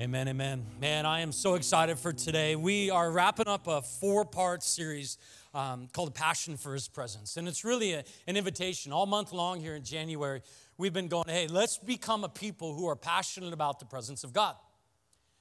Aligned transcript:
Amen, 0.00 0.28
amen. 0.28 0.64
Man, 0.80 1.06
I 1.06 1.22
am 1.22 1.32
so 1.32 1.56
excited 1.56 1.98
for 1.98 2.12
today. 2.12 2.54
We 2.54 2.88
are 2.88 3.10
wrapping 3.10 3.48
up 3.48 3.66
a 3.66 3.82
four 3.82 4.24
part 4.24 4.62
series 4.62 5.18
um, 5.52 5.88
called 5.92 6.14
Passion 6.14 6.56
for 6.56 6.72
His 6.72 6.86
Presence. 6.86 7.36
And 7.36 7.48
it's 7.48 7.64
really 7.64 7.94
a, 7.94 8.04
an 8.28 8.36
invitation. 8.36 8.92
All 8.92 9.06
month 9.06 9.32
long 9.32 9.58
here 9.58 9.74
in 9.74 9.82
January, 9.82 10.42
we've 10.76 10.92
been 10.92 11.08
going, 11.08 11.24
hey, 11.26 11.48
let's 11.48 11.78
become 11.78 12.22
a 12.22 12.28
people 12.28 12.74
who 12.74 12.86
are 12.88 12.94
passionate 12.94 13.52
about 13.52 13.80
the 13.80 13.86
presence 13.86 14.22
of 14.22 14.32
God. 14.32 14.54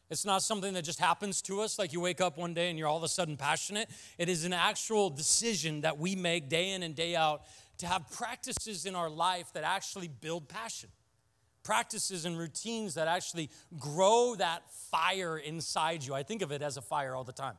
It's 0.10 0.26
not 0.26 0.42
something 0.42 0.74
that 0.74 0.84
just 0.84 1.00
happens 1.00 1.40
to 1.44 1.62
us, 1.62 1.78
like 1.78 1.94
you 1.94 2.00
wake 2.00 2.20
up 2.20 2.36
one 2.40 2.56
day 2.56 2.72
and 2.72 2.80
you're 2.80 2.88
all 2.88 2.98
of 2.98 3.04
a 3.04 3.10
sudden 3.10 3.38
passionate. 3.38 3.92
It 4.18 4.28
is 4.28 4.44
an 4.44 4.54
actual 4.54 5.12
decision 5.12 5.82
that 5.82 6.00
we 6.00 6.16
make 6.16 6.50
day 6.50 6.72
in 6.72 6.82
and 6.82 6.96
day 6.96 7.16
out 7.16 7.44
to 7.78 7.86
have 7.86 8.12
practices 8.12 8.88
in 8.88 8.96
our 8.96 9.10
life 9.10 9.54
that 9.54 9.64
actually 9.64 10.08
build 10.08 10.50
passion 10.50 10.90
practices 11.68 12.24
and 12.24 12.38
routines 12.38 12.94
that 12.94 13.10
actually 13.10 13.50
grow 13.78 14.36
that 14.36 14.62
fire 14.90 15.38
inside 15.38 16.02
you. 16.02 16.14
I 16.14 16.24
think 16.24 16.42
of 16.42 16.54
it 16.54 16.62
as 16.62 16.78
a 16.78 16.82
fire 16.82 17.14
all 17.14 17.26
the 17.26 17.34
time. 17.34 17.56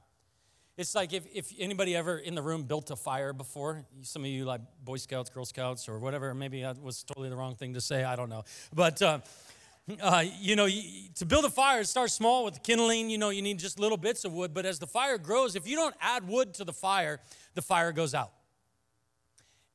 It's 0.79 0.95
like 0.95 1.13
if, 1.13 1.27
if 1.35 1.53
anybody 1.59 1.95
ever 1.95 2.17
in 2.17 2.35
the 2.35 2.41
room 2.41 2.63
built 2.63 2.91
a 2.91 2.97
fire 2.97 3.35
before, 3.35 3.85
some 4.01 4.23
of 4.23 4.31
you 4.31 4.47
like 4.47 4.63
Boy 4.83 4.97
Scouts, 4.97 5.29
Girl 5.29 5.45
Scouts, 5.45 5.91
or 5.91 5.99
whatever, 5.99 6.33
maybe 6.33 6.63
that 6.63 6.81
was 6.81 7.03
totally 7.03 7.29
the 7.29 7.37
wrong 7.37 7.55
thing 7.55 7.75
to 7.75 7.83
say, 7.83 8.03
I 8.03 8.17
don't 8.17 8.31
know. 8.31 8.45
But, 8.75 9.03
uh, 9.03 9.19
uh, 10.01 10.25
you 10.41 10.57
know, 10.57 10.69
to 11.17 11.27
build 11.27 11.45
a 11.45 11.51
fire, 11.51 11.81
it 11.81 11.87
starts 11.87 12.15
small 12.15 12.47
with 12.47 12.63
kindling. 12.63 13.11
You 13.11 13.19
know, 13.19 13.29
you 13.29 13.43
need 13.43 13.59
just 13.59 13.79
little 13.79 13.99
bits 13.99 14.25
of 14.25 14.33
wood. 14.33 14.55
But 14.55 14.65
as 14.65 14.79
the 14.79 14.87
fire 14.87 15.19
grows, 15.19 15.55
if 15.55 15.69
you 15.69 15.77
don't 15.77 15.95
add 16.01 16.27
wood 16.27 16.55
to 16.55 16.65
the 16.65 16.73
fire, 16.73 17.21
the 17.53 17.63
fire 17.63 17.93
goes 17.93 18.15
out. 18.15 18.33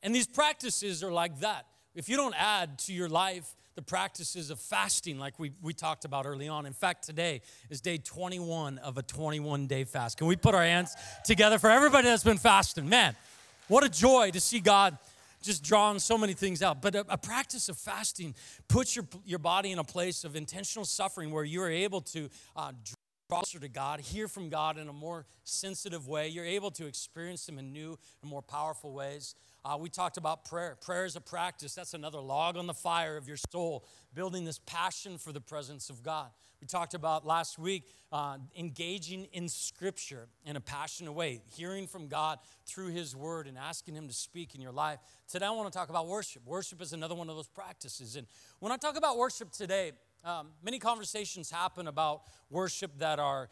And 0.01 0.15
these 0.15 0.25
practices 0.25 1.03
are 1.03 1.11
like 1.11 1.41
that. 1.41 1.67
If 1.93 2.09
you 2.09 2.17
don't 2.17 2.35
add 2.35 2.79
to 2.79 2.93
your 2.93 3.09
life 3.09 3.55
the 3.75 3.81
practices 3.81 4.49
of 4.49 4.59
fasting, 4.59 5.17
like 5.17 5.39
we, 5.39 5.51
we 5.61 5.73
talked 5.73 6.05
about 6.05 6.25
early 6.25 6.47
on. 6.47 6.65
In 6.65 6.73
fact, 6.73 7.03
today 7.03 7.41
is 7.69 7.81
day 7.81 7.97
21 7.97 8.77
of 8.79 8.97
a 8.97 9.01
21 9.01 9.67
day 9.67 9.83
fast. 9.83 10.17
Can 10.17 10.27
we 10.27 10.35
put 10.35 10.53
our 10.53 10.63
hands 10.63 10.95
together 11.23 11.57
for 11.57 11.69
everybody 11.69 12.07
that's 12.07 12.23
been 12.23 12.37
fasting? 12.37 12.87
Man, 12.87 13.15
what 13.67 13.83
a 13.83 13.89
joy 13.89 14.31
to 14.31 14.39
see 14.39 14.59
God 14.59 14.97
just 15.41 15.63
drawing 15.63 15.99
so 15.99 16.17
many 16.17 16.33
things 16.33 16.61
out. 16.61 16.81
But 16.81 16.95
a, 16.95 17.05
a, 17.09 17.17
practice 17.17 17.67
of 17.67 17.77
fasting 17.77 18.33
puts 18.69 18.95
your, 18.95 19.05
your 19.25 19.39
body 19.39 19.71
in 19.71 19.79
a 19.79 19.83
place 19.83 20.23
of 20.23 20.35
intentional 20.35 20.85
suffering 20.85 21.31
where 21.31 21.43
you 21.43 21.61
are 21.61 21.69
able 21.69 21.99
to 22.01 22.29
uh, 22.55 22.71
draw 22.71 22.95
closer 23.29 23.59
to 23.59 23.67
God, 23.67 23.99
hear 23.99 24.27
from 24.27 24.49
God 24.49 24.77
in 24.77 24.87
a 24.87 24.93
more 24.93 25.25
sensitive 25.43 26.07
way. 26.07 26.27
You're 26.27 26.45
able 26.45 26.71
to 26.71 26.85
experience 26.85 27.49
Him 27.49 27.57
in 27.57 27.73
new 27.73 27.97
and 28.21 28.29
more 28.29 28.41
powerful 28.41 28.93
ways. 28.93 29.35
Uh, 29.65 29.77
we 29.79 29.87
talked 29.87 30.17
about 30.17 30.43
prayer. 30.43 30.75
Prayer 30.81 31.05
is 31.05 31.15
a 31.15 31.21
practice. 31.21 31.73
That's 31.73 31.93
another 31.93 32.19
log 32.19 32.57
on 32.57 32.67
the 32.67 32.73
fire 32.73 33.15
of 33.15 33.29
your 33.29 33.37
soul, 33.37 33.85
building 34.13 34.43
this 34.43 34.59
passion 34.65 35.17
for 35.17 35.31
the 35.31 35.39
presence 35.39 35.89
of 35.89 36.03
God. 36.03 36.31
We 36.59 36.67
talked 36.67 36.93
about 36.93 37.25
last 37.25 37.57
week 37.57 37.83
uh, 38.11 38.39
engaging 38.57 39.25
in 39.31 39.47
Scripture 39.47 40.27
in 40.45 40.57
a 40.57 40.59
passionate 40.59 41.13
way, 41.13 41.41
hearing 41.55 41.87
from 41.87 42.09
God 42.09 42.39
through 42.65 42.87
His 42.87 43.15
Word 43.15 43.47
and 43.47 43.57
asking 43.57 43.95
Him 43.95 44.09
to 44.09 44.13
speak 44.13 44.53
in 44.53 44.59
your 44.59 44.73
life. 44.73 44.99
Today, 45.29 45.45
I 45.45 45.51
want 45.51 45.71
to 45.71 45.77
talk 45.77 45.89
about 45.89 46.07
worship. 46.07 46.45
Worship 46.45 46.81
is 46.81 46.91
another 46.91 47.15
one 47.15 47.29
of 47.29 47.37
those 47.37 47.47
practices. 47.47 48.17
And 48.17 48.27
when 48.59 48.73
I 48.73 48.77
talk 48.77 48.97
about 48.97 49.17
worship 49.17 49.51
today, 49.51 49.93
um, 50.25 50.49
many 50.61 50.77
conversations 50.77 51.49
happen 51.49 51.87
about 51.87 52.23
worship 52.49 52.91
that 52.99 53.17
are 53.17 53.49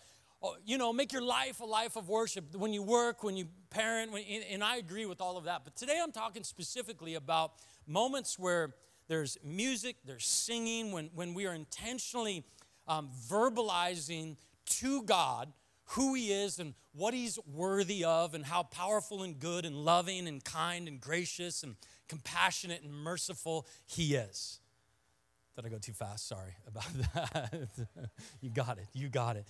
you 0.65 0.77
know, 0.77 0.91
make 0.91 1.13
your 1.13 1.21
life 1.21 1.59
a 1.59 1.65
life 1.65 1.95
of 1.95 2.09
worship 2.09 2.55
when 2.55 2.73
you 2.73 2.81
work, 2.81 3.23
when 3.23 3.37
you 3.37 3.47
parent, 3.69 4.11
when, 4.11 4.23
and 4.23 4.63
I 4.63 4.77
agree 4.77 5.05
with 5.05 5.21
all 5.21 5.37
of 5.37 5.43
that. 5.45 5.63
But 5.63 5.75
today 5.75 5.99
I'm 6.01 6.11
talking 6.11 6.43
specifically 6.43 7.15
about 7.15 7.53
moments 7.87 8.39
where 8.39 8.73
there's 9.07 9.37
music, 9.43 9.97
there's 10.05 10.25
singing, 10.25 10.91
when, 10.91 11.09
when 11.13 11.33
we 11.33 11.45
are 11.45 11.53
intentionally 11.53 12.43
um, 12.87 13.09
verbalizing 13.29 14.37
to 14.65 15.03
God 15.03 15.51
who 15.91 16.13
He 16.13 16.31
is 16.31 16.59
and 16.59 16.73
what 16.93 17.13
He's 17.13 17.37
worthy 17.45 18.03
of, 18.03 18.33
and 18.33 18.45
how 18.45 18.63
powerful 18.63 19.23
and 19.23 19.39
good 19.39 19.65
and 19.65 19.75
loving 19.75 20.27
and 20.27 20.43
kind 20.43 20.87
and 20.87 20.99
gracious 20.99 21.63
and 21.63 21.75
compassionate 22.07 22.81
and 22.83 22.93
merciful 22.93 23.67
He 23.85 24.15
is. 24.15 24.59
Did 25.55 25.65
I 25.65 25.69
go 25.69 25.77
too 25.77 25.93
fast? 25.93 26.27
Sorry 26.27 26.55
about 26.67 26.87
that. 27.13 27.53
you 28.39 28.49
got 28.49 28.77
it. 28.77 28.87
You 28.93 29.09
got 29.09 29.35
it. 29.35 29.45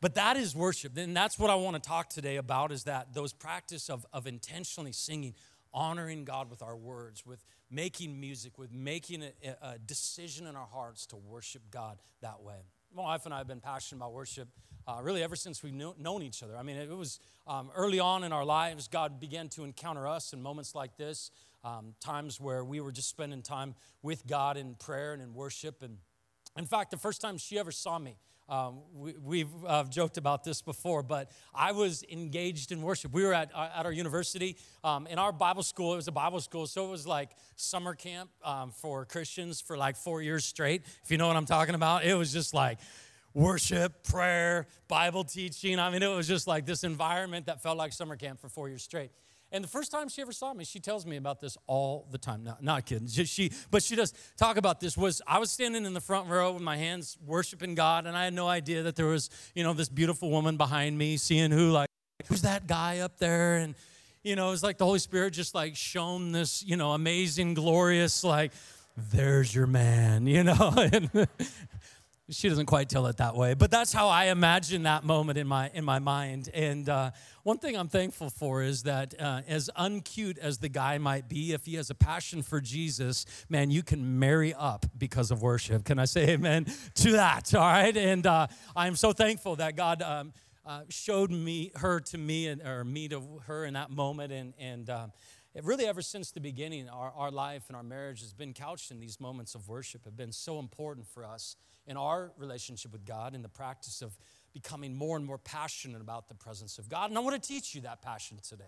But 0.00 0.14
that 0.16 0.36
is 0.36 0.54
worship. 0.54 0.96
And 0.96 1.16
that's 1.16 1.38
what 1.38 1.50
I 1.50 1.54
want 1.54 1.82
to 1.82 1.88
talk 1.88 2.10
today 2.10 2.36
about 2.36 2.72
is 2.72 2.84
that 2.84 3.14
those 3.14 3.32
practice 3.32 3.88
of, 3.88 4.04
of 4.12 4.26
intentionally 4.26 4.92
singing, 4.92 5.34
honoring 5.72 6.24
God 6.24 6.50
with 6.50 6.62
our 6.62 6.76
words, 6.76 7.24
with 7.24 7.44
making 7.70 8.20
music, 8.20 8.58
with 8.58 8.72
making 8.72 9.22
a, 9.22 9.32
a 9.62 9.78
decision 9.78 10.46
in 10.46 10.56
our 10.56 10.66
hearts 10.66 11.06
to 11.06 11.16
worship 11.16 11.62
God 11.70 11.98
that 12.20 12.42
way. 12.42 12.66
My 12.94 13.02
wife 13.02 13.24
and 13.24 13.34
I 13.34 13.38
have 13.38 13.48
been 13.48 13.60
passionate 13.60 13.98
about 13.98 14.12
worship 14.12 14.48
uh, 14.86 15.00
really 15.02 15.22
ever 15.22 15.36
since 15.36 15.62
we've 15.62 15.74
known 15.74 16.22
each 16.22 16.42
other. 16.42 16.56
I 16.56 16.62
mean, 16.62 16.76
it 16.76 16.90
was 16.90 17.18
um, 17.46 17.70
early 17.74 18.00
on 18.00 18.24
in 18.24 18.32
our 18.32 18.44
lives, 18.44 18.88
God 18.88 19.18
began 19.18 19.48
to 19.50 19.64
encounter 19.64 20.06
us 20.06 20.32
in 20.32 20.42
moments 20.42 20.74
like 20.74 20.96
this, 20.96 21.30
um, 21.64 21.94
times 22.00 22.40
where 22.40 22.64
we 22.64 22.80
were 22.80 22.92
just 22.92 23.08
spending 23.08 23.42
time 23.42 23.74
with 24.02 24.26
God 24.26 24.56
in 24.56 24.74
prayer 24.74 25.12
and 25.12 25.22
in 25.22 25.34
worship. 25.34 25.82
And 25.82 25.98
in 26.56 26.66
fact, 26.66 26.90
the 26.90 26.98
first 26.98 27.20
time 27.20 27.38
she 27.38 27.58
ever 27.58 27.72
saw 27.72 27.98
me, 27.98 28.16
um, 28.48 28.80
we, 28.94 29.40
have 29.40 29.48
uh, 29.66 29.84
joked 29.84 30.18
about 30.18 30.44
this 30.44 30.60
before, 30.60 31.02
but 31.02 31.30
I 31.54 31.72
was 31.72 32.04
engaged 32.10 32.72
in 32.72 32.82
worship. 32.82 33.12
We 33.12 33.24
were 33.24 33.32
at, 33.32 33.50
uh, 33.54 33.70
at 33.74 33.86
our 33.86 33.92
university. 33.92 34.56
Um, 34.82 35.06
in 35.06 35.18
our 35.18 35.32
Bible 35.32 35.62
school, 35.62 35.94
it 35.94 35.96
was 35.96 36.08
a 36.08 36.12
Bible 36.12 36.40
school, 36.40 36.66
so 36.66 36.86
it 36.86 36.90
was 36.90 37.06
like 37.06 37.30
summer 37.56 37.94
camp 37.94 38.30
um, 38.42 38.70
for 38.70 39.06
Christians 39.06 39.60
for 39.60 39.76
like 39.76 39.96
four 39.96 40.20
years 40.20 40.44
straight, 40.44 40.82
if 41.02 41.10
you 41.10 41.16
know 41.16 41.26
what 41.26 41.36
I'm 41.36 41.46
talking 41.46 41.74
about. 41.74 42.04
It 42.04 42.14
was 42.14 42.32
just 42.32 42.52
like 42.52 42.78
worship, 43.32 44.04
prayer, 44.04 44.66
Bible 44.88 45.24
teaching. 45.24 45.78
I 45.78 45.90
mean, 45.90 46.02
it 46.02 46.14
was 46.14 46.28
just 46.28 46.46
like 46.46 46.66
this 46.66 46.84
environment 46.84 47.46
that 47.46 47.62
felt 47.62 47.78
like 47.78 47.92
summer 47.92 48.16
camp 48.16 48.40
for 48.40 48.48
four 48.48 48.68
years 48.68 48.82
straight. 48.82 49.10
And 49.54 49.62
the 49.62 49.68
first 49.68 49.92
time 49.92 50.08
she 50.08 50.20
ever 50.20 50.32
saw 50.32 50.52
me, 50.52 50.64
she 50.64 50.80
tells 50.80 51.06
me 51.06 51.16
about 51.16 51.40
this 51.40 51.56
all 51.68 52.08
the 52.10 52.18
time. 52.18 52.42
No, 52.42 52.56
not 52.60 52.86
kidding. 52.86 53.06
She, 53.06 53.52
but 53.70 53.84
she 53.84 53.94
does 53.94 54.12
talk 54.36 54.56
about 54.56 54.80
this. 54.80 54.96
Was 54.96 55.22
I 55.28 55.38
was 55.38 55.52
standing 55.52 55.86
in 55.86 55.94
the 55.94 56.00
front 56.00 56.28
row 56.28 56.52
with 56.52 56.62
my 56.62 56.76
hands 56.76 57.16
worshiping 57.24 57.76
God, 57.76 58.04
and 58.06 58.16
I 58.16 58.24
had 58.24 58.34
no 58.34 58.48
idea 58.48 58.82
that 58.82 58.96
there 58.96 59.06
was, 59.06 59.30
you 59.54 59.62
know, 59.62 59.72
this 59.72 59.88
beautiful 59.88 60.28
woman 60.28 60.56
behind 60.56 60.98
me, 60.98 61.16
seeing 61.16 61.52
who 61.52 61.70
like, 61.70 61.88
who's 62.26 62.42
that 62.42 62.66
guy 62.66 62.98
up 62.98 63.18
there, 63.18 63.58
and 63.58 63.76
you 64.24 64.34
know, 64.34 64.50
it's 64.50 64.64
like 64.64 64.76
the 64.76 64.86
Holy 64.86 64.98
Spirit 64.98 65.34
just 65.34 65.54
like 65.54 65.76
shone 65.76 66.32
this, 66.32 66.64
you 66.64 66.76
know, 66.76 66.90
amazing, 66.90 67.54
glorious, 67.54 68.24
like, 68.24 68.50
there's 68.96 69.54
your 69.54 69.68
man, 69.68 70.26
you 70.26 70.42
know. 70.42 70.72
and 70.76 71.28
she 72.30 72.48
doesn't 72.48 72.66
quite 72.66 72.88
tell 72.88 73.06
it 73.06 73.18
that 73.18 73.34
way, 73.36 73.52
but 73.52 73.70
that's 73.70 73.92
how 73.92 74.08
I 74.08 74.26
imagine 74.26 74.84
that 74.84 75.04
moment 75.04 75.36
in 75.36 75.46
my 75.46 75.70
in 75.74 75.84
my 75.84 75.98
mind. 75.98 76.48
And 76.54 76.88
uh, 76.88 77.10
one 77.42 77.58
thing 77.58 77.76
I'm 77.76 77.88
thankful 77.88 78.30
for 78.30 78.62
is 78.62 78.84
that 78.84 79.14
uh, 79.20 79.42
as 79.46 79.68
uncute 79.76 80.38
as 80.38 80.58
the 80.58 80.70
guy 80.70 80.96
might 80.96 81.28
be, 81.28 81.52
if 81.52 81.66
he 81.66 81.74
has 81.74 81.90
a 81.90 81.94
passion 81.94 82.42
for 82.42 82.62
Jesus, 82.62 83.26
man, 83.50 83.70
you 83.70 83.82
can 83.82 84.18
marry 84.18 84.54
up 84.54 84.86
because 84.96 85.30
of 85.30 85.42
worship. 85.42 85.84
Can 85.84 85.98
I 85.98 86.06
say 86.06 86.30
amen 86.30 86.66
to 86.94 87.12
that? 87.12 87.54
All 87.54 87.60
right, 87.60 87.94
and 87.94 88.26
uh, 88.26 88.46
I'm 88.74 88.96
so 88.96 89.12
thankful 89.12 89.56
that 89.56 89.76
God. 89.76 90.02
Um, 90.02 90.32
uh, 90.66 90.80
showed 90.88 91.30
me 91.30 91.70
her 91.74 92.00
to 92.00 92.16
me 92.16 92.46
and 92.46 92.62
or 92.62 92.84
me 92.84 93.06
to 93.06 93.20
her 93.46 93.66
in 93.66 93.74
that 93.74 93.90
moment 93.90 94.32
and 94.32 94.54
and 94.58 94.88
um, 94.88 95.12
really 95.62 95.84
ever 95.84 96.00
since 96.00 96.30
the 96.30 96.40
beginning 96.40 96.88
our, 96.88 97.12
our 97.14 97.30
life 97.30 97.64
and 97.68 97.76
our 97.76 97.82
marriage 97.82 98.22
has 98.22 98.32
been 98.32 98.54
couched 98.54 98.90
in 98.90 98.98
these 98.98 99.20
moments 99.20 99.54
of 99.54 99.68
worship 99.68 100.06
have 100.06 100.16
been 100.16 100.32
so 100.32 100.58
important 100.58 101.06
for 101.06 101.22
us 101.22 101.56
in 101.86 101.96
our 101.96 102.32
relationship 102.36 102.92
with 102.92 103.04
God 103.04 103.34
in 103.34 103.42
the 103.42 103.48
practice 103.48 104.02
of 104.02 104.16
becoming 104.52 104.94
more 104.94 105.16
and 105.16 105.26
more 105.26 105.38
passionate 105.38 106.00
about 106.00 106.28
the 106.28 106.34
presence 106.34 106.78
of 106.78 106.88
God. 106.88 107.10
And 107.10 107.18
I 107.18 107.20
want 107.20 107.40
to 107.40 107.48
teach 107.48 107.74
you 107.74 107.82
that 107.82 108.02
passion 108.02 108.38
today. 108.48 108.64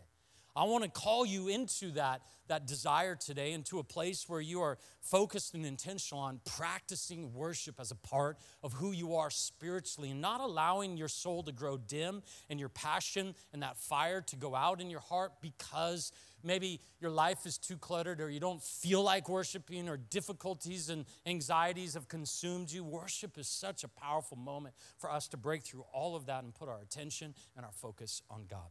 I 0.56 0.64
want 0.64 0.84
to 0.84 0.90
call 0.90 1.26
you 1.26 1.48
into 1.48 1.90
that, 1.92 2.22
that 2.48 2.66
desire 2.66 3.14
today, 3.14 3.52
into 3.52 3.78
a 3.78 3.84
place 3.84 4.26
where 4.26 4.40
you 4.40 4.62
are 4.62 4.78
focused 5.02 5.54
and 5.54 5.66
intentional 5.66 6.22
on 6.22 6.40
practicing 6.46 7.34
worship 7.34 7.78
as 7.78 7.90
a 7.90 7.94
part 7.94 8.38
of 8.62 8.72
who 8.72 8.92
you 8.92 9.16
are 9.16 9.28
spiritually 9.28 10.10
and 10.10 10.22
not 10.22 10.40
allowing 10.40 10.96
your 10.96 11.08
soul 11.08 11.42
to 11.42 11.52
grow 11.52 11.76
dim 11.76 12.22
and 12.48 12.58
your 12.58 12.70
passion 12.70 13.34
and 13.52 13.62
that 13.62 13.76
fire 13.76 14.22
to 14.22 14.36
go 14.36 14.54
out 14.54 14.80
in 14.80 14.88
your 14.88 15.00
heart 15.00 15.32
because 15.42 16.10
maybe 16.46 16.80
your 17.00 17.10
life 17.10 17.44
is 17.44 17.58
too 17.58 17.76
cluttered 17.76 18.20
or 18.20 18.30
you 18.30 18.40
don't 18.40 18.62
feel 18.62 19.02
like 19.02 19.28
worshiping 19.28 19.88
or 19.88 19.96
difficulties 19.96 20.88
and 20.88 21.04
anxieties 21.26 21.94
have 21.94 22.08
consumed 22.08 22.70
you. 22.70 22.84
Worship 22.84 23.36
is 23.36 23.48
such 23.48 23.84
a 23.84 23.88
powerful 23.88 24.36
moment 24.36 24.74
for 24.96 25.10
us 25.10 25.28
to 25.28 25.36
break 25.36 25.62
through 25.62 25.84
all 25.92 26.16
of 26.16 26.26
that 26.26 26.44
and 26.44 26.54
put 26.54 26.68
our 26.68 26.80
attention 26.80 27.34
and 27.56 27.66
our 27.66 27.72
focus 27.72 28.22
on 28.30 28.44
God. 28.48 28.68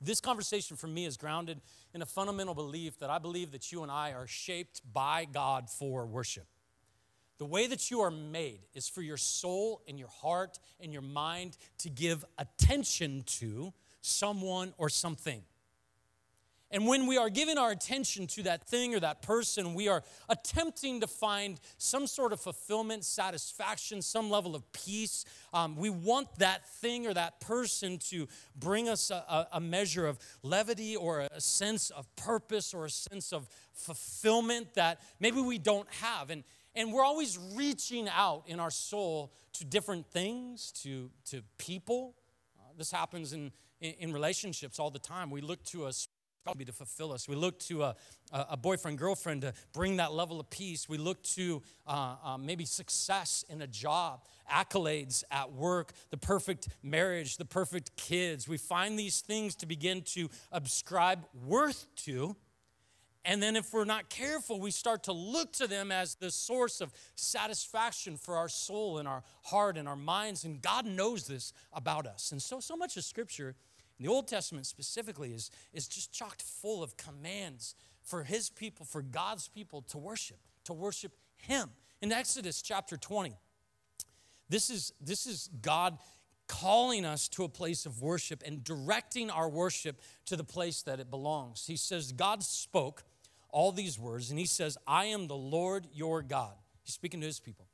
This 0.00 0.20
conversation 0.20 0.76
for 0.76 0.88
me 0.88 1.06
is 1.06 1.16
grounded 1.16 1.60
in 1.94 2.02
a 2.02 2.06
fundamental 2.06 2.54
belief 2.54 2.98
that 2.98 3.10
I 3.10 3.18
believe 3.18 3.52
that 3.52 3.72
you 3.72 3.82
and 3.82 3.90
I 3.90 4.12
are 4.12 4.26
shaped 4.26 4.82
by 4.92 5.26
God 5.30 5.70
for 5.70 6.06
worship. 6.06 6.46
The 7.38 7.46
way 7.46 7.66
that 7.66 7.90
you 7.90 8.00
are 8.00 8.10
made 8.10 8.60
is 8.74 8.88
for 8.88 9.02
your 9.02 9.16
soul 9.18 9.82
and 9.86 9.98
your 9.98 10.08
heart 10.08 10.58
and 10.80 10.92
your 10.92 11.02
mind 11.02 11.56
to 11.78 11.90
give 11.90 12.24
attention 12.38 13.24
to 13.26 13.72
someone 14.00 14.72
or 14.78 14.88
something. 14.88 15.42
And 16.70 16.86
when 16.86 17.06
we 17.06 17.16
are 17.16 17.30
giving 17.30 17.58
our 17.58 17.70
attention 17.70 18.26
to 18.28 18.42
that 18.44 18.66
thing 18.66 18.94
or 18.94 19.00
that 19.00 19.22
person, 19.22 19.72
we 19.74 19.86
are 19.86 20.02
attempting 20.28 21.00
to 21.00 21.06
find 21.06 21.60
some 21.78 22.08
sort 22.08 22.32
of 22.32 22.40
fulfillment, 22.40 23.04
satisfaction, 23.04 24.02
some 24.02 24.30
level 24.30 24.56
of 24.56 24.70
peace. 24.72 25.24
Um, 25.52 25.76
we 25.76 25.90
want 25.90 26.28
that 26.40 26.68
thing 26.68 27.06
or 27.06 27.14
that 27.14 27.40
person 27.40 27.98
to 28.10 28.26
bring 28.56 28.88
us 28.88 29.10
a, 29.10 29.46
a 29.52 29.60
measure 29.60 30.06
of 30.06 30.18
levity 30.42 30.96
or 30.96 31.20
a 31.20 31.40
sense 31.40 31.90
of 31.90 32.14
purpose 32.16 32.74
or 32.74 32.86
a 32.86 32.90
sense 32.90 33.32
of 33.32 33.48
fulfillment 33.72 34.74
that 34.74 35.00
maybe 35.20 35.40
we 35.40 35.58
don't 35.58 35.88
have. 36.00 36.30
And, 36.30 36.42
and 36.74 36.92
we're 36.92 37.04
always 37.04 37.38
reaching 37.54 38.08
out 38.08 38.42
in 38.46 38.58
our 38.58 38.72
soul 38.72 39.32
to 39.54 39.64
different 39.64 40.06
things, 40.08 40.72
to, 40.82 41.10
to 41.26 41.42
people. 41.58 42.16
Uh, 42.58 42.72
this 42.76 42.90
happens 42.90 43.32
in, 43.32 43.52
in, 43.80 43.94
in 44.00 44.12
relationships 44.12 44.80
all 44.80 44.90
the 44.90 44.98
time. 44.98 45.30
We 45.30 45.40
look 45.40 45.62
to 45.66 45.86
a 45.86 45.92
be 46.54 46.64
to 46.64 46.72
fulfill 46.72 47.12
us. 47.12 47.28
We 47.28 47.34
look 47.34 47.58
to 47.60 47.82
a, 47.82 47.96
a 48.32 48.56
boyfriend, 48.56 48.98
girlfriend 48.98 49.42
to 49.42 49.52
bring 49.72 49.96
that 49.96 50.12
level 50.12 50.38
of 50.40 50.50
peace. 50.50 50.88
We 50.88 50.98
look 50.98 51.22
to 51.22 51.62
uh, 51.86 52.16
uh, 52.24 52.38
maybe 52.38 52.64
success 52.64 53.44
in 53.48 53.62
a 53.62 53.66
job, 53.66 54.24
accolades 54.52 55.24
at 55.30 55.52
work, 55.52 55.92
the 56.10 56.16
perfect 56.16 56.68
marriage, 56.82 57.36
the 57.36 57.44
perfect 57.44 57.96
kids. 57.96 58.48
We 58.48 58.58
find 58.58 58.98
these 58.98 59.20
things 59.20 59.54
to 59.56 59.66
begin 59.66 60.02
to 60.02 60.28
ascribe 60.52 61.26
worth 61.46 61.86
to. 62.04 62.36
And 63.28 63.42
then, 63.42 63.56
if 63.56 63.72
we're 63.72 63.84
not 63.84 64.08
careful, 64.08 64.60
we 64.60 64.70
start 64.70 65.02
to 65.04 65.12
look 65.12 65.52
to 65.54 65.66
them 65.66 65.90
as 65.90 66.14
the 66.14 66.30
source 66.30 66.80
of 66.80 66.92
satisfaction 67.16 68.16
for 68.16 68.36
our 68.36 68.48
soul 68.48 68.98
and 68.98 69.08
our 69.08 69.24
heart 69.42 69.76
and 69.76 69.88
our 69.88 69.96
minds. 69.96 70.44
And 70.44 70.62
God 70.62 70.86
knows 70.86 71.26
this 71.26 71.52
about 71.72 72.06
us. 72.06 72.30
And 72.30 72.40
so, 72.40 72.60
so 72.60 72.76
much 72.76 72.96
of 72.96 73.02
Scripture 73.02 73.56
the 73.98 74.08
Old 74.08 74.28
Testament 74.28 74.66
specifically 74.66 75.32
is, 75.32 75.50
is 75.72 75.88
just 75.88 76.12
chocked 76.12 76.42
full 76.42 76.82
of 76.82 76.96
commands 76.96 77.74
for 78.02 78.22
his 78.22 78.50
people, 78.50 78.84
for 78.84 79.02
God's 79.02 79.48
people 79.48 79.82
to 79.82 79.98
worship, 79.98 80.38
to 80.64 80.72
worship 80.72 81.12
him. 81.36 81.70
In 82.02 82.12
Exodus 82.12 82.62
chapter 82.62 82.96
20, 82.96 83.36
this 84.48 84.70
is, 84.70 84.92
this 85.00 85.26
is 85.26 85.48
God 85.60 85.98
calling 86.46 87.04
us 87.04 87.26
to 87.28 87.44
a 87.44 87.48
place 87.48 87.86
of 87.86 88.02
worship 88.02 88.42
and 88.46 88.62
directing 88.62 89.30
our 89.30 89.48
worship 89.48 90.00
to 90.26 90.36
the 90.36 90.44
place 90.44 90.82
that 90.82 91.00
it 91.00 91.10
belongs. 91.10 91.66
He 91.66 91.76
says, 91.76 92.12
God 92.12 92.42
spoke 92.42 93.02
all 93.50 93.72
these 93.72 93.98
words, 93.98 94.30
and 94.30 94.38
he 94.38 94.46
says, 94.46 94.76
I 94.86 95.06
am 95.06 95.26
the 95.26 95.36
Lord 95.36 95.88
your 95.92 96.22
God. 96.22 96.54
He's 96.82 96.94
speaking 96.94 97.20
to 97.20 97.26
his 97.26 97.40
people. 97.40 97.66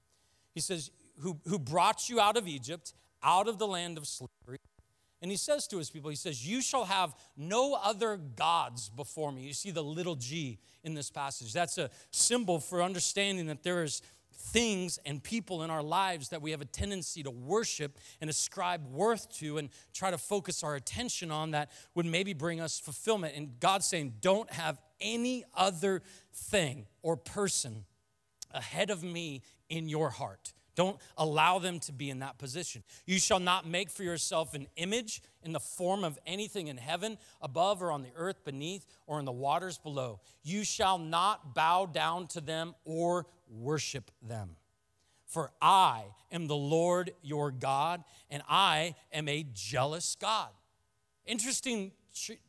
He 0.54 0.60
says, 0.60 0.90
who, 1.18 1.38
who 1.46 1.58
brought 1.58 2.08
you 2.08 2.20
out 2.20 2.36
of 2.36 2.48
Egypt, 2.48 2.94
out 3.22 3.48
of 3.48 3.58
the 3.58 3.66
land 3.66 3.98
of 3.98 4.06
slavery. 4.06 4.58
And 5.22 5.30
he 5.30 5.36
says 5.36 5.68
to 5.68 5.78
his 5.78 5.88
people, 5.88 6.10
he 6.10 6.16
says, 6.16 6.46
You 6.46 6.60
shall 6.60 6.84
have 6.84 7.14
no 7.36 7.78
other 7.80 8.16
gods 8.16 8.90
before 8.90 9.30
me. 9.30 9.42
You 9.42 9.54
see 9.54 9.70
the 9.70 9.82
little 9.82 10.16
g 10.16 10.58
in 10.82 10.94
this 10.94 11.10
passage. 11.10 11.52
That's 11.52 11.78
a 11.78 11.90
symbol 12.10 12.58
for 12.58 12.82
understanding 12.82 13.46
that 13.46 13.62
there 13.62 13.84
is 13.84 14.02
things 14.34 14.98
and 15.06 15.22
people 15.22 15.62
in 15.62 15.70
our 15.70 15.82
lives 15.82 16.30
that 16.30 16.42
we 16.42 16.50
have 16.50 16.60
a 16.60 16.66
tendency 16.66 17.22
to 17.22 17.30
worship 17.30 17.96
and 18.20 18.28
ascribe 18.28 18.84
worth 18.88 19.30
to 19.38 19.58
and 19.58 19.68
try 19.94 20.10
to 20.10 20.18
focus 20.18 20.64
our 20.64 20.74
attention 20.74 21.30
on 21.30 21.52
that 21.52 21.70
would 21.94 22.06
maybe 22.06 22.32
bring 22.32 22.60
us 22.60 22.80
fulfillment. 22.80 23.34
And 23.36 23.60
God's 23.60 23.86
saying, 23.86 24.14
Don't 24.20 24.50
have 24.52 24.80
any 25.00 25.44
other 25.54 26.02
thing 26.34 26.86
or 27.00 27.16
person 27.16 27.84
ahead 28.50 28.90
of 28.90 29.04
me 29.04 29.42
in 29.68 29.88
your 29.88 30.10
heart. 30.10 30.52
Don't 30.74 30.96
allow 31.18 31.58
them 31.58 31.80
to 31.80 31.92
be 31.92 32.08
in 32.08 32.20
that 32.20 32.38
position. 32.38 32.82
You 33.06 33.18
shall 33.18 33.40
not 33.40 33.66
make 33.66 33.90
for 33.90 34.02
yourself 34.02 34.54
an 34.54 34.66
image 34.76 35.22
in 35.42 35.52
the 35.52 35.60
form 35.60 36.02
of 36.02 36.18
anything 36.26 36.68
in 36.68 36.78
heaven, 36.78 37.18
above, 37.40 37.82
or 37.82 37.92
on 37.92 38.02
the 38.02 38.12
earth 38.16 38.44
beneath, 38.44 38.86
or 39.06 39.18
in 39.18 39.24
the 39.24 39.32
waters 39.32 39.78
below. 39.78 40.20
You 40.42 40.64
shall 40.64 40.98
not 40.98 41.54
bow 41.54 41.86
down 41.86 42.26
to 42.28 42.40
them 42.40 42.74
or 42.84 43.26
worship 43.48 44.10
them. 44.22 44.56
For 45.26 45.50
I 45.60 46.04
am 46.30 46.46
the 46.46 46.56
Lord 46.56 47.12
your 47.22 47.50
God, 47.50 48.04
and 48.30 48.42
I 48.48 48.94
am 49.12 49.28
a 49.28 49.46
jealous 49.52 50.16
God. 50.18 50.48
Interesting 51.24 51.92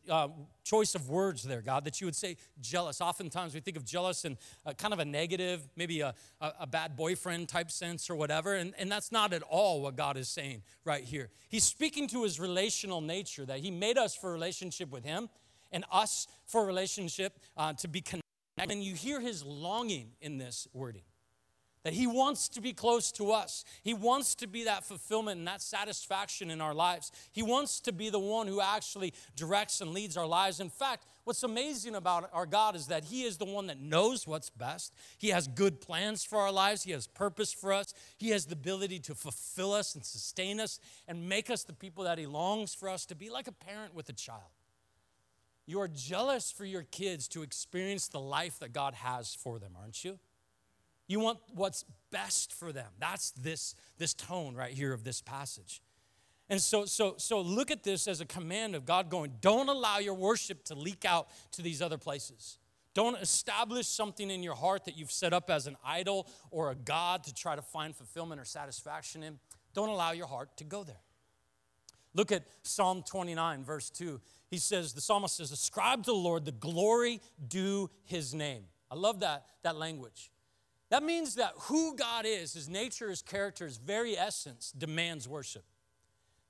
uh, 0.09 0.27
choice 0.63 0.95
of 0.95 1.09
words 1.09 1.43
there, 1.43 1.61
God, 1.61 1.85
that 1.85 2.01
you 2.01 2.07
would 2.07 2.15
say 2.15 2.37
jealous. 2.61 3.01
Oftentimes 3.01 3.53
we 3.53 3.59
think 3.59 3.77
of 3.77 3.85
jealous 3.85 4.25
in 4.25 4.37
a, 4.65 4.73
kind 4.73 4.93
of 4.93 4.99
a 4.99 5.05
negative, 5.05 5.67
maybe 5.75 6.01
a, 6.01 6.13
a, 6.41 6.53
a, 6.61 6.67
bad 6.67 6.95
boyfriend 6.95 7.49
type 7.49 7.71
sense 7.71 8.09
or 8.09 8.15
whatever. 8.15 8.55
And, 8.55 8.73
and 8.77 8.91
that's 8.91 9.11
not 9.11 9.33
at 9.33 9.43
all 9.43 9.81
what 9.81 9.95
God 9.95 10.17
is 10.17 10.27
saying 10.27 10.63
right 10.85 11.03
here. 11.03 11.29
He's 11.49 11.63
speaking 11.63 12.07
to 12.09 12.23
his 12.23 12.39
relational 12.39 13.01
nature, 13.01 13.45
that 13.45 13.59
he 13.59 13.71
made 13.71 13.97
us 13.97 14.15
for 14.15 14.31
relationship 14.31 14.91
with 14.91 15.03
him 15.03 15.29
and 15.71 15.85
us 15.91 16.27
for 16.45 16.65
relationship 16.65 17.39
uh, 17.57 17.73
to 17.73 17.87
be 17.87 18.01
connected. 18.01 18.23
And 18.57 18.83
you 18.83 18.95
hear 18.95 19.19
his 19.19 19.43
longing 19.43 20.11
in 20.21 20.37
this 20.37 20.67
wording 20.73 21.03
that 21.83 21.93
He 21.93 22.07
wants 22.07 22.49
to 22.49 22.61
be 22.61 22.73
close 22.73 23.11
to 23.13 23.31
us. 23.31 23.65
He 23.83 23.93
wants 23.93 24.35
to 24.35 24.47
be 24.47 24.63
that 24.65 24.83
fulfillment 24.83 25.39
and 25.39 25.47
that 25.47 25.61
satisfaction 25.61 26.49
in 26.49 26.61
our 26.61 26.73
lives. 26.73 27.11
He 27.31 27.43
wants 27.43 27.79
to 27.81 27.91
be 27.91 28.09
the 28.09 28.19
one 28.19 28.47
who 28.47 28.61
actually 28.61 29.13
directs 29.35 29.81
and 29.81 29.91
leads 29.91 30.17
our 30.17 30.25
lives. 30.25 30.59
In 30.59 30.69
fact, 30.69 31.05
what's 31.25 31.43
amazing 31.43 31.95
about 31.95 32.29
our 32.33 32.45
God 32.45 32.75
is 32.75 32.87
that 32.87 33.05
He 33.05 33.23
is 33.23 33.37
the 33.37 33.45
one 33.45 33.67
that 33.67 33.79
knows 33.79 34.25
what's 34.25 34.49
best. 34.49 34.93
He 35.17 35.29
has 35.29 35.47
good 35.47 35.81
plans 35.81 36.23
for 36.23 36.39
our 36.39 36.51
lives, 36.51 36.83
He 36.83 36.91
has 36.91 37.07
purpose 37.07 37.53
for 37.53 37.73
us, 37.73 37.93
He 38.17 38.29
has 38.29 38.45
the 38.45 38.53
ability 38.53 38.99
to 38.99 39.15
fulfill 39.15 39.73
us 39.73 39.95
and 39.95 40.03
sustain 40.03 40.59
us 40.59 40.79
and 41.07 41.27
make 41.27 41.49
us 41.49 41.63
the 41.63 41.73
people 41.73 42.05
that 42.05 42.17
He 42.17 42.25
longs 42.25 42.73
for 42.73 42.89
us 42.89 43.05
to 43.07 43.15
be, 43.15 43.29
like 43.29 43.47
a 43.47 43.51
parent 43.51 43.93
with 43.93 44.09
a 44.09 44.13
child. 44.13 44.41
You 45.65 45.79
are 45.79 45.87
jealous 45.87 46.51
for 46.51 46.65
your 46.65 46.83
kids 46.83 47.27
to 47.29 47.41
experience 47.41 48.07
the 48.07 48.19
life 48.19 48.59
that 48.59 48.73
God 48.73 48.95
has 48.95 49.33
for 49.33 49.59
them, 49.59 49.77
aren't 49.79 50.03
you? 50.03 50.19
You 51.07 51.19
want 51.19 51.39
what's 51.53 51.85
best 52.11 52.53
for 52.53 52.71
them. 52.71 52.91
That's 52.99 53.31
this, 53.31 53.75
this 53.97 54.13
tone 54.13 54.55
right 54.55 54.71
here 54.71 54.93
of 54.93 55.03
this 55.03 55.21
passage. 55.21 55.81
And 56.49 56.61
so, 56.61 56.85
so, 56.85 57.15
so 57.17 57.41
look 57.41 57.71
at 57.71 57.83
this 57.83 58.07
as 58.07 58.21
a 58.21 58.25
command 58.25 58.75
of 58.75 58.85
God 58.85 59.09
going, 59.09 59.33
don't 59.41 59.69
allow 59.69 59.99
your 59.99 60.13
worship 60.13 60.63
to 60.65 60.75
leak 60.75 61.05
out 61.05 61.27
to 61.53 61.61
these 61.61 61.81
other 61.81 61.97
places. 61.97 62.59
Don't 62.93 63.17
establish 63.17 63.87
something 63.87 64.29
in 64.29 64.43
your 64.43 64.53
heart 64.53 64.85
that 64.85 64.95
you've 64.97 65.11
set 65.11 65.33
up 65.33 65.49
as 65.49 65.65
an 65.65 65.75
idol 65.83 66.27
or 66.51 66.69
a 66.69 66.75
God 66.75 67.23
to 67.23 67.33
try 67.33 67.55
to 67.55 67.61
find 67.61 67.95
fulfillment 67.95 68.39
or 68.39 68.45
satisfaction 68.45 69.23
in. 69.23 69.39
Don't 69.73 69.89
allow 69.89 70.11
your 70.11 70.27
heart 70.27 70.55
to 70.57 70.63
go 70.63 70.83
there. 70.83 71.01
Look 72.13 72.31
at 72.31 72.43
Psalm 72.61 73.03
29, 73.03 73.63
verse 73.63 73.89
2. 73.89 74.21
He 74.51 74.59
says, 74.59 74.93
the 74.93 75.01
psalmist 75.01 75.37
says, 75.37 75.51
Ascribe 75.51 76.03
to 76.03 76.11
the 76.11 76.17
Lord 76.17 76.45
the 76.45 76.51
glory 76.51 77.21
due 77.47 77.89
his 78.03 78.35
name. 78.35 78.65
I 78.91 78.95
love 78.95 79.21
that, 79.21 79.47
that 79.63 79.75
language. 79.75 80.29
That 80.93 81.01
means 81.01 81.33
that 81.35 81.53
who 81.61 81.95
God 81.95 82.23
is, 82.27 82.53
his 82.53 82.69
nature, 82.69 83.09
his 83.09 83.23
character, 83.23 83.65
his 83.65 83.77
very 83.77 84.15
essence 84.15 84.71
demands 84.77 85.27
worship. 85.27 85.63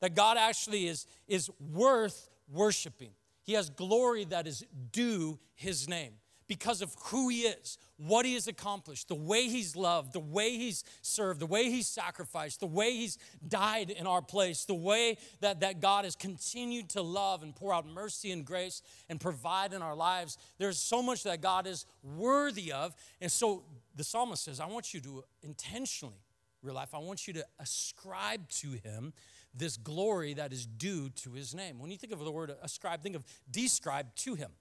That 0.01 0.15
God 0.15 0.35
actually 0.35 0.87
is, 0.87 1.07
is 1.29 1.49
worth 1.71 2.29
worshiping. 2.51 3.11
He 3.43 3.53
has 3.53 3.69
glory 3.69 4.25
that 4.25 4.45
is 4.45 4.65
due 4.91 5.39
his 5.55 5.87
name 5.87 6.15
because 6.47 6.81
of 6.81 6.93
who 7.05 7.29
he 7.29 7.43
is, 7.43 7.77
what 7.95 8.25
he 8.25 8.33
has 8.33 8.49
accomplished, 8.49 9.07
the 9.07 9.15
way 9.15 9.47
he's 9.47 9.77
loved, 9.77 10.11
the 10.11 10.19
way 10.19 10.57
he's 10.57 10.83
served, 11.01 11.39
the 11.39 11.45
way 11.45 11.69
he's 11.69 11.87
sacrificed, 11.87 12.59
the 12.59 12.67
way 12.67 12.91
he's 12.91 13.17
died 13.47 13.89
in 13.89 14.05
our 14.05 14.21
place, 14.21 14.65
the 14.65 14.73
way 14.73 15.17
that, 15.39 15.61
that 15.61 15.79
God 15.79 16.03
has 16.03 16.17
continued 16.17 16.89
to 16.89 17.01
love 17.01 17.43
and 17.43 17.55
pour 17.55 17.73
out 17.73 17.87
mercy 17.87 18.29
and 18.31 18.43
grace 18.43 18.81
and 19.07 19.21
provide 19.21 19.71
in 19.71 19.81
our 19.81 19.95
lives. 19.95 20.37
There's 20.57 20.77
so 20.77 21.01
much 21.01 21.23
that 21.23 21.39
God 21.39 21.65
is 21.65 21.85
worthy 22.03 22.73
of. 22.73 22.93
And 23.21 23.31
so 23.31 23.63
the 23.95 24.03
psalmist 24.03 24.43
says, 24.43 24.59
I 24.59 24.65
want 24.65 24.93
you 24.93 24.99
to 25.01 25.23
intentionally, 25.41 26.21
real 26.61 26.75
life, 26.75 26.93
I 26.93 26.99
want 26.99 27.27
you 27.27 27.33
to 27.33 27.45
ascribe 27.59 28.49
to 28.49 28.71
him 28.71 29.13
this 29.53 29.77
glory 29.77 30.33
that 30.33 30.51
is 30.51 30.65
due 30.65 31.09
to 31.09 31.33
his 31.33 31.53
name. 31.53 31.79
When 31.79 31.91
you 31.91 31.97
think 31.97 32.13
of 32.13 32.19
the 32.19 32.31
word 32.31 32.55
ascribe, 32.61 33.03
think 33.03 33.15
of 33.15 33.23
describe 33.49 34.15
to 34.17 34.35
him. 34.35 34.51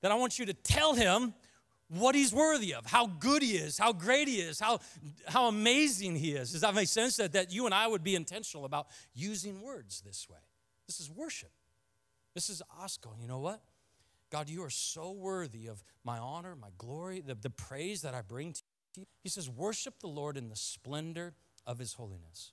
Then 0.00 0.12
I 0.12 0.14
want 0.14 0.38
you 0.38 0.46
to 0.46 0.54
tell 0.54 0.94
him 0.94 1.34
what 1.88 2.14
he's 2.14 2.32
worthy 2.32 2.72
of, 2.72 2.86
how 2.86 3.06
good 3.06 3.42
he 3.42 3.56
is, 3.56 3.76
how 3.76 3.92
great 3.92 4.28
he 4.28 4.36
is, 4.36 4.60
how, 4.60 4.78
how 5.26 5.48
amazing 5.48 6.14
he 6.16 6.32
is. 6.32 6.52
Does 6.52 6.60
that 6.60 6.74
make 6.74 6.88
sense? 6.88 7.16
That, 7.16 7.32
that 7.32 7.52
you 7.52 7.66
and 7.66 7.74
I 7.74 7.88
would 7.88 8.04
be 8.04 8.14
intentional 8.14 8.64
about 8.64 8.86
using 9.12 9.60
words 9.60 10.00
this 10.00 10.28
way. 10.28 10.38
This 10.86 11.00
is 11.00 11.10
worship. 11.10 11.50
This 12.34 12.48
is 12.48 12.62
us 12.80 12.96
going, 12.96 13.20
you 13.20 13.28
know 13.28 13.40
what? 13.40 13.60
God, 14.30 14.48
you 14.48 14.62
are 14.62 14.70
so 14.70 15.10
worthy 15.10 15.66
of 15.66 15.82
my 16.04 16.18
honor, 16.18 16.54
my 16.54 16.68
glory, 16.78 17.20
the, 17.20 17.34
the 17.34 17.50
praise 17.50 18.02
that 18.02 18.14
I 18.14 18.22
bring 18.22 18.52
to 18.52 18.62
you. 18.96 19.06
He 19.22 19.28
says, 19.28 19.50
Worship 19.50 19.94
the 20.00 20.06
Lord 20.08 20.36
in 20.36 20.48
the 20.48 20.56
splendor 20.56 21.34
of 21.66 21.78
his 21.78 21.94
holiness. 21.94 22.52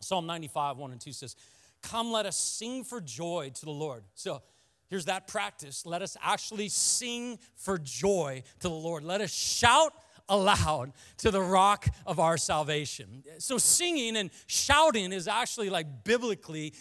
Psalm 0.00 0.26
95, 0.26 0.76
1 0.76 0.92
and 0.92 1.00
2 1.00 1.12
says, 1.12 1.36
Come, 1.82 2.10
let 2.10 2.26
us 2.26 2.38
sing 2.38 2.84
for 2.84 3.00
joy 3.00 3.50
to 3.54 3.64
the 3.64 3.70
Lord. 3.70 4.04
So 4.14 4.42
here's 4.88 5.04
that 5.06 5.28
practice. 5.28 5.84
Let 5.84 6.02
us 6.02 6.16
actually 6.22 6.68
sing 6.68 7.38
for 7.54 7.78
joy 7.78 8.42
to 8.60 8.68
the 8.68 8.74
Lord. 8.74 9.04
Let 9.04 9.20
us 9.20 9.32
shout 9.32 9.92
aloud 10.28 10.92
to 11.18 11.30
the 11.30 11.40
rock 11.40 11.86
of 12.06 12.18
our 12.18 12.36
salvation. 12.36 13.24
So, 13.38 13.58
singing 13.58 14.16
and 14.16 14.30
shouting 14.46 15.12
is 15.12 15.28
actually 15.28 15.70
like 15.70 16.04
biblically 16.04 16.74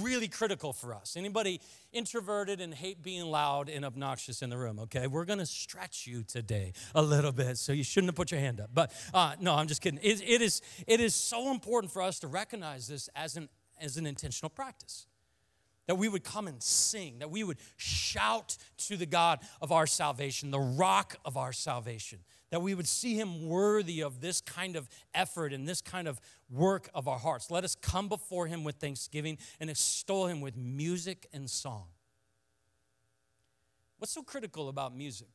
really 0.00 0.28
critical 0.28 0.72
for 0.72 0.94
us. 0.94 1.16
Anybody 1.16 1.60
introverted 1.92 2.60
and 2.60 2.72
hate 2.72 3.02
being 3.02 3.26
loud 3.26 3.68
and 3.68 3.84
obnoxious 3.84 4.42
in 4.42 4.50
the 4.50 4.56
room? 4.56 4.78
Okay, 4.78 5.06
we're 5.06 5.24
gonna 5.24 5.46
stretch 5.46 6.06
you 6.06 6.22
today 6.22 6.72
a 6.94 7.02
little 7.02 7.32
bit, 7.32 7.58
so 7.58 7.72
you 7.72 7.84
shouldn't 7.84 8.08
have 8.08 8.16
put 8.16 8.30
your 8.30 8.40
hand 8.40 8.60
up. 8.60 8.70
But 8.72 8.92
uh, 9.12 9.34
no, 9.40 9.54
I'm 9.54 9.66
just 9.66 9.80
kidding. 9.82 10.00
It, 10.02 10.22
it 10.22 10.42
is 10.42 10.62
it 10.86 11.00
is 11.00 11.14
so 11.14 11.50
important 11.50 11.92
for 11.92 12.02
us 12.02 12.18
to 12.20 12.26
recognize 12.26 12.88
this 12.88 13.08
as 13.14 13.36
an 13.36 13.48
as 13.80 13.96
an 13.96 14.06
intentional 14.06 14.50
practice. 14.50 15.06
That 15.86 15.96
we 15.96 16.08
would 16.08 16.24
come 16.24 16.48
and 16.48 16.62
sing, 16.62 17.18
that 17.18 17.30
we 17.30 17.44
would 17.44 17.58
shout 17.76 18.56
to 18.86 18.96
the 18.96 19.04
God 19.04 19.40
of 19.60 19.70
our 19.70 19.86
salvation, 19.86 20.50
the 20.50 20.58
rock 20.58 21.16
of 21.26 21.36
our 21.36 21.52
salvation, 21.52 22.20
that 22.54 22.60
we 22.60 22.72
would 22.72 22.86
see 22.86 23.16
him 23.16 23.48
worthy 23.48 24.00
of 24.00 24.20
this 24.20 24.40
kind 24.40 24.76
of 24.76 24.88
effort 25.12 25.52
and 25.52 25.66
this 25.66 25.80
kind 25.80 26.06
of 26.06 26.20
work 26.48 26.88
of 26.94 27.08
our 27.08 27.18
hearts. 27.18 27.50
Let 27.50 27.64
us 27.64 27.74
come 27.74 28.08
before 28.08 28.46
him 28.46 28.62
with 28.62 28.76
thanksgiving 28.76 29.38
and 29.58 29.68
extol 29.68 30.28
him 30.28 30.40
with 30.40 30.56
music 30.56 31.26
and 31.32 31.50
song. 31.50 31.86
What's 33.98 34.12
so 34.12 34.22
critical 34.22 34.68
about 34.68 34.96
music 34.96 35.30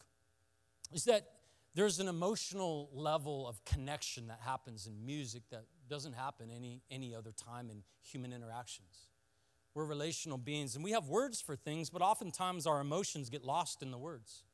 is 0.94 1.04
that 1.04 1.28
there's 1.76 2.00
an 2.00 2.08
emotional 2.08 2.90
level 2.94 3.50
of 3.50 3.66
connection 3.66 4.28
that 4.28 4.40
happens 4.40 4.88
in 4.88 5.06
music 5.06 5.44
that 5.52 5.66
doesn't 5.90 6.14
happen 6.14 6.50
any, 6.50 6.84
any 6.90 7.14
other 7.14 7.34
time 7.34 7.70
in 7.70 7.84
human 8.02 8.32
interactions. 8.32 9.10
We're 9.74 9.84
relational 9.84 10.38
beings 10.38 10.74
and 10.76 10.86
we 10.86 10.92
have 10.92 11.10
words 11.10 11.42
for 11.42 11.58
things, 11.58 11.90
but 11.90 12.02
oftentimes 12.02 12.66
our 12.66 12.80
emotions 12.80 13.30
get 13.30 13.44
lost 13.44 13.82
in 13.82 13.92
the 13.92 13.98
words. 13.98 14.46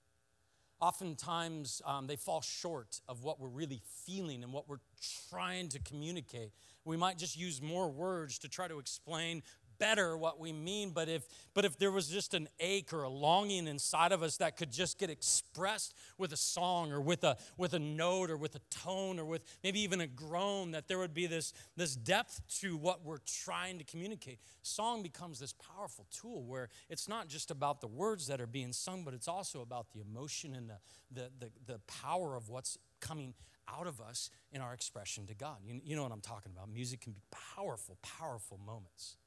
Oftentimes 0.82 1.82
um, 1.86 2.08
they 2.08 2.16
fall 2.16 2.42
short 2.42 3.00
of 3.08 3.24
what 3.24 3.40
we're 3.40 3.48
really 3.48 3.82
feeling 4.06 4.44
and 4.44 4.52
what 4.52 4.68
we're 4.68 4.82
trying 5.30 5.70
to 5.70 5.80
communicate. 5.80 6.52
We 6.84 6.98
might 6.98 7.18
just 7.18 7.38
use 7.38 7.62
more 7.62 7.90
words 7.90 8.38
to 8.40 8.50
try 8.50 8.68
to 8.68 8.78
explain 8.78 9.42
better 9.78 10.18
what 10.18 10.40
we 10.40 10.52
mean 10.52 10.92
but 10.92 11.10
if 11.10 11.24
but 11.54 11.66
if 11.66 11.78
there 11.78 11.92
was 11.92 12.08
just 12.08 12.34
an 12.34 12.48
ache 12.60 12.94
or 12.94 13.04
a 13.04 13.10
longing 13.10 13.68
inside 13.68 14.12
of 14.12 14.24
us 14.24 14.38
that 14.38 14.58
could 14.58 14.72
just 14.72 14.98
get 14.98 15.10
expressed 15.10 15.94
with 16.18 16.32
a 16.34 16.38
song 16.38 16.92
or 16.92 17.02
with 17.02 17.24
a 17.24 17.38
with 17.58 17.74
a 17.74 17.80
note 17.80 18.30
or 18.30 18.38
with 18.38 18.56
a 18.56 18.62
tone 18.70 19.20
or 19.20 19.26
with 19.26 19.44
maybe 19.64 19.82
even 19.82 20.02
a 20.02 20.08
groan 20.08 20.72
that 20.72 20.88
there 20.88 20.98
would 20.98 21.14
be 21.14 21.28
this 21.28 21.54
this 21.76 21.96
depth 21.96 22.42
to 22.48 22.78
what 22.78 23.04
we're 23.04 23.18
trying 23.26 23.78
to 23.78 23.84
communicate 23.84 24.40
song 24.62 25.04
becomes 25.04 25.40
this 25.40 25.54
powerful 25.54 26.06
tool 26.12 26.44
where 26.44 26.70
it's 26.90 27.08
not 27.08 27.28
just 27.28 27.52
about 27.52 27.82
the 27.82 27.88
words 27.88 28.28
that 28.28 28.42
are 28.42 28.48
being 28.48 28.74
sung 28.74 29.04
but 29.04 29.14
it's 29.14 29.28
also 29.28 29.62
about 29.62 29.92
the 29.92 30.02
emotion 30.02 30.56
and 30.56 30.70
the 30.70 30.78
the 31.12 31.30
the, 31.40 31.74
the 31.74 31.80
power 31.88 32.36
of 32.36 32.50
what's 32.50 32.78
coming 33.00 33.34
out 33.68 33.88
of 33.88 34.02
us 34.02 34.30
in 34.52 34.62
our 34.62 34.74
expression 34.74 35.26
to 35.28 35.34
God. 35.34 35.58
You, 35.64 35.80
you 35.84 35.96
know 35.96 36.04
what 36.04 36.12
I'm 36.12 36.22
talking 36.22 36.52
about. 36.56 36.70
Music 36.70 37.02
can 37.02 37.14
be 37.14 37.22
powerful, 37.56 37.98
powerful 38.02 38.60
moments. 38.66 39.18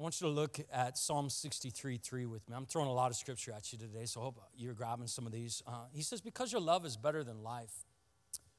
I 0.00 0.02
want 0.02 0.18
you 0.18 0.28
to 0.28 0.32
look 0.32 0.58
at 0.72 0.96
Psalm 0.96 1.28
63 1.28 1.98
3 1.98 2.24
with 2.24 2.48
me. 2.48 2.56
I'm 2.56 2.64
throwing 2.64 2.88
a 2.88 2.92
lot 2.92 3.10
of 3.10 3.18
scripture 3.18 3.52
at 3.52 3.70
you 3.70 3.78
today, 3.78 4.06
so 4.06 4.22
I 4.22 4.24
hope 4.24 4.40
you're 4.56 4.72
grabbing 4.72 5.06
some 5.06 5.26
of 5.26 5.32
these. 5.32 5.62
Uh, 5.66 5.72
he 5.92 6.00
says, 6.00 6.22
Because 6.22 6.50
your 6.50 6.62
love 6.62 6.86
is 6.86 6.96
better 6.96 7.22
than 7.22 7.42
life, 7.42 7.84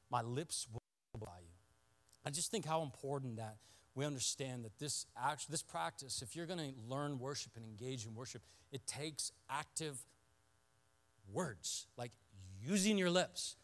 my 0.08 0.22
lips 0.22 0.68
will 0.72 0.80
by 1.18 1.40
you. 1.40 1.50
I 2.24 2.30
just 2.30 2.52
think 2.52 2.64
how 2.64 2.82
important 2.82 3.38
that 3.38 3.56
we 3.96 4.04
understand 4.04 4.64
that 4.64 4.78
this 4.78 5.04
act, 5.20 5.50
this 5.50 5.64
practice, 5.64 6.22
if 6.22 6.36
you're 6.36 6.46
going 6.46 6.60
to 6.60 6.74
learn 6.86 7.18
worship 7.18 7.56
and 7.56 7.64
engage 7.64 8.06
in 8.06 8.14
worship, 8.14 8.42
it 8.70 8.86
takes 8.86 9.32
active 9.50 9.98
words, 11.32 11.88
like 11.96 12.12
using 12.64 12.96
your 12.96 13.10
lips, 13.10 13.56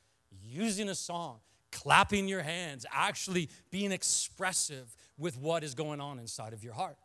using 0.42 0.88
a 0.88 0.96
song, 0.96 1.38
clapping 1.70 2.26
your 2.26 2.42
hands, 2.42 2.84
actually 2.92 3.50
being 3.70 3.92
expressive 3.92 4.96
with 5.16 5.38
what 5.38 5.62
is 5.62 5.76
going 5.76 6.00
on 6.00 6.18
inside 6.18 6.52
of 6.52 6.64
your 6.64 6.74
heart. 6.74 6.96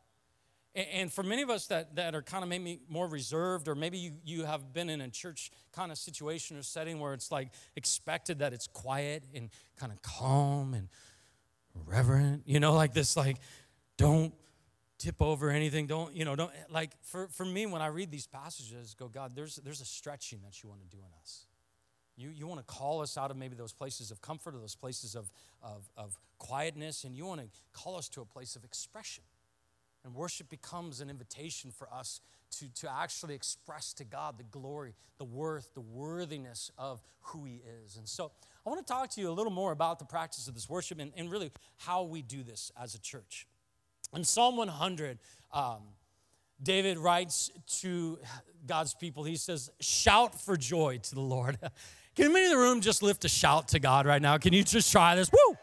And 0.76 1.14
for 1.14 1.22
many 1.22 1.44
of 1.44 1.52
us 1.52 1.68
that, 1.68 1.96
that 1.98 2.16
are 2.16 2.24
kind 2.24 2.44
of 2.44 2.50
maybe 2.50 2.80
more 2.90 3.08
reserved, 3.08 3.68
or 3.68 3.76
maybe 3.76 4.00
you, 4.00 4.14
you 4.26 4.46
have 4.46 4.74
been 4.74 4.90
in 4.90 5.02
a 5.02 5.10
church 5.10 5.52
kind 5.72 5.92
of 5.92 6.00
situation 6.00 6.58
or 6.58 6.64
setting 6.64 7.00
where 7.00 7.14
it's 7.14 7.32
like 7.32 7.50
expected 7.76 8.40
that 8.40 8.54
it's 8.54 8.66
quiet 8.66 9.24
and 9.36 9.52
kind 9.78 9.92
of 9.92 10.02
calm 10.02 10.74
and 10.74 10.90
reverent, 11.86 12.44
you 12.48 12.60
know, 12.60 12.74
like 12.74 12.94
this, 12.94 13.16
like, 13.16 13.38
don't 13.98 14.34
tip 14.98 15.22
over 15.22 15.52
anything. 15.52 15.86
Don't, 15.86 16.16
you 16.16 16.26
know, 16.26 16.36
don't, 16.36 16.52
like, 16.72 16.92
for, 17.04 17.28
for 17.28 17.46
me, 17.46 17.68
when 17.68 17.84
I 17.84 17.88
read 17.88 18.10
these 18.10 18.26
passages, 18.26 18.96
go, 18.98 19.08
God, 19.08 19.34
there's, 19.36 19.58
there's 19.58 19.82
a 19.82 19.86
stretching 19.86 20.40
that 20.44 20.64
you 20.64 20.70
want 20.70 20.82
to 20.82 20.88
do 20.88 20.98
in 20.98 21.12
us. 21.22 21.46
You, 22.16 22.30
you 22.30 22.48
want 22.48 22.60
to 22.60 22.66
call 22.66 23.02
us 23.02 23.18
out 23.18 23.30
of 23.32 23.38
maybe 23.38 23.56
those 23.56 23.74
places 23.74 24.12
of 24.12 24.22
comfort 24.22 24.56
or 24.56 24.60
those 24.60 24.76
places 24.76 25.16
of, 25.16 25.32
of, 25.62 25.90
of 25.98 26.18
quietness, 26.38 27.04
and 27.04 27.16
you 27.16 27.26
want 27.26 27.42
to 27.42 27.48
call 27.74 27.96
us 27.96 28.10
to 28.10 28.22
a 28.22 28.26
place 28.26 28.56
of 28.56 28.64
expression. 28.64 29.24
And 30.04 30.14
worship 30.14 30.50
becomes 30.50 31.00
an 31.00 31.10
invitation 31.10 31.72
for 31.72 31.88
us 31.94 32.20
to, 32.60 32.72
to 32.82 32.92
actually 32.92 33.36
express 33.36 33.94
to 33.94 34.04
God 34.04 34.38
the 34.38 34.44
glory, 34.44 34.96
the 35.18 35.24
worth, 35.24 35.74
the 35.74 35.82
worthiness 35.82 36.72
of 36.78 37.02
who 37.22 37.46
He 37.46 37.62
is. 37.84 37.98
And 37.98 38.08
so 38.08 38.32
I 38.66 38.70
want 38.70 38.86
to 38.86 38.94
talk 38.94 39.10
to 39.12 39.22
you 39.22 39.30
a 39.30 39.32
little 39.32 39.52
more 39.52 39.72
about 39.72 40.00
the 40.00 40.06
practice 40.06 40.48
of 40.48 40.54
this 40.54 40.70
worship 40.70 41.00
and, 41.00 41.12
and 41.16 41.32
really 41.32 41.52
how 41.78 42.04
we 42.04 42.22
do 42.22 42.44
this 42.44 42.72
as 42.82 42.96
a 42.96 43.00
church. 43.00 43.48
In 44.16 44.24
Psalm 44.24 44.58
100, 44.58 45.20
um, 45.52 45.82
David 46.62 46.98
writes 46.98 47.50
to 47.80 48.20
God's 48.66 48.94
people, 48.94 49.24
he 49.24 49.36
says, 49.36 49.70
Shout 49.80 50.40
for 50.40 50.56
joy 50.56 51.00
to 51.04 51.16
the 51.16 51.22
Lord. 51.22 51.58
Can 52.16 52.26
anybody 52.26 52.46
in 52.46 52.52
the 52.52 52.58
room 52.58 52.80
just 52.80 53.02
lift 53.02 53.26
a 53.26 53.30
shout 53.30 53.70
to 53.70 53.80
God 53.80 54.06
right 54.06 54.22
now? 54.22 54.38
Can 54.38 54.54
you 54.54 54.64
just 54.64 54.92
try 54.92 55.16
this? 55.16 55.32
Woo! 55.32 55.58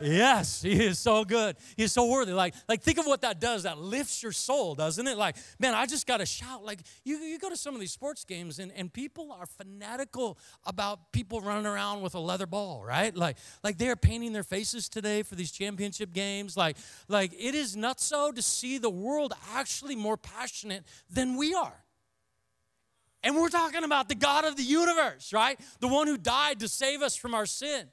Yes, 0.00 0.62
he 0.62 0.84
is 0.84 0.98
so 0.98 1.24
good. 1.24 1.56
He's 1.76 1.92
so 1.92 2.06
worthy. 2.06 2.32
Like, 2.32 2.54
like 2.68 2.82
think 2.82 2.98
of 2.98 3.06
what 3.06 3.22
that 3.22 3.40
does. 3.40 3.64
That 3.64 3.78
lifts 3.78 4.22
your 4.22 4.32
soul, 4.32 4.74
doesn't 4.74 5.06
it? 5.06 5.18
Like, 5.18 5.36
man, 5.58 5.74
I 5.74 5.86
just 5.86 6.06
got 6.06 6.18
to 6.18 6.26
shout. 6.26 6.64
Like, 6.64 6.80
you, 7.04 7.16
you 7.18 7.38
go 7.38 7.48
to 7.48 7.56
some 7.56 7.74
of 7.74 7.80
these 7.80 7.92
sports 7.92 8.24
games 8.24 8.58
and, 8.58 8.72
and 8.76 8.92
people 8.92 9.32
are 9.32 9.46
fanatical 9.46 10.38
about 10.64 11.12
people 11.12 11.40
running 11.40 11.66
around 11.66 12.02
with 12.02 12.14
a 12.14 12.20
leather 12.20 12.46
ball, 12.46 12.84
right? 12.84 13.14
Like, 13.14 13.38
like 13.64 13.78
they're 13.78 13.96
painting 13.96 14.32
their 14.32 14.44
faces 14.44 14.88
today 14.88 15.22
for 15.22 15.34
these 15.34 15.50
championship 15.50 16.12
games. 16.12 16.56
Like, 16.56 16.76
like 17.08 17.32
it 17.32 17.54
is 17.54 17.76
not 17.76 18.00
so 18.00 18.30
to 18.30 18.42
see 18.42 18.78
the 18.78 18.90
world 18.90 19.32
actually 19.54 19.96
more 19.96 20.16
passionate 20.16 20.84
than 21.10 21.36
we 21.36 21.54
are. 21.54 21.84
And 23.24 23.34
we're 23.34 23.48
talking 23.48 23.82
about 23.82 24.08
the 24.08 24.14
God 24.14 24.44
of 24.44 24.56
the 24.56 24.62
universe, 24.62 25.32
right? 25.32 25.58
The 25.80 25.88
one 25.88 26.06
who 26.06 26.16
died 26.16 26.60
to 26.60 26.68
save 26.68 27.02
us 27.02 27.16
from 27.16 27.34
our 27.34 27.46
sin. 27.46 27.88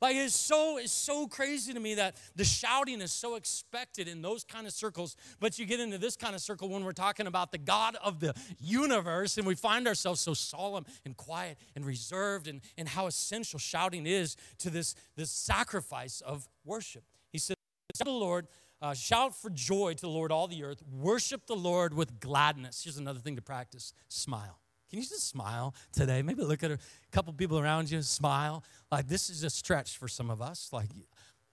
Like 0.00 0.16
it's 0.16 0.34
so 0.34 0.78
it's 0.78 0.92
so 0.92 1.26
crazy 1.26 1.74
to 1.74 1.80
me 1.80 1.94
that 1.94 2.16
the 2.36 2.44
shouting 2.44 3.00
is 3.00 3.10
so 3.10 3.34
expected 3.34 4.06
in 4.06 4.22
those 4.22 4.44
kind 4.44 4.66
of 4.66 4.72
circles, 4.72 5.16
but 5.40 5.58
you 5.58 5.66
get 5.66 5.80
into 5.80 5.98
this 5.98 6.16
kind 6.16 6.34
of 6.34 6.40
circle 6.40 6.68
when 6.68 6.84
we're 6.84 6.92
talking 6.92 7.26
about 7.26 7.50
the 7.50 7.58
God 7.58 7.96
of 8.02 8.20
the 8.20 8.34
universe, 8.60 9.38
and 9.38 9.46
we 9.46 9.54
find 9.56 9.88
ourselves 9.88 10.20
so 10.20 10.34
solemn 10.34 10.86
and 11.04 11.16
quiet 11.16 11.58
and 11.74 11.84
reserved, 11.84 12.46
and, 12.46 12.60
and 12.76 12.88
how 12.88 13.06
essential 13.06 13.58
shouting 13.58 14.06
is 14.06 14.36
to 14.58 14.70
this, 14.70 14.94
this 15.16 15.30
sacrifice 15.30 16.20
of 16.20 16.48
worship. 16.64 17.02
He 17.32 17.38
said, 17.38 17.56
the 18.04 18.10
Lord, 18.10 18.46
uh, 18.80 18.94
shout 18.94 19.34
for 19.34 19.50
joy 19.50 19.94
to 19.94 20.00
the 20.00 20.08
Lord, 20.08 20.30
all 20.30 20.46
the 20.46 20.62
earth. 20.62 20.82
Worship 20.88 21.46
the 21.46 21.56
Lord 21.56 21.94
with 21.94 22.20
gladness. 22.20 22.84
Here's 22.84 22.98
another 22.98 23.18
thing 23.18 23.34
to 23.34 23.42
practice 23.42 23.92
smile. 24.08 24.60
Can 24.88 24.98
you 24.98 25.04
just 25.04 25.28
smile 25.28 25.74
today? 25.92 26.22
Maybe 26.22 26.42
look 26.42 26.62
at 26.62 26.70
a 26.70 26.78
couple 27.12 27.32
people 27.32 27.58
around 27.58 27.90
you, 27.90 28.00
smile. 28.02 28.64
Like 28.90 29.08
this 29.08 29.28
is 29.28 29.44
a 29.44 29.50
stretch 29.50 29.98
for 29.98 30.08
some 30.08 30.30
of 30.30 30.40
us. 30.40 30.70
Like 30.72 30.88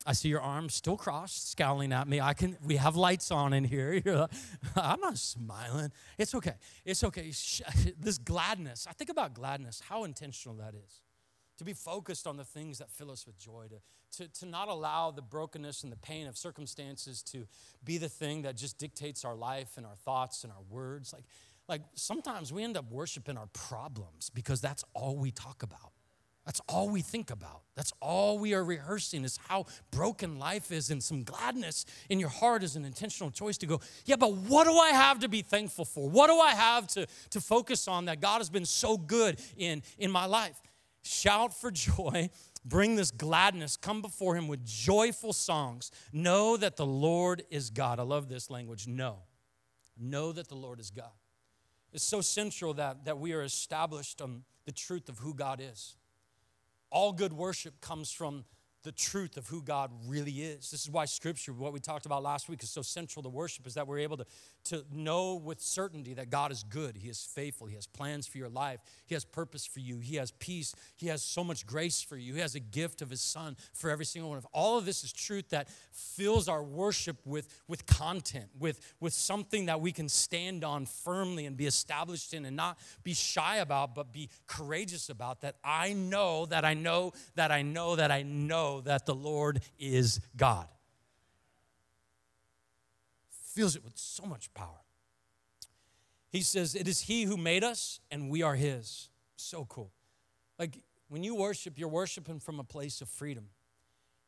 I 0.06 0.14
see 0.14 0.30
your 0.30 0.42
arms 0.42 0.76
still 0.76 0.98
crossed, 0.98 1.52
scowling 1.52 1.92
at 1.92 2.08
me. 2.08 2.22
I 2.22 2.34
can. 2.34 2.58
We 2.64 2.76
have 2.76 2.96
lights 2.96 3.32
on 3.32 3.54
in 3.54 3.64
here. 3.64 4.02
Like, 4.06 4.32
I'm 4.76 5.00
not 5.00 5.18
smiling. 5.18 5.92
It's 6.18 6.36
okay. 6.36 6.54
It's 6.86 7.04
okay. 7.04 7.32
This 8.00 8.20
gladness. 8.20 8.86
I 8.88 8.94
think 8.94 9.10
about 9.10 9.34
gladness. 9.34 9.82
How 9.90 10.04
intentional 10.04 10.56
that 10.58 10.76
is. 10.76 11.02
To 11.58 11.64
be 11.64 11.74
focused 11.74 12.28
on 12.28 12.38
the 12.38 12.44
things 12.44 12.78
that 12.78 12.92
fill 12.92 13.10
us 13.10 13.26
with 13.26 13.40
joy. 13.40 13.66
To, 13.70 14.24
to, 14.24 14.32
to 14.40 14.46
not 14.46 14.68
allow 14.68 15.10
the 15.10 15.24
brokenness 15.24 15.84
and 15.84 15.92
the 15.92 15.98
pain 15.98 16.28
of 16.28 16.38
circumstances 16.38 17.24
to 17.24 17.48
be 17.84 17.98
the 17.98 18.10
thing 18.10 18.44
that 18.44 18.56
just 18.56 18.78
dictates 18.78 19.26
our 19.26 19.36
life 19.36 19.78
and 19.78 19.86
our 19.86 19.96
thoughts 19.96 20.44
and 20.44 20.54
our 20.54 20.64
words. 20.70 21.14
Like 21.14 21.24
like 21.68 21.82
sometimes 21.96 22.54
we 22.54 22.64
end 22.64 22.78
up 22.78 22.92
worshiping 22.92 23.38
our 23.38 23.48
problems 23.48 24.30
because 24.30 24.62
that's 24.62 24.84
all 24.94 25.18
we 25.18 25.32
talk 25.32 25.64
about. 25.64 25.92
That's 26.46 26.62
all 26.70 26.90
we 26.90 27.02
think 27.02 27.32
about. 27.32 27.64
That's 27.76 27.92
all 28.00 28.38
we 28.38 28.54
are 28.54 28.64
rehearsing 28.64 29.24
is 29.24 29.40
how 29.48 29.66
broken 29.90 30.38
life 30.38 30.72
is, 30.72 30.92
and 30.92 31.02
some 31.02 31.24
gladness 31.24 31.86
in 32.08 32.20
your 32.20 32.30
heart 32.30 32.64
is 32.64 32.76
an 32.76 32.86
intentional 32.86 33.32
choice 33.32 33.58
to 33.58 33.66
go, 33.66 33.82
yeah, 34.06 34.16
but 34.16 34.32
what 34.32 34.66
do 34.66 34.78
I 34.78 34.92
have 34.92 35.20
to 35.20 35.28
be 35.28 35.42
thankful 35.42 35.86
for? 35.86 36.08
What 36.08 36.28
do 36.28 36.38
I 36.40 36.52
have 36.52 36.86
to, 36.90 37.08
to 37.32 37.42
focus 37.42 37.88
on 37.88 38.06
that 38.06 38.22
God 38.22 38.38
has 38.38 38.52
been 38.52 38.66
so 38.66 38.96
good 38.96 39.40
in, 39.58 39.82
in 39.98 40.12
my 40.12 40.26
life? 40.26 40.62
Shout 41.02 41.52
for 41.52 41.72
joy, 41.72 42.30
bring 42.66 42.96
this 42.96 43.10
gladness, 43.10 43.76
come 43.76 44.04
before 44.04 44.36
Him 44.36 44.48
with 44.48 44.64
joyful 44.64 45.34
songs. 45.34 45.90
Know 46.14 46.58
that 46.58 46.76
the 46.76 46.86
Lord 46.86 47.42
is 47.50 47.72
God. 47.72 48.00
I 48.00 48.04
love 48.04 48.30
this 48.30 48.52
language. 48.52 48.88
Know. 48.88 49.18
Know 50.00 50.32
that 50.32 50.48
the 50.48 50.56
Lord 50.56 50.80
is 50.80 50.92
God 50.92 51.10
is 51.96 52.04
so 52.04 52.20
central 52.20 52.74
that, 52.74 53.06
that 53.06 53.18
we 53.18 53.32
are 53.32 53.42
established 53.42 54.22
on 54.22 54.44
the 54.66 54.72
truth 54.74 55.08
of 55.08 55.20
who 55.20 55.34
God 55.34 55.62
is. 55.62 55.96
All 56.92 57.14
good 57.14 57.32
worship 57.32 57.80
comes 57.80 58.12
from 58.12 58.44
the 58.86 58.92
truth 58.92 59.36
of 59.36 59.48
who 59.48 59.62
God 59.62 59.92
really 60.08 60.32
is. 60.32 60.70
This 60.70 60.84
is 60.84 60.90
why 60.90 61.06
scripture, 61.06 61.52
what 61.52 61.74
we 61.74 61.80
talked 61.80 62.06
about 62.06 62.24
last 62.24 62.48
week, 62.48 62.64
is 62.64 62.70
so 62.70 62.84
central 62.84 63.24
to 63.24 63.30
worship, 63.30 63.66
is 63.68 63.74
that 63.74 63.88
we're 63.88 64.00
able 64.00 64.18
to, 64.18 64.26
to 64.66 64.86
know 64.94 65.36
with 65.36 65.60
certainty 65.60 66.14
that 66.14 66.30
God 66.30 66.52
is 66.52 66.64
good. 66.64 66.96
He 66.96 67.10
is 67.10 67.28
faithful. 67.34 67.68
He 67.68 67.76
has 67.76 67.88
plans 67.88 68.28
for 68.28 68.38
your 68.38 68.48
life. 68.48 68.80
He 69.08 69.16
has 69.16 69.26
purpose 69.26 69.66
for 69.66 69.80
you. 69.80 69.98
He 69.98 70.16
has 70.18 70.32
peace. 70.32 70.76
He 70.96 71.08
has 71.08 71.24
so 71.24 71.44
much 71.44 71.66
grace 71.66 72.02
for 72.02 72.16
you. 72.16 72.36
He 72.36 72.40
has 72.40 72.54
a 72.54 72.60
gift 72.60 73.02
of 73.02 73.10
his 73.10 73.22
son 73.22 73.58
for 73.74 73.90
every 73.90 74.06
single 74.06 74.30
one 74.30 74.38
of 74.38 74.46
all 74.54 74.78
of 74.78 74.86
this 74.86 75.04
is 75.04 75.12
truth 75.12 75.50
that 75.50 75.68
fills 75.92 76.48
our 76.48 76.64
worship 76.64 77.18
with, 77.26 77.48
with 77.68 77.86
content, 77.88 78.50
with, 78.60 78.80
with 79.00 79.14
something 79.14 79.66
that 79.66 79.82
we 79.82 79.92
can 79.92 80.08
stand 80.08 80.64
on 80.64 80.86
firmly 80.86 81.48
and 81.48 81.58
be 81.58 81.66
established 81.66 82.34
in 82.34 82.46
and 82.46 82.56
not 82.56 82.78
be 83.04 83.14
shy 83.16 83.58
about, 83.58 83.96
but 83.96 84.14
be 84.14 84.30
courageous 84.46 85.10
about 85.10 85.42
that 85.42 85.56
I 85.64 85.94
know 85.94 86.46
that 86.46 86.64
I 86.64 86.76
know 86.76 87.14
that 87.34 87.52
I 87.52 87.64
know 87.64 87.96
that 87.96 88.12
I 88.12 88.22
that 88.82 89.06
the 89.06 89.16
Lord 89.16 89.62
is 89.80 90.20
God. 90.36 90.68
Feels 93.54 93.76
it 93.76 93.84
with 93.84 93.98
so 93.98 94.26
much 94.26 94.54
power. 94.54 94.82
He 96.30 96.42
says, 96.42 96.76
It 96.76 96.88
is 96.88 97.02
He 97.02 97.24
who 97.24 97.38
made 97.38 97.64
us, 97.64 98.00
and 98.12 98.30
we 98.30 98.42
are 98.44 98.56
His. 98.56 99.10
So 99.38 99.66
cool. 99.66 99.92
Like 100.60 100.80
when 101.08 101.24
you 101.24 101.36
worship, 101.36 101.78
you're 101.78 101.88
worshiping 101.90 102.40
from 102.40 102.60
a 102.60 102.64
place 102.64 103.02
of 103.02 103.10
freedom. 103.10 103.46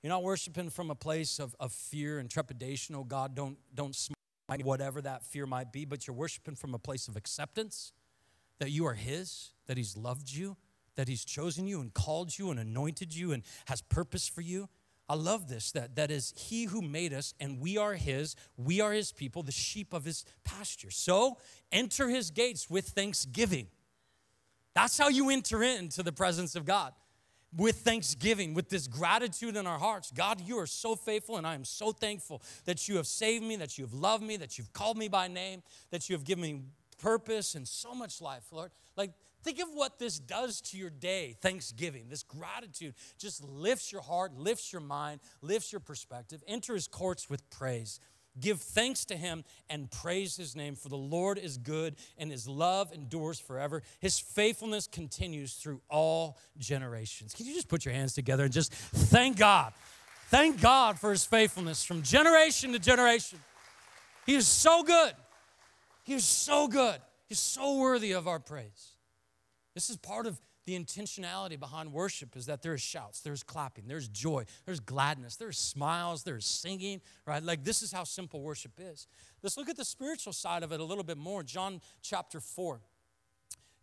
You're 0.02 0.10
not 0.10 0.24
worshiping 0.24 0.70
from 0.70 0.92
a 0.92 0.96
place 0.96 1.40
of, 1.40 1.56
of 1.60 1.72
fear 1.72 2.20
and 2.20 2.30
trepidation. 2.30 2.96
Oh 2.96 3.04
God, 3.04 3.36
don't, 3.36 3.58
don't 3.74 3.96
smite 3.96 4.64
whatever 4.64 5.02
that 5.02 5.26
fear 5.26 5.46
might 5.46 5.74
be, 5.74 5.86
but 5.86 6.08
you're 6.08 6.16
worshiping 6.16 6.56
from 6.56 6.74
a 6.74 6.80
place 6.80 7.08
of 7.08 7.16
acceptance 7.16 7.92
that 8.60 8.72
you 8.72 8.86
are 8.86 8.94
His, 8.94 9.52
that 9.66 9.78
He's 9.78 9.98
loved 9.98 10.32
you, 10.32 10.56
that 10.98 11.08
He's 11.08 11.24
chosen 11.24 11.66
you 11.66 11.80
and 11.80 11.94
called 11.94 12.38
you 12.38 12.52
and 12.52 12.60
anointed 12.60 13.16
you 13.16 13.32
and 13.32 13.44
has 13.66 13.82
purpose 13.82 14.28
for 14.28 14.42
you. 14.42 14.68
I 15.10 15.16
love 15.16 15.48
this 15.48 15.72
that 15.72 15.96
that 15.96 16.12
is 16.12 16.34
he 16.36 16.66
who 16.66 16.82
made 16.82 17.14
us 17.14 17.34
and 17.40 17.62
we 17.62 17.78
are 17.78 17.94
his 17.94 18.36
we 18.58 18.82
are 18.82 18.92
his 18.92 19.12
people 19.12 19.42
the 19.42 19.52
sheep 19.54 19.94
of 19.94 20.04
his 20.04 20.26
pasture. 20.44 20.92
So 20.92 21.38
enter 21.72 22.10
his 22.10 22.30
gates 22.30 22.70
with 22.70 22.90
thanksgiving. 22.90 23.68
That's 24.76 24.98
how 24.98 25.08
you 25.08 25.30
enter 25.30 25.64
into 25.64 26.04
the 26.04 26.12
presence 26.12 26.56
of 26.56 26.66
God 26.66 26.94
with 27.56 27.78
thanksgiving 27.78 28.54
with 28.54 28.70
this 28.70 28.88
gratitude 28.88 29.56
in 29.56 29.66
our 29.66 29.80
hearts. 29.80 30.12
God 30.12 30.42
you 30.42 30.60
are 30.60 30.68
so 30.68 30.96
faithful 30.96 31.38
and 31.38 31.48
I 31.48 31.56
am 31.56 31.64
so 31.64 31.94
thankful 31.94 32.42
that 32.66 32.90
you 32.90 32.98
have 32.98 33.08
saved 33.08 33.46
me 33.46 33.56
that 33.56 33.78
you 33.78 33.86
have 33.86 33.94
loved 33.94 34.24
me 34.24 34.36
that 34.38 34.58
you've 34.58 34.74
called 34.74 34.98
me 34.98 35.08
by 35.08 35.30
name 35.30 35.64
that 35.92 36.10
you 36.10 36.16
have 36.16 36.26
given 36.26 36.42
me 36.42 36.62
purpose 36.98 37.56
and 37.56 37.66
so 37.66 37.96
much 37.96 38.22
life 38.22 38.44
Lord. 38.52 38.72
Like 38.98 39.12
Think 39.48 39.62
of 39.62 39.70
what 39.74 39.98
this 39.98 40.20
does 40.20 40.60
to 40.60 40.78
your 40.78 40.90
day, 40.90 41.38
Thanksgiving. 41.40 42.08
This 42.10 42.22
gratitude 42.22 42.96
just 43.18 43.42
lifts 43.42 43.94
your 43.94 44.02
heart, 44.02 44.38
lifts 44.38 44.74
your 44.74 44.82
mind, 44.82 45.22
lifts 45.42 45.72
your 45.72 45.80
perspective. 45.80 46.44
Enter 46.50 46.74
his 46.74 46.90
courts 46.90 47.30
with 47.30 47.50
praise. 47.50 48.02
Give 48.42 48.60
thanks 48.60 49.06
to 49.06 49.16
him 49.16 49.46
and 49.70 49.90
praise 49.90 50.36
his 50.36 50.54
name, 50.54 50.76
for 50.76 50.90
the 50.90 50.98
Lord 50.98 51.38
is 51.38 51.58
good 51.58 51.96
and 52.18 52.30
his 52.30 52.46
love 52.46 52.92
endures 52.92 53.40
forever. 53.40 53.84
His 54.02 54.20
faithfulness 54.20 54.86
continues 54.86 55.54
through 55.54 55.80
all 55.90 56.38
generations. 56.58 57.34
Can 57.34 57.46
you 57.46 57.54
just 57.54 57.70
put 57.70 57.86
your 57.86 57.94
hands 57.94 58.14
together 58.14 58.44
and 58.44 58.52
just 58.52 58.74
thank 58.74 59.38
God? 59.38 59.72
Thank 60.26 60.60
God 60.60 61.00
for 61.00 61.12
his 61.12 61.24
faithfulness 61.24 61.86
from 61.86 62.02
generation 62.02 62.74
to 62.74 62.80
generation. 62.80 63.40
He 64.26 64.36
is 64.36 64.46
so 64.46 64.84
good. 64.84 65.14
He 66.04 66.16
is 66.16 66.26
so 66.26 66.68
good. 66.68 67.00
He's 67.28 67.40
so 67.40 67.78
worthy 67.78 68.12
of 68.12 68.28
our 68.28 68.40
praise. 68.40 68.97
This 69.78 69.92
is 69.92 69.98
part 69.98 70.26
of 70.26 70.42
the 70.66 70.74
intentionality 70.74 71.60
behind 71.60 71.94
worship 71.94 72.36
is 72.36 72.48
that 72.48 72.64
there's 72.64 72.82
shouts, 72.82 73.20
there's 73.20 73.44
clapping, 73.44 73.84
there's 73.88 74.08
joy, 74.08 74.44
there's 74.66 74.80
gladness, 74.80 75.36
there's 75.36 75.60
smiles, 75.60 76.24
there's 76.24 76.48
singing, 76.48 77.00
right? 77.28 77.44
Like 77.44 77.64
this 77.64 77.84
is 77.84 77.92
how 77.92 78.04
simple 78.04 78.42
worship 78.42 78.72
is. 78.80 79.06
Let's 79.44 79.56
look 79.56 79.70
at 79.70 79.78
the 79.78 79.86
spiritual 79.86 80.34
side 80.34 80.64
of 80.64 80.72
it 80.72 80.80
a 80.80 80.84
little 80.84 81.04
bit 81.04 81.20
more. 81.20 81.44
John 81.44 81.80
chapter 82.02 82.40
4. 82.40 82.82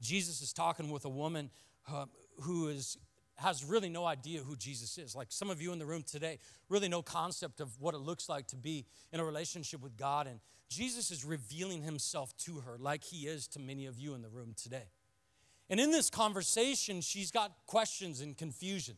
Jesus 0.01 0.43
is 0.43 0.53
talking 0.53 0.91
with 0.91 1.05
a 1.05 1.09
woman 1.09 1.49
uh, 1.89 2.07
who 2.41 2.67
is 2.67 2.99
has 3.37 3.65
really 3.65 3.89
no 3.89 4.05
idea 4.05 4.41
who 4.41 4.57
Jesus 4.57 4.99
is. 4.99 5.15
Like 5.15 5.29
some 5.31 5.49
of 5.49 5.63
you 5.63 5.73
in 5.73 5.79
the 5.79 5.87
room 5.87 6.03
today, 6.03 6.41
really 6.69 6.89
no 6.89 7.03
concept 7.03 7.61
of 7.61 7.81
what 7.81 7.95
it 7.95 7.99
looks 7.99 8.29
like 8.29 8.49
to 8.49 8.57
be 8.57 8.85
in 9.13 9.21
a 9.21 9.25
relationship 9.25 9.81
with 9.81 9.97
God. 9.97 10.27
And 10.27 10.41
Jesus 10.69 11.13
is 11.13 11.25
revealing 11.25 11.83
himself 11.83 12.37
to 12.39 12.63
her 12.63 12.78
like 12.80 13.04
he 13.04 13.28
is 13.28 13.47
to 13.49 13.61
many 13.61 13.87
of 13.87 13.97
you 13.97 14.15
in 14.15 14.23
the 14.23 14.28
room 14.28 14.54
today. 14.57 14.89
And 15.75 15.80
in 15.80 15.91
this 15.91 16.08
conversation, 16.08 17.00
she's 17.00 17.32
got 17.32 17.50
questions 17.67 18.21
and 18.21 18.39
confusion 18.39 18.95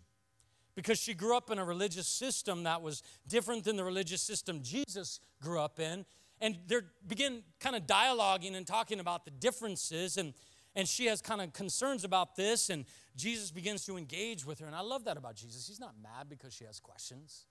because 0.74 0.98
she 0.98 1.14
grew 1.14 1.34
up 1.34 1.50
in 1.50 1.58
a 1.58 1.64
religious 1.64 2.06
system 2.06 2.64
that 2.64 2.82
was 2.82 3.02
different 3.26 3.64
than 3.64 3.76
the 3.76 3.82
religious 3.82 4.20
system 4.20 4.60
Jesus 4.62 5.18
grew 5.40 5.58
up 5.58 5.80
in. 5.80 6.04
And 6.38 6.58
they 6.66 6.80
begin 7.06 7.44
kind 7.60 7.76
of 7.76 7.86
dialoguing 7.86 8.54
and 8.54 8.66
talking 8.66 9.00
about 9.00 9.24
the 9.24 9.30
differences. 9.30 10.18
And, 10.18 10.34
and 10.74 10.86
she 10.86 11.06
has 11.06 11.22
kind 11.22 11.40
of 11.40 11.54
concerns 11.54 12.04
about 12.04 12.36
this. 12.36 12.68
And 12.68 12.84
Jesus 13.16 13.50
begins 13.50 13.86
to 13.86 13.96
engage 13.96 14.44
with 14.44 14.58
her. 14.58 14.66
And 14.66 14.76
I 14.76 14.82
love 14.82 15.04
that 15.04 15.16
about 15.16 15.34
Jesus. 15.34 15.66
He's 15.66 15.80
not 15.80 15.94
mad 16.02 16.28
because 16.28 16.52
she 16.52 16.66
has 16.66 16.78
questions. 16.78 17.46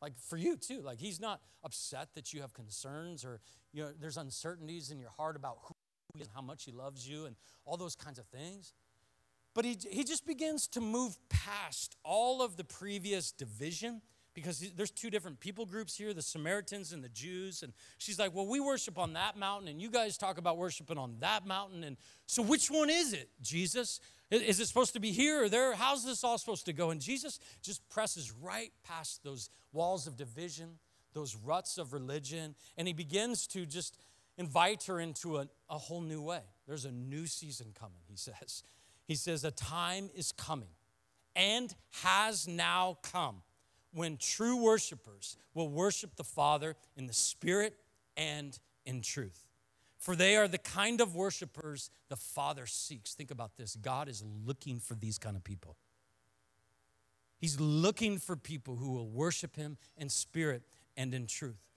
Like 0.00 0.14
for 0.18 0.38
you 0.38 0.56
too. 0.56 0.80
Like 0.80 1.00
he's 1.00 1.20
not 1.20 1.42
upset 1.62 2.14
that 2.14 2.32
you 2.32 2.40
have 2.40 2.54
concerns 2.54 3.26
or 3.26 3.40
you 3.74 3.82
know, 3.82 3.90
there's 4.00 4.16
uncertainties 4.16 4.90
in 4.90 4.98
your 4.98 5.10
heart 5.10 5.36
about 5.36 5.58
who 5.64 5.74
and 6.18 6.28
how 6.34 6.42
much 6.42 6.64
he 6.64 6.72
loves 6.72 7.08
you 7.08 7.26
and 7.26 7.36
all 7.64 7.76
those 7.76 7.94
kinds 7.94 8.18
of 8.18 8.26
things. 8.26 8.72
But 9.54 9.64
he, 9.64 9.76
he 9.90 10.04
just 10.04 10.26
begins 10.26 10.68
to 10.68 10.80
move 10.80 11.16
past 11.28 11.96
all 12.04 12.42
of 12.42 12.56
the 12.56 12.64
previous 12.64 13.32
division 13.32 14.00
because 14.32 14.60
there's 14.76 14.92
two 14.92 15.10
different 15.10 15.40
people 15.40 15.66
groups 15.66 15.96
here 15.96 16.14
the 16.14 16.22
Samaritans 16.22 16.92
and 16.92 17.02
the 17.02 17.08
Jews. 17.08 17.62
And 17.62 17.72
she's 17.98 18.18
like, 18.18 18.34
Well, 18.34 18.46
we 18.46 18.60
worship 18.60 18.98
on 18.98 19.14
that 19.14 19.36
mountain, 19.36 19.68
and 19.68 19.80
you 19.80 19.90
guys 19.90 20.16
talk 20.16 20.38
about 20.38 20.56
worshiping 20.56 20.98
on 20.98 21.16
that 21.20 21.46
mountain. 21.46 21.84
And 21.84 21.96
so, 22.26 22.42
which 22.42 22.70
one 22.70 22.90
is 22.90 23.12
it, 23.12 23.28
Jesus? 23.42 24.00
Is 24.30 24.60
it 24.60 24.66
supposed 24.66 24.92
to 24.92 25.00
be 25.00 25.10
here 25.10 25.44
or 25.44 25.48
there? 25.48 25.74
How's 25.74 26.04
this 26.04 26.22
all 26.22 26.38
supposed 26.38 26.66
to 26.66 26.72
go? 26.72 26.90
And 26.90 27.00
Jesus 27.00 27.40
just 27.62 27.86
presses 27.88 28.32
right 28.32 28.70
past 28.84 29.24
those 29.24 29.50
walls 29.72 30.06
of 30.06 30.16
division, 30.16 30.78
those 31.12 31.34
ruts 31.34 31.78
of 31.78 31.92
religion, 31.92 32.54
and 32.76 32.86
he 32.86 32.94
begins 32.94 33.48
to 33.48 33.66
just 33.66 33.98
invite 34.40 34.84
her 34.84 34.98
into 34.98 35.36
a, 35.36 35.46
a 35.68 35.76
whole 35.76 36.00
new 36.00 36.22
way. 36.22 36.40
There's 36.66 36.86
a 36.86 36.90
new 36.90 37.26
season 37.26 37.74
coming, 37.78 38.00
he 38.08 38.16
says. 38.16 38.62
He 39.06 39.14
says, 39.14 39.44
A 39.44 39.50
time 39.50 40.08
is 40.14 40.32
coming 40.32 40.70
and 41.36 41.74
has 42.02 42.48
now 42.48 42.98
come 43.02 43.42
when 43.92 44.16
true 44.16 44.56
worshipers 44.56 45.36
will 45.52 45.68
worship 45.68 46.16
the 46.16 46.24
Father 46.24 46.74
in 46.96 47.06
the 47.06 47.12
Spirit 47.12 47.76
and 48.16 48.58
in 48.86 49.02
truth. 49.02 49.46
For 49.98 50.16
they 50.16 50.36
are 50.36 50.48
the 50.48 50.58
kind 50.58 51.02
of 51.02 51.14
worshipers 51.14 51.90
the 52.08 52.16
Father 52.16 52.64
seeks. 52.64 53.12
Think 53.12 53.30
about 53.30 53.58
this 53.58 53.76
God 53.76 54.08
is 54.08 54.24
looking 54.46 54.80
for 54.80 54.94
these 54.94 55.18
kind 55.18 55.36
of 55.36 55.44
people. 55.44 55.76
He's 57.36 57.60
looking 57.60 58.16
for 58.16 58.36
people 58.36 58.76
who 58.76 58.92
will 58.92 59.10
worship 59.10 59.56
Him 59.56 59.76
in 59.98 60.08
spirit 60.08 60.62
and 60.96 61.12
in 61.12 61.26
truth. 61.26 61.69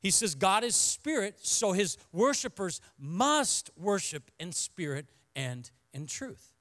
He 0.00 0.10
says, 0.10 0.34
God 0.34 0.62
is 0.62 0.76
spirit, 0.76 1.38
so 1.40 1.72
his 1.72 1.96
worshipers 2.12 2.80
must 2.98 3.70
worship 3.76 4.30
in 4.38 4.52
spirit 4.52 5.06
and 5.34 5.70
in 5.92 6.06
truth. 6.06 6.52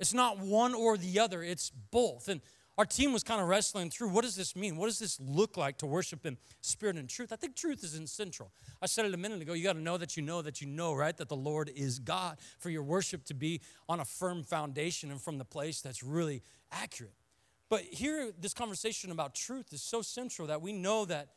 It's 0.00 0.14
not 0.14 0.38
one 0.38 0.74
or 0.74 0.96
the 0.96 1.20
other, 1.20 1.42
it's 1.42 1.70
both. 1.70 2.28
And 2.28 2.40
our 2.78 2.86
team 2.86 3.12
was 3.12 3.22
kind 3.22 3.40
of 3.40 3.48
wrestling 3.48 3.90
through 3.90 4.08
what 4.08 4.24
does 4.24 4.34
this 4.34 4.56
mean? 4.56 4.76
What 4.76 4.86
does 4.86 4.98
this 4.98 5.20
look 5.20 5.58
like 5.58 5.76
to 5.78 5.86
worship 5.86 6.24
in 6.24 6.38
spirit 6.62 6.96
and 6.96 7.08
truth? 7.08 7.32
I 7.32 7.36
think 7.36 7.54
truth 7.54 7.84
is 7.84 7.94
in 7.94 8.06
central. 8.06 8.50
I 8.80 8.86
said 8.86 9.04
it 9.04 9.12
a 9.12 9.18
minute 9.18 9.42
ago. 9.42 9.52
You 9.52 9.62
got 9.62 9.74
to 9.74 9.80
know 9.80 9.98
that 9.98 10.16
you 10.16 10.22
know 10.22 10.40
that 10.40 10.62
you 10.62 10.66
know, 10.66 10.94
right? 10.94 11.16
That 11.16 11.28
the 11.28 11.36
Lord 11.36 11.70
is 11.76 11.98
God 11.98 12.38
for 12.58 12.70
your 12.70 12.82
worship 12.82 13.24
to 13.26 13.34
be 13.34 13.60
on 13.88 14.00
a 14.00 14.04
firm 14.04 14.42
foundation 14.42 15.10
and 15.10 15.20
from 15.20 15.36
the 15.36 15.44
place 15.44 15.82
that's 15.82 16.02
really 16.02 16.42
accurate. 16.72 17.14
But 17.68 17.82
here, 17.82 18.32
this 18.38 18.54
conversation 18.54 19.10
about 19.10 19.34
truth 19.34 19.72
is 19.72 19.82
so 19.82 20.00
central 20.00 20.48
that 20.48 20.62
we 20.62 20.72
know 20.72 21.04
that 21.04 21.28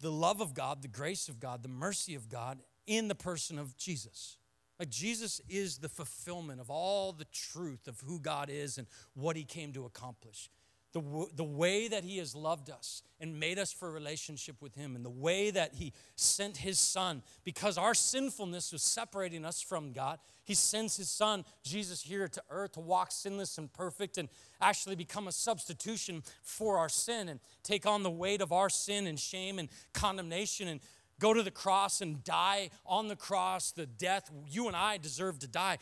the 0.00 0.10
love 0.10 0.40
of 0.40 0.54
God, 0.54 0.82
the 0.82 0.88
grace 0.88 1.28
of 1.28 1.38
God, 1.38 1.62
the 1.62 1.68
mercy 1.68 2.14
of 2.14 2.28
God 2.28 2.62
in 2.86 3.08
the 3.08 3.14
person 3.14 3.58
of 3.58 3.76
Jesus. 3.76 4.38
Like 4.78 4.88
Jesus 4.88 5.40
is 5.48 5.78
the 5.78 5.90
fulfillment 5.90 6.60
of 6.60 6.70
all 6.70 7.12
the 7.12 7.26
truth 7.26 7.86
of 7.86 8.00
who 8.00 8.18
God 8.18 8.48
is 8.50 8.78
and 8.78 8.86
what 9.14 9.36
he 9.36 9.44
came 9.44 9.72
to 9.74 9.84
accomplish. 9.84 10.50
The, 10.92 11.26
the 11.36 11.44
way 11.44 11.86
that 11.86 12.02
he 12.02 12.18
has 12.18 12.34
loved 12.34 12.68
us 12.68 13.02
and 13.20 13.38
made 13.38 13.60
us 13.60 13.72
for 13.72 13.92
relationship 13.92 14.56
with 14.60 14.74
him, 14.74 14.96
and 14.96 15.04
the 15.04 15.10
way 15.10 15.52
that 15.52 15.74
he 15.74 15.92
sent 16.16 16.56
his 16.56 16.80
son, 16.80 17.22
because 17.44 17.78
our 17.78 17.94
sinfulness 17.94 18.72
was 18.72 18.82
separating 18.82 19.44
us 19.44 19.60
from 19.62 19.92
God, 19.92 20.18
he 20.42 20.54
sends 20.54 20.96
his 20.96 21.08
son, 21.08 21.44
Jesus, 21.62 22.02
here 22.02 22.26
to 22.26 22.42
earth 22.50 22.72
to 22.72 22.80
walk 22.80 23.12
sinless 23.12 23.56
and 23.56 23.72
perfect 23.72 24.18
and 24.18 24.28
actually 24.60 24.96
become 24.96 25.28
a 25.28 25.32
substitution 25.32 26.24
for 26.42 26.78
our 26.78 26.88
sin 26.88 27.28
and 27.28 27.38
take 27.62 27.86
on 27.86 28.02
the 28.02 28.10
weight 28.10 28.40
of 28.40 28.50
our 28.50 28.68
sin 28.68 29.06
and 29.06 29.20
shame 29.20 29.60
and 29.60 29.68
condemnation 29.92 30.66
and 30.66 30.80
go 31.20 31.32
to 31.32 31.42
the 31.42 31.50
cross 31.52 32.00
and 32.00 32.24
die 32.24 32.70
on 32.84 33.06
the 33.06 33.14
cross, 33.14 33.70
the 33.70 33.86
death 33.86 34.28
you 34.48 34.66
and 34.66 34.74
I 34.74 34.96
deserve 34.96 35.38
to 35.40 35.46
die. 35.46 35.78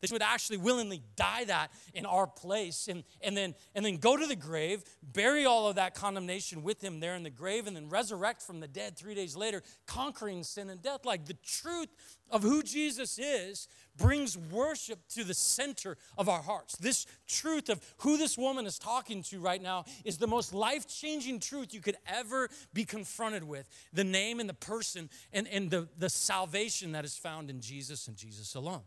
That 0.00 0.08
she 0.08 0.14
would 0.14 0.22
actually 0.22 0.58
willingly 0.58 1.02
die 1.16 1.44
that 1.44 1.70
in 1.92 2.06
our 2.06 2.26
place 2.26 2.88
and, 2.88 3.02
and, 3.20 3.36
then, 3.36 3.54
and 3.74 3.84
then 3.84 3.96
go 3.96 4.16
to 4.16 4.26
the 4.26 4.36
grave, 4.36 4.84
bury 5.02 5.44
all 5.44 5.68
of 5.68 5.76
that 5.76 5.94
condemnation 5.94 6.62
with 6.62 6.82
him 6.82 7.00
there 7.00 7.14
in 7.14 7.22
the 7.22 7.30
grave, 7.30 7.66
and 7.66 7.74
then 7.74 7.88
resurrect 7.88 8.42
from 8.42 8.60
the 8.60 8.68
dead 8.68 8.96
three 8.96 9.14
days 9.14 9.36
later, 9.36 9.62
conquering 9.86 10.44
sin 10.44 10.70
and 10.70 10.82
death. 10.82 11.04
Like 11.04 11.26
the 11.26 11.34
truth 11.34 11.88
of 12.30 12.42
who 12.42 12.62
Jesus 12.62 13.18
is 13.18 13.68
brings 13.96 14.36
worship 14.36 15.00
to 15.08 15.24
the 15.24 15.34
center 15.34 15.96
of 16.16 16.28
our 16.28 16.42
hearts. 16.42 16.76
This 16.76 17.06
truth 17.26 17.68
of 17.68 17.80
who 17.98 18.16
this 18.16 18.38
woman 18.38 18.66
is 18.66 18.78
talking 18.78 19.22
to 19.24 19.40
right 19.40 19.60
now 19.60 19.84
is 20.04 20.18
the 20.18 20.26
most 20.26 20.54
life 20.54 20.86
changing 20.86 21.40
truth 21.40 21.74
you 21.74 21.80
could 21.80 21.96
ever 22.06 22.48
be 22.72 22.84
confronted 22.84 23.42
with 23.42 23.68
the 23.92 24.04
name 24.04 24.40
and 24.40 24.48
the 24.48 24.54
person 24.54 25.10
and, 25.32 25.48
and 25.48 25.70
the, 25.70 25.88
the 25.98 26.08
salvation 26.08 26.92
that 26.92 27.04
is 27.04 27.16
found 27.16 27.50
in 27.50 27.60
Jesus 27.60 28.06
and 28.06 28.16
Jesus 28.16 28.54
alone. 28.54 28.82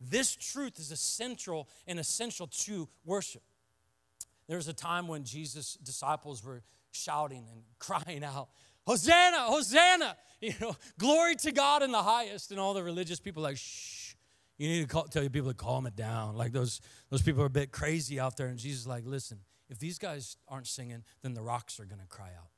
This 0.00 0.34
truth 0.34 0.78
is 0.78 0.90
essential 0.90 1.68
and 1.86 1.98
essential 1.98 2.46
to 2.46 2.88
worship. 3.04 3.42
There 4.48 4.56
was 4.56 4.68
a 4.68 4.72
time 4.72 5.06
when 5.06 5.24
Jesus' 5.24 5.74
disciples 5.74 6.44
were 6.44 6.62
shouting 6.90 7.46
and 7.52 7.62
crying 7.78 8.24
out, 8.24 8.48
Hosanna, 8.86 9.38
Hosanna, 9.42 10.16
you 10.40 10.54
know, 10.60 10.74
glory 10.98 11.36
to 11.36 11.52
God 11.52 11.82
in 11.82 11.92
the 11.92 12.02
highest. 12.02 12.50
And 12.50 12.58
all 12.58 12.74
the 12.74 12.82
religious 12.82 13.20
people 13.20 13.42
like, 13.42 13.56
shh, 13.56 14.14
you 14.58 14.68
need 14.68 14.80
to 14.80 14.86
call, 14.86 15.04
tell 15.04 15.22
your 15.22 15.30
people 15.30 15.50
to 15.50 15.56
calm 15.56 15.86
it 15.86 15.96
down. 15.96 16.36
Like 16.36 16.52
those, 16.52 16.80
those 17.10 17.22
people 17.22 17.42
are 17.42 17.46
a 17.46 17.50
bit 17.50 17.70
crazy 17.70 18.18
out 18.18 18.36
there. 18.36 18.48
And 18.48 18.58
Jesus 18.58 18.86
like, 18.86 19.04
listen, 19.06 19.38
if 19.68 19.78
these 19.78 19.98
guys 19.98 20.36
aren't 20.48 20.66
singing, 20.66 21.04
then 21.22 21.34
the 21.34 21.42
rocks 21.42 21.78
are 21.78 21.84
going 21.84 22.00
to 22.00 22.06
cry 22.06 22.30
out. 22.36 22.50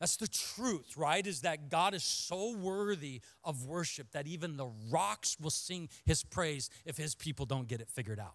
That's 0.00 0.16
the 0.16 0.28
truth, 0.28 0.96
right? 0.96 1.24
Is 1.26 1.42
that 1.42 1.68
God 1.68 1.92
is 1.92 2.02
so 2.02 2.56
worthy 2.56 3.20
of 3.44 3.66
worship 3.66 4.10
that 4.12 4.26
even 4.26 4.56
the 4.56 4.70
rocks 4.90 5.36
will 5.38 5.50
sing 5.50 5.90
his 6.06 6.24
praise 6.24 6.70
if 6.86 6.96
his 6.96 7.14
people 7.14 7.44
don't 7.44 7.68
get 7.68 7.82
it 7.82 7.88
figured 7.90 8.18
out. 8.18 8.34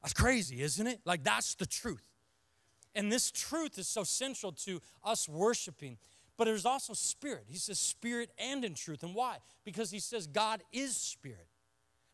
That's 0.00 0.14
crazy, 0.14 0.62
isn't 0.62 0.86
it? 0.86 1.00
Like, 1.04 1.24
that's 1.24 1.56
the 1.56 1.66
truth. 1.66 2.06
And 2.94 3.10
this 3.10 3.32
truth 3.32 3.76
is 3.76 3.88
so 3.88 4.04
central 4.04 4.52
to 4.52 4.80
us 5.02 5.28
worshiping. 5.28 5.98
But 6.36 6.44
there's 6.44 6.64
also 6.64 6.94
spirit. 6.94 7.44
He 7.48 7.58
says 7.58 7.80
spirit 7.80 8.30
and 8.38 8.64
in 8.64 8.74
truth. 8.74 9.02
And 9.02 9.14
why? 9.16 9.38
Because 9.64 9.90
he 9.90 9.98
says 9.98 10.28
God 10.28 10.62
is 10.72 10.96
spirit. 10.96 11.48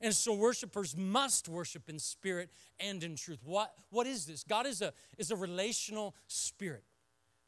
And 0.00 0.14
so 0.14 0.34
worshipers 0.34 0.96
must 0.96 1.48
worship 1.48 1.88
in 1.88 1.98
spirit 1.98 2.50
and 2.80 3.02
in 3.04 3.14
truth. 3.14 3.40
What, 3.44 3.74
what 3.90 4.06
is 4.06 4.26
this? 4.26 4.42
God 4.42 4.66
is 4.66 4.80
a, 4.80 4.92
is 5.16 5.30
a 5.30 5.36
relational 5.36 6.14
spirit 6.26 6.82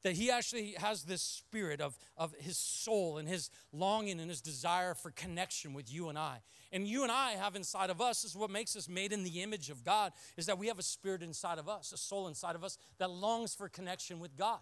that 0.03 0.15
he 0.15 0.31
actually 0.31 0.75
has 0.79 1.03
this 1.03 1.23
spirit 1.23 1.81
of, 1.81 1.99
of 2.17 2.35
his 2.39 2.57
soul 2.57 3.19
and 3.19 3.29
his 3.29 3.51
longing 3.73 4.21
and 4.21 4.31
his 4.31 4.41
desire 4.41 4.95
for 4.95 5.11
connection 5.11 5.75
with 5.75 5.93
you 5.93 6.09
and 6.09 6.19
I. 6.19 6.41
And 6.71 6.87
you 6.87 7.03
and 7.03 7.13
I 7.13 7.33
have 7.33 7.57
inside 7.57 7.91
of 7.91 8.01
us, 8.01 8.25
is 8.25 8.37
what 8.37 8.51
makes 8.51 8.77
us 8.77 8.89
made 8.89 9.13
in 9.13 9.25
the 9.25 9.43
image 9.43 9.71
of 9.71 9.85
God, 9.85 10.13
is 10.37 10.47
that 10.47 10.59
we 10.59 10.69
have 10.69 10.79
a 10.79 10.83
spirit 10.83 11.23
inside 11.23 11.59
of 11.59 11.69
us, 11.69 11.93
a 11.93 11.97
soul 11.97 12.29
inside 12.29 12.55
of 12.55 12.65
us 12.65 12.79
that 12.99 13.11
longs 13.11 13.55
for 13.55 13.69
connection 13.69 14.21
with 14.21 14.37
God. 14.37 14.61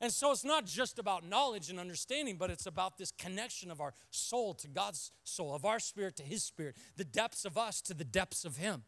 And 0.00 0.12
so 0.12 0.32
it's 0.32 0.44
not 0.44 0.66
just 0.66 0.98
about 0.98 1.26
knowledge 1.26 1.70
and 1.70 1.78
understanding, 1.78 2.36
but 2.36 2.50
it's 2.50 2.66
about 2.66 2.98
this 2.98 3.12
connection 3.12 3.70
of 3.70 3.80
our 3.80 3.94
soul 4.10 4.54
to 4.54 4.68
God's 4.68 5.12
soul, 5.22 5.54
of 5.54 5.64
our 5.64 5.78
spirit 5.78 6.16
to 6.16 6.22
his 6.22 6.42
spirit, 6.42 6.76
the 6.96 7.04
depths 7.04 7.44
of 7.44 7.56
us 7.56 7.80
to 7.82 7.94
the 7.94 8.04
depths 8.04 8.44
of 8.44 8.56
him. 8.56 8.82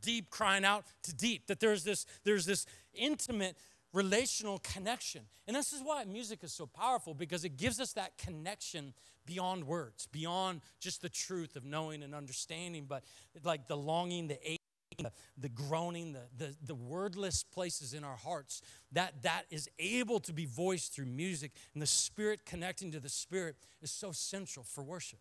Deep 0.00 0.30
crying 0.30 0.64
out 0.64 0.84
to 1.02 1.12
deep. 1.12 1.48
That 1.48 1.58
there's 1.58 1.82
this, 1.82 2.06
there's 2.22 2.46
this 2.46 2.66
intimate 2.94 3.56
relational 3.92 4.58
connection. 4.58 5.22
And 5.46 5.56
this 5.56 5.72
is 5.72 5.82
why 5.82 6.04
music 6.04 6.42
is 6.42 6.52
so 6.52 6.66
powerful 6.66 7.14
because 7.14 7.44
it 7.44 7.56
gives 7.56 7.80
us 7.80 7.92
that 7.94 8.16
connection 8.18 8.94
beyond 9.26 9.64
words, 9.64 10.06
beyond 10.06 10.60
just 10.80 11.02
the 11.02 11.08
truth 11.08 11.56
of 11.56 11.64
knowing 11.64 12.02
and 12.02 12.14
understanding, 12.14 12.86
but 12.88 13.04
like 13.44 13.68
the 13.68 13.76
longing, 13.76 14.28
the 14.28 14.38
aching, 14.42 14.58
the, 14.98 15.12
the 15.38 15.48
groaning, 15.48 16.12
the, 16.12 16.22
the, 16.36 16.54
the 16.64 16.74
wordless 16.74 17.42
places 17.42 17.94
in 17.94 18.04
our 18.04 18.16
hearts, 18.16 18.62
that, 18.92 19.22
that 19.22 19.44
is 19.50 19.68
able 19.78 20.20
to 20.20 20.32
be 20.32 20.46
voiced 20.46 20.94
through 20.94 21.06
music. 21.06 21.52
And 21.74 21.82
the 21.82 21.86
Spirit 21.86 22.46
connecting 22.46 22.92
to 22.92 23.00
the 23.00 23.08
Spirit 23.08 23.56
is 23.80 23.90
so 23.90 24.12
central 24.12 24.64
for 24.64 24.82
worship. 24.82 25.20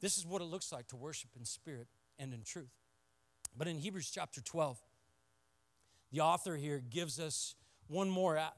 This 0.00 0.18
is 0.18 0.26
what 0.26 0.42
it 0.42 0.46
looks 0.46 0.72
like 0.72 0.86
to 0.88 0.96
worship 0.96 1.30
in 1.38 1.44
spirit 1.44 1.86
and 2.18 2.34
in 2.34 2.42
truth. 2.42 2.72
But 3.56 3.68
in 3.68 3.78
Hebrews 3.78 4.10
chapter 4.10 4.40
12, 4.40 4.78
the 6.12 6.20
author 6.20 6.56
here 6.56 6.82
gives 6.90 7.18
us 7.18 7.54
one 7.88 8.10
more 8.10 8.38
uh, 8.38 8.48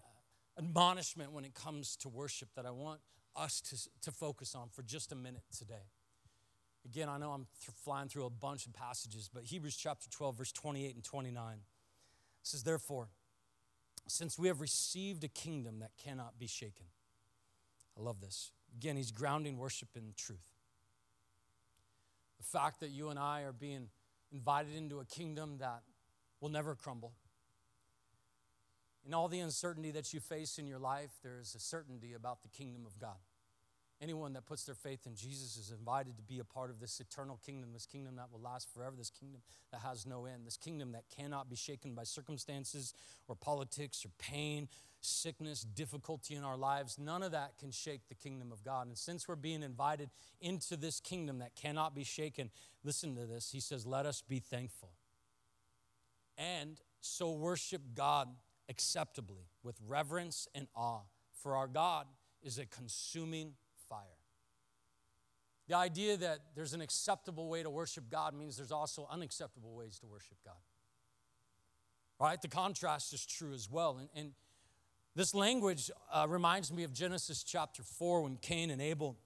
admonishment 0.58 1.32
when 1.32 1.44
it 1.44 1.54
comes 1.54 1.96
to 1.96 2.08
worship 2.08 2.48
that 2.56 2.66
I 2.66 2.70
want 2.70 3.00
us 3.34 3.60
to, 3.60 3.88
to 4.02 4.12
focus 4.12 4.54
on 4.54 4.68
for 4.68 4.82
just 4.82 5.12
a 5.12 5.16
minute 5.16 5.42
today. 5.56 5.90
Again, 6.84 7.08
I 7.08 7.18
know 7.18 7.32
I'm 7.32 7.46
th- 7.60 7.76
flying 7.84 8.08
through 8.08 8.26
a 8.26 8.30
bunch 8.30 8.66
of 8.66 8.72
passages, 8.72 9.28
but 9.32 9.44
Hebrews 9.44 9.76
chapter 9.76 10.08
12, 10.08 10.38
verse 10.38 10.52
28 10.52 10.94
and 10.94 11.04
29 11.04 11.58
says, 12.42 12.62
Therefore, 12.62 13.08
since 14.08 14.38
we 14.38 14.48
have 14.48 14.60
received 14.60 15.24
a 15.24 15.28
kingdom 15.28 15.80
that 15.80 15.90
cannot 16.02 16.38
be 16.38 16.46
shaken. 16.46 16.86
I 17.98 18.02
love 18.02 18.20
this. 18.20 18.52
Again, 18.76 18.96
he's 18.96 19.10
grounding 19.10 19.58
worship 19.58 19.88
in 19.96 20.12
truth. 20.16 20.46
The 22.38 22.44
fact 22.44 22.80
that 22.80 22.90
you 22.90 23.08
and 23.08 23.18
I 23.18 23.42
are 23.42 23.52
being 23.52 23.88
invited 24.32 24.74
into 24.76 25.00
a 25.00 25.04
kingdom 25.04 25.58
that 25.58 25.82
will 26.40 26.50
never 26.50 26.74
crumble, 26.74 27.14
in 29.06 29.14
all 29.14 29.28
the 29.28 29.40
uncertainty 29.40 29.92
that 29.92 30.12
you 30.12 30.20
face 30.20 30.58
in 30.58 30.66
your 30.66 30.78
life, 30.78 31.10
there 31.22 31.38
is 31.40 31.54
a 31.54 31.60
certainty 31.60 32.12
about 32.14 32.42
the 32.42 32.48
kingdom 32.48 32.84
of 32.86 32.98
God. 32.98 33.16
Anyone 34.02 34.34
that 34.34 34.44
puts 34.44 34.64
their 34.64 34.74
faith 34.74 35.06
in 35.06 35.14
Jesus 35.14 35.56
is 35.56 35.70
invited 35.70 36.18
to 36.18 36.22
be 36.22 36.38
a 36.38 36.44
part 36.44 36.68
of 36.68 36.80
this 36.80 37.00
eternal 37.00 37.40
kingdom, 37.46 37.70
this 37.72 37.86
kingdom 37.86 38.16
that 38.16 38.30
will 38.30 38.40
last 38.40 38.68
forever, 38.74 38.94
this 38.94 39.08
kingdom 39.08 39.40
that 39.72 39.80
has 39.80 40.04
no 40.04 40.26
end, 40.26 40.42
this 40.44 40.58
kingdom 40.58 40.92
that 40.92 41.04
cannot 41.16 41.48
be 41.48 41.56
shaken 41.56 41.94
by 41.94 42.02
circumstances 42.02 42.92
or 43.26 43.34
politics 43.34 44.04
or 44.04 44.10
pain, 44.18 44.68
sickness, 45.00 45.62
difficulty 45.62 46.34
in 46.34 46.44
our 46.44 46.58
lives. 46.58 46.98
None 46.98 47.22
of 47.22 47.32
that 47.32 47.56
can 47.58 47.70
shake 47.70 48.06
the 48.08 48.14
kingdom 48.14 48.52
of 48.52 48.62
God. 48.62 48.86
And 48.86 48.98
since 48.98 49.26
we're 49.26 49.34
being 49.34 49.62
invited 49.62 50.10
into 50.42 50.76
this 50.76 51.00
kingdom 51.00 51.38
that 51.38 51.54
cannot 51.54 51.94
be 51.94 52.04
shaken, 52.04 52.50
listen 52.84 53.14
to 53.14 53.24
this. 53.24 53.50
He 53.50 53.60
says, 53.60 53.86
Let 53.86 54.04
us 54.04 54.20
be 54.20 54.40
thankful. 54.40 54.90
And 56.36 56.78
so 57.00 57.32
worship 57.32 57.80
God 57.94 58.28
acceptably 58.68 59.48
with 59.62 59.76
reverence 59.86 60.48
and 60.54 60.66
awe, 60.74 61.02
for 61.42 61.56
our 61.56 61.68
God 61.68 62.06
is 62.42 62.58
a 62.58 62.66
consuming 62.66 63.54
fire. 63.88 64.18
The 65.68 65.76
idea 65.76 66.16
that 66.16 66.38
there's 66.54 66.74
an 66.74 66.80
acceptable 66.80 67.48
way 67.48 67.62
to 67.62 67.70
worship 67.70 68.04
God 68.10 68.34
means 68.34 68.56
there's 68.56 68.72
also 68.72 69.08
unacceptable 69.10 69.74
ways 69.74 69.98
to 69.98 70.06
worship 70.06 70.36
God. 70.44 70.54
Right? 72.20 72.40
The 72.40 72.48
contrast 72.48 73.12
is 73.12 73.26
true 73.26 73.52
as 73.52 73.68
well. 73.70 73.98
And, 73.98 74.08
and 74.14 74.32
this 75.16 75.34
language 75.34 75.90
uh, 76.12 76.26
reminds 76.28 76.72
me 76.72 76.84
of 76.84 76.92
Genesis 76.92 77.42
chapter 77.42 77.82
4 77.82 78.22
when 78.22 78.36
Cain 78.36 78.70
and 78.70 78.80
Abel, 78.80 79.16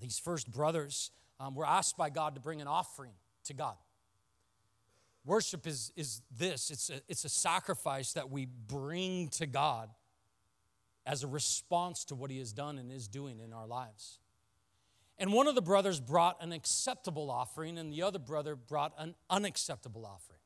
these 0.00 0.18
first 0.18 0.50
brothers, 0.50 1.10
um, 1.38 1.54
were 1.54 1.66
asked 1.66 1.96
by 1.96 2.08
God 2.10 2.34
to 2.34 2.40
bring 2.40 2.60
an 2.60 2.66
offering 2.66 3.12
to 3.44 3.54
God. 3.54 3.76
Worship 5.28 5.66
is, 5.66 5.92
is 5.94 6.22
this 6.38 6.70
it's 6.70 6.88
a, 6.88 7.02
it's 7.06 7.26
a 7.26 7.28
sacrifice 7.28 8.14
that 8.14 8.30
we 8.30 8.46
bring 8.46 9.28
to 9.32 9.44
God 9.44 9.90
as 11.04 11.22
a 11.22 11.26
response 11.26 12.06
to 12.06 12.14
what 12.14 12.30
He 12.30 12.38
has 12.38 12.50
done 12.50 12.78
and 12.78 12.90
is 12.90 13.08
doing 13.08 13.38
in 13.38 13.52
our 13.52 13.66
lives. 13.66 14.20
And 15.18 15.30
one 15.30 15.46
of 15.46 15.54
the 15.54 15.60
brothers 15.60 16.00
brought 16.00 16.42
an 16.42 16.50
acceptable 16.50 17.30
offering, 17.30 17.76
and 17.76 17.92
the 17.92 18.02
other 18.02 18.18
brother 18.18 18.56
brought 18.56 18.94
an 18.96 19.14
unacceptable 19.28 20.06
offering. 20.06 20.40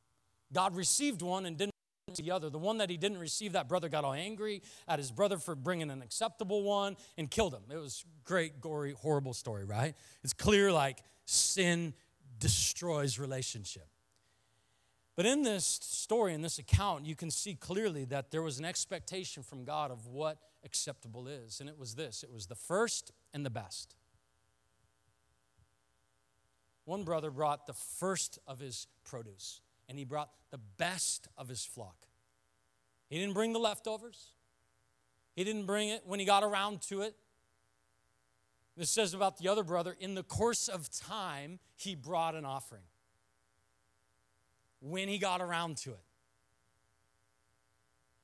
God 0.53 0.75
received 0.75 1.23
one 1.23 1.47
and 1.47 1.57
didn't 1.57 1.71
the 2.17 2.33
other. 2.33 2.51
The 2.51 2.59
one 2.59 2.79
that 2.79 2.91
he 2.91 2.97
didn't 2.97 3.19
receive, 3.19 3.53
that 3.53 3.69
brother 3.69 3.89
got 3.89 4.03
all 4.03 4.13
angry 4.13 4.63
at 4.89 4.99
his 4.99 5.13
brother 5.13 5.39
for 5.39 5.55
bringing 5.55 5.93
an 5.93 6.03
acceptable 6.03 6.65
one 6.65 6.97
and 7.17 7.31
killed 7.31 7.55
him. 7.55 7.63
It 7.71 7.77
was 7.77 8.05
great, 8.25 8.61
gory, 8.61 8.95
horrible 8.95 9.33
story, 9.33 9.65
right? 9.65 9.95
It's 10.25 10.33
clear 10.33 10.73
like 10.73 10.99
sin 11.25 11.95
destroys 12.41 13.21
relationship. 13.21 13.87
But 15.15 15.27
in 15.27 15.43
this 15.43 15.65
story, 15.65 16.33
in 16.33 16.41
this 16.41 16.59
account, 16.59 17.05
you 17.05 17.15
can 17.15 17.31
see 17.31 17.55
clearly 17.55 18.05
that 18.07 18.31
there 18.31 18.43
was 18.43 18.59
an 18.59 18.65
expectation 18.65 19.43
from 19.43 19.65
God 19.65 19.91
of 19.91 20.07
what 20.07 20.39
acceptable 20.65 21.29
is. 21.29 21.61
And 21.61 21.69
it 21.69 21.79
was 21.79 21.95
this 21.95 22.23
it 22.23 22.33
was 22.33 22.47
the 22.47 22.55
first 22.55 23.13
and 23.35 23.45
the 23.45 23.51
best. 23.51 23.95
One 26.85 27.05
brother 27.05 27.31
brought 27.31 27.67
the 27.67 27.75
first 27.75 28.39
of 28.47 28.59
his 28.59 28.87
produce, 29.05 29.61
and 29.89 29.99
he 29.99 30.05
brought 30.05 30.31
the 30.51 30.59
best 30.59 31.29
of 31.37 31.49
his 31.49 31.65
flock. 31.65 32.07
He 33.09 33.19
didn't 33.19 33.35
bring 33.35 33.53
the 33.53 33.61
leftovers, 33.61 34.33
he 35.37 35.45
didn't 35.45 35.67
bring 35.67 35.91
it 35.91 36.03
when 36.07 36.21
he 36.21 36.27
got 36.27 36.43
around 36.43 36.81
to 36.83 37.03
it. 37.03 37.15
This 38.77 38.91
says 38.91 39.13
about 39.13 39.37
the 39.37 39.49
other 39.49 39.63
brother 39.63 39.95
in 40.01 40.15
the 40.15 40.23
course 40.23 40.67
of 40.67 40.91
time, 40.91 41.59
he 41.77 41.95
brought 41.95 42.35
an 42.35 42.47
offering 42.47 42.85
when 44.83 45.09
he 45.09 45.19
got 45.19 45.41
around 45.41 45.77
to 45.79 45.91
it. 45.91 46.01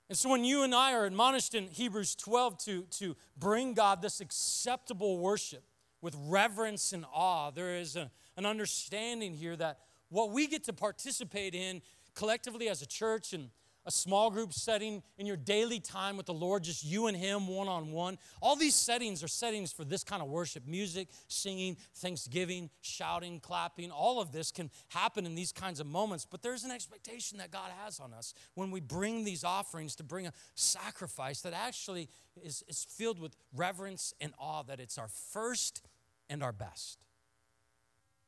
And 0.09 0.16
so 0.16 0.31
when 0.31 0.44
you 0.44 0.62
and 0.62 0.75
I 0.75 0.94
are 0.94 1.05
admonished 1.05 1.55
in 1.55 1.68
Hebrews 1.68 2.14
12 2.14 2.59
to, 2.64 2.83
to 2.99 3.16
bring 3.37 3.75
God 3.75 4.01
this 4.01 4.21
acceptable 4.21 5.18
worship 5.18 5.62
with 6.01 6.16
reverence 6.18 6.92
and 6.92 7.05
awe, 7.12 7.51
there 7.51 7.77
is 7.77 7.94
a, 7.94 8.11
an 8.37 8.47
understanding 8.47 9.35
here 9.35 9.55
that 9.57 9.81
what 10.09 10.31
we 10.31 10.47
get 10.47 10.64
to 10.64 10.73
participate 10.73 11.55
in 11.55 11.83
collectively 12.14 12.68
as 12.68 12.81
a 12.81 12.87
church 12.87 13.35
and 13.35 13.51
a 13.88 13.90
small 13.90 14.31
group 14.31 14.53
setting 14.53 15.03
in 15.16 15.24
your 15.24 15.38
daily 15.38 15.81
time 15.81 16.18
with 16.18 16.27
the 16.27 16.35
Lord, 16.35 16.62
just 16.62 16.85
you 16.85 17.07
and 17.07 17.16
Him 17.16 17.48
one 17.48 17.68
on 17.68 17.90
one. 17.90 18.18
All 18.42 18.55
these 18.55 18.74
settings 18.74 19.24
are 19.24 19.29
settings 19.29 19.72
for 19.72 19.83
this 19.83 20.05
kind 20.05 20.20
of 20.20 20.29
worship 20.29 20.66
music, 20.66 21.09
singing, 21.27 21.79
thanksgiving, 21.94 22.68
shouting, 22.83 23.40
clapping. 23.40 23.90
All 23.90 24.20
of 24.20 24.31
this 24.31 24.53
can 24.53 24.70
happen 24.88 25.24
in 25.24 25.35
these 25.35 25.53
kinds 25.53 25.81
of 25.81 25.87
moments, 25.87 26.27
but 26.31 26.42
there's 26.42 26.64
an 26.64 26.70
expectation 26.70 27.38
that 27.38 27.51
God 27.51 27.70
has 27.83 27.98
on 27.98 28.12
us 28.12 28.35
when 28.55 28.70
we 28.70 28.81
bring 28.81 29.24
these 29.24 29.42
offerings 29.42 29.96
to 29.96 30.05
bring 30.05 30.27
a 30.27 30.35
sacrifice 30.55 31.40
that 31.40 31.55
actually 31.55 32.11
is, 32.44 32.62
is 32.68 32.85
filled 32.85 33.18
with 33.18 33.35
reverence 33.57 34.12
and 34.20 34.35
awe, 34.38 34.62
that 34.64 34.81
it's 34.81 34.98
our 34.98 35.09
first 35.09 35.81
and 36.29 36.42
our 36.42 36.53
best. 36.53 36.98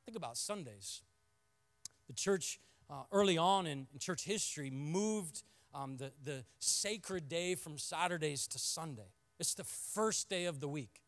Think 0.06 0.16
about 0.16 0.38
Sundays. 0.38 1.02
The 2.06 2.14
church 2.14 2.58
uh, 2.90 3.02
early 3.12 3.38
on 3.38 3.66
in, 3.66 3.86
in, 3.92 3.98
church 3.98 4.24
history 4.24 4.70
moved 4.70 5.42
um, 5.74 5.96
the, 5.96 6.10
the 6.24 6.44
sacred 6.58 7.28
day 7.28 7.54
from 7.54 7.78
Saturdays 7.78 8.46
to 8.48 8.58
Sunday. 8.58 9.12
It's 9.38 9.54
the 9.54 9.64
first 9.64 10.28
day 10.28 10.46
of 10.46 10.60
the 10.60 10.68
week. 10.68 11.02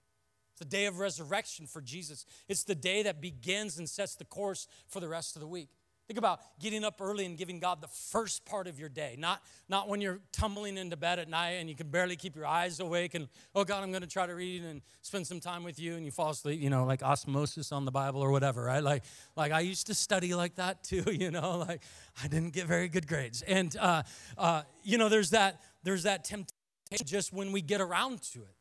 It's 0.52 0.60
the 0.60 0.64
day 0.64 0.86
of 0.86 0.98
resurrection 0.98 1.66
for 1.66 1.80
Jesus. 1.80 2.24
It's 2.48 2.64
the 2.64 2.74
day 2.74 3.02
that 3.02 3.20
begins 3.20 3.78
and 3.78 3.88
sets 3.88 4.14
the 4.14 4.24
course 4.24 4.68
for 4.86 5.00
the 5.00 5.08
rest 5.08 5.34
of 5.34 5.40
the 5.40 5.48
week. 5.48 5.70
Think 6.08 6.18
about 6.18 6.40
getting 6.58 6.84
up 6.84 7.00
early 7.00 7.24
and 7.24 7.38
giving 7.38 7.60
God 7.60 7.80
the 7.80 7.88
first 7.88 8.44
part 8.44 8.66
of 8.66 8.78
your 8.78 8.88
day, 8.88 9.14
not, 9.18 9.40
not 9.68 9.88
when 9.88 10.00
you're 10.00 10.18
tumbling 10.32 10.76
into 10.76 10.96
bed 10.96 11.18
at 11.18 11.28
night 11.28 11.52
and 11.52 11.68
you 11.68 11.76
can 11.76 11.88
barely 11.88 12.16
keep 12.16 12.34
your 12.34 12.44
eyes 12.44 12.80
awake 12.80 13.14
and, 13.14 13.28
oh 13.54 13.64
God, 13.64 13.82
I'm 13.82 13.90
going 13.90 14.02
to 14.02 14.08
try 14.08 14.26
to 14.26 14.34
read 14.34 14.62
and 14.62 14.82
spend 15.02 15.26
some 15.26 15.38
time 15.38 15.62
with 15.62 15.78
you 15.78 15.94
and 15.94 16.04
you 16.04 16.10
fall 16.10 16.30
asleep, 16.30 16.60
you 16.60 16.70
know, 16.70 16.84
like 16.84 17.02
osmosis 17.02 17.70
on 17.70 17.84
the 17.84 17.92
Bible 17.92 18.20
or 18.20 18.30
whatever, 18.30 18.64
right? 18.64 18.82
Like, 18.82 19.04
like 19.36 19.52
I 19.52 19.60
used 19.60 19.86
to 19.86 19.94
study 19.94 20.34
like 20.34 20.56
that 20.56 20.82
too, 20.84 21.04
you 21.10 21.30
know, 21.30 21.58
like 21.58 21.82
I 22.22 22.26
didn't 22.26 22.52
get 22.52 22.66
very 22.66 22.88
good 22.88 23.06
grades. 23.06 23.42
And, 23.42 23.74
uh, 23.76 24.02
uh, 24.36 24.62
you 24.82 24.98
know, 24.98 25.08
there's 25.08 25.30
that, 25.30 25.60
there's 25.84 26.02
that 26.02 26.24
temptation 26.24 26.56
just 27.04 27.32
when 27.32 27.52
we 27.52 27.62
get 27.62 27.80
around 27.80 28.22
to 28.22 28.40
it. 28.40 28.56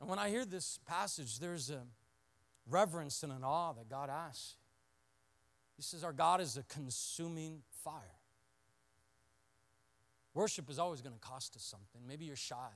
And 0.00 0.08
when 0.10 0.18
I 0.18 0.28
hear 0.28 0.44
this 0.44 0.78
passage, 0.86 1.38
there's 1.38 1.70
a, 1.70 1.82
reverence 2.68 3.22
and 3.22 3.32
an 3.32 3.44
awe 3.44 3.72
that 3.72 3.88
God 3.88 4.10
asks. 4.10 4.56
He 5.76 5.82
says, 5.82 6.04
Our 6.04 6.12
God 6.12 6.40
is 6.40 6.56
a 6.56 6.62
consuming 6.64 7.62
fire. 7.82 8.18
Worship 10.34 10.68
is 10.68 10.78
always 10.78 11.00
going 11.00 11.14
to 11.14 11.20
cost 11.20 11.54
us 11.56 11.62
something. 11.62 12.00
Maybe 12.06 12.24
you're 12.24 12.36
shy, 12.36 12.70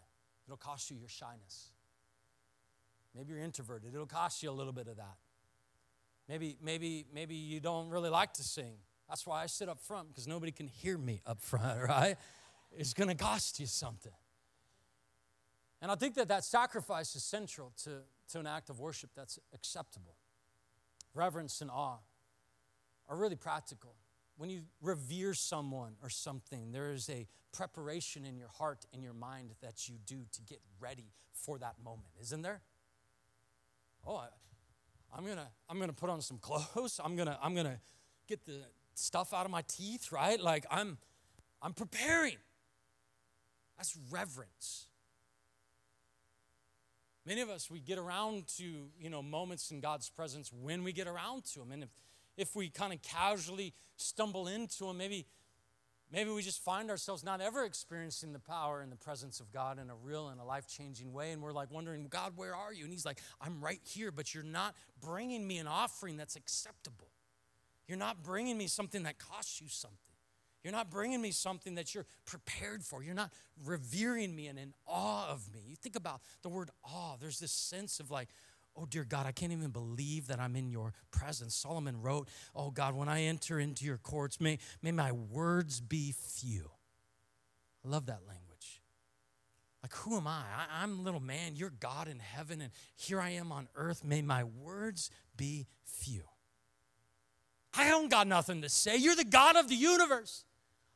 it'll 0.47 0.57
cost 0.57 0.91
you 0.91 0.97
your 0.97 1.09
shyness. 1.09 1.71
Maybe 3.15 3.33
you're 3.33 3.43
introverted, 3.43 3.95
it'll 3.95 4.07
cost 4.07 4.43
you 4.43 4.51
a 4.51 4.53
little 4.53 4.73
bit 4.73 4.87
of 4.87 4.97
that. 4.97 5.17
Maybe, 6.29 6.57
maybe, 6.63 7.07
maybe 7.13 7.35
you 7.35 7.59
don't 7.59 7.89
really 7.89 8.11
like 8.11 8.35
to 8.35 8.43
sing. 8.43 8.75
That's 9.09 9.27
why 9.27 9.43
I 9.43 9.47
sit 9.47 9.69
up 9.69 9.81
front 9.81 10.09
because 10.09 10.29
nobody 10.29 10.53
can 10.53 10.69
hear 10.69 10.99
me 10.99 11.23
up 11.27 11.41
front, 11.41 11.83
right? 11.89 12.17
It's 12.71 12.93
going 12.93 13.09
to 13.09 13.15
cost 13.15 13.59
you 13.59 13.67
something. 13.67 14.13
And 15.81 15.91
I 15.91 15.95
think 15.95 16.15
that 16.15 16.29
that 16.29 16.45
sacrifice 16.45 17.15
is 17.15 17.23
central 17.23 17.73
to, 17.85 18.01
to 18.31 18.41
an 18.41 18.47
act 18.47 18.69
of 18.69 18.81
worship 18.81 19.11
that's 19.15 19.39
acceptable. 19.55 20.17
Reverence 21.15 21.61
and 21.61 21.71
awe 21.71 21.99
are 23.09 23.17
really 23.17 23.37
practical. 23.37 23.95
When 24.37 24.51
you 24.51 24.63
revere 24.83 25.35
someone 25.35 25.95
or 26.03 26.11
something, 26.11 26.73
there 26.73 26.93
is 26.93 27.09
a 27.09 27.27
preparation 27.53 28.25
in 28.25 28.37
your 28.37 28.49
heart 28.49 28.87
and 28.93 29.03
your 29.03 29.13
mind 29.13 29.55
that 29.63 29.89
you 29.89 29.97
do 30.05 30.27
to 30.33 30.43
get 30.43 30.61
ready 30.81 31.13
for 31.33 31.59
that 31.59 31.75
moment, 31.83 32.11
isn't 32.21 32.43
there? 32.43 32.61
Oh, 34.07 34.17
I, 35.13 35.19
am 35.19 35.27
gonna 35.27 35.49
I'm 35.69 35.79
gonna 35.81 35.93
put 35.93 36.11
on 36.11 36.21
some 36.21 36.39
clothes. 36.39 37.01
I'm 37.03 37.17
gonna 37.17 37.39
I'm 37.43 37.55
gonna 37.55 37.81
get 38.27 38.45
the 38.45 38.61
stuff 38.95 39.33
out 39.33 39.45
of 39.45 39.51
my 39.51 39.63
teeth, 39.67 40.13
right? 40.13 40.41
Like 40.41 40.67
I'm 40.71 40.99
I'm 41.63 41.73
preparing. 41.73 42.37
That's 43.77 43.97
reverence. 44.11 44.87
Many 47.29 47.43
of 47.43 47.51
us, 47.51 47.71
we 47.71 47.79
get 47.79 47.99
around 47.99 48.47
to, 48.57 48.89
you 48.99 49.11
know, 49.11 49.23
moments 49.23 49.71
in 49.71 49.81
God's 49.81 50.09
presence 50.09 50.51
when 50.51 50.83
we 50.83 50.95
get 50.95 51.07
around 51.07 51.45
to 51.53 51.61
Him. 51.61 51.73
And 51.73 51.83
if, 51.83 51.91
if 52.39 52.57
we 52.57 52.71
kind 52.71 52.91
of 52.91 53.03
casually 53.03 53.75
stumble 53.97 54.49
into 54.49 54.87
Him, 54.89 54.97
maybe, 54.97 55.27
maybe 56.11 56.31
we 56.31 56.41
just 56.41 56.65
find 56.65 56.89
ourselves 56.89 57.23
not 57.23 57.43
ever 57.43 57.67
experiencing 57.67 58.33
the 58.33 58.39
power 58.39 58.81
and 58.81 58.91
the 58.91 58.97
presence 58.97 59.41
of 59.41 59.53
God 59.53 59.79
in 59.79 59.91
a 59.91 59.95
real 59.95 60.29
and 60.29 60.41
a 60.41 60.45
life 60.45 60.67
changing 60.67 61.13
way. 61.13 61.33
And 61.33 61.43
we're 61.43 61.53
like 61.53 61.71
wondering, 61.71 62.07
God, 62.09 62.33
where 62.35 62.57
are 62.57 62.73
you? 62.73 62.85
And 62.85 62.93
He's 62.95 63.05
like, 63.05 63.19
I'm 63.43 63.61
right 63.61 63.81
here, 63.85 64.11
but 64.11 64.33
you're 64.33 64.43
not 64.43 64.75
bringing 64.99 65.47
me 65.47 65.59
an 65.59 65.67
offering 65.67 66.17
that's 66.17 66.35
acceptable. 66.35 67.11
You're 67.87 67.99
not 67.99 68.23
bringing 68.23 68.57
me 68.57 68.69
something 68.69 69.03
that 69.03 69.19
costs 69.19 69.61
you 69.61 69.69
something. 69.69 69.99
You're 70.65 70.73
not 70.73 70.91
bringing 70.91 71.21
me 71.21 71.31
something 71.31 71.77
that 71.77 71.95
you're 71.95 72.07
prepared 72.25 72.83
for. 72.83 73.03
You're 73.03 73.15
not 73.15 73.33
revering 73.65 74.35
me 74.35 74.49
and 74.49 74.59
in 74.59 74.75
awe 74.87 75.29
of 75.31 75.53
me. 75.53 75.61
You 75.67 75.77
think 75.77 75.97
about 75.97 76.21
the 76.43 76.49
word 76.49 76.71
awe, 76.85 77.17
there's 77.21 77.39
this 77.39 77.53
sense 77.53 78.01
of 78.01 78.11
like, 78.11 78.29
oh 78.77 78.87
dear 78.87 79.05
God, 79.05 79.27
I 79.27 79.33
can't 79.33 79.53
even 79.53 79.71
believe 79.71 80.29
that 80.29 80.41
I'm 80.41 80.57
in 80.57 80.71
your 80.71 80.93
presence. 81.11 81.55
Solomon 81.55 82.01
wrote, 82.01 82.29
oh 82.55 82.71
God, 82.71 82.95
when 82.95 83.09
I 83.09 83.23
enter 83.23 83.59
into 83.59 83.85
your 83.85 83.99
courts, 83.99 84.41
may, 84.41 84.59
may 84.83 84.93
my 84.93 85.13
words 85.13 85.81
be 85.81 86.13
few. 86.13 86.71
I 87.85 87.89
love 87.89 88.07
that 88.07 88.21
language. 88.27 88.83
Like, 89.83 89.95
who 89.95 90.17
am 90.17 90.27
I? 90.27 90.43
I? 90.57 90.83
I'm 90.83 90.99
a 90.99 91.03
little 91.03 91.21
man. 91.21 91.55
You're 91.55 91.71
God 91.71 92.09
in 92.09 92.19
heaven, 92.19 92.61
and 92.61 92.73
here 92.97 93.21
I 93.21 93.31
am 93.31 93.53
on 93.53 93.69
earth. 93.77 94.05
May 94.05 94.23
my 94.23 94.45
words 94.45 95.11
be 95.37 95.67
few. 95.85 96.23
I 97.75 97.89
don't 97.89 98.11
got 98.11 98.27
nothing 98.27 98.63
to 98.63 98.69
say. 98.69 98.97
You're 98.97 99.15
the 99.15 99.25
God 99.25 99.57
of 99.57 99.69
the 99.69 99.77
universe. 99.77 100.45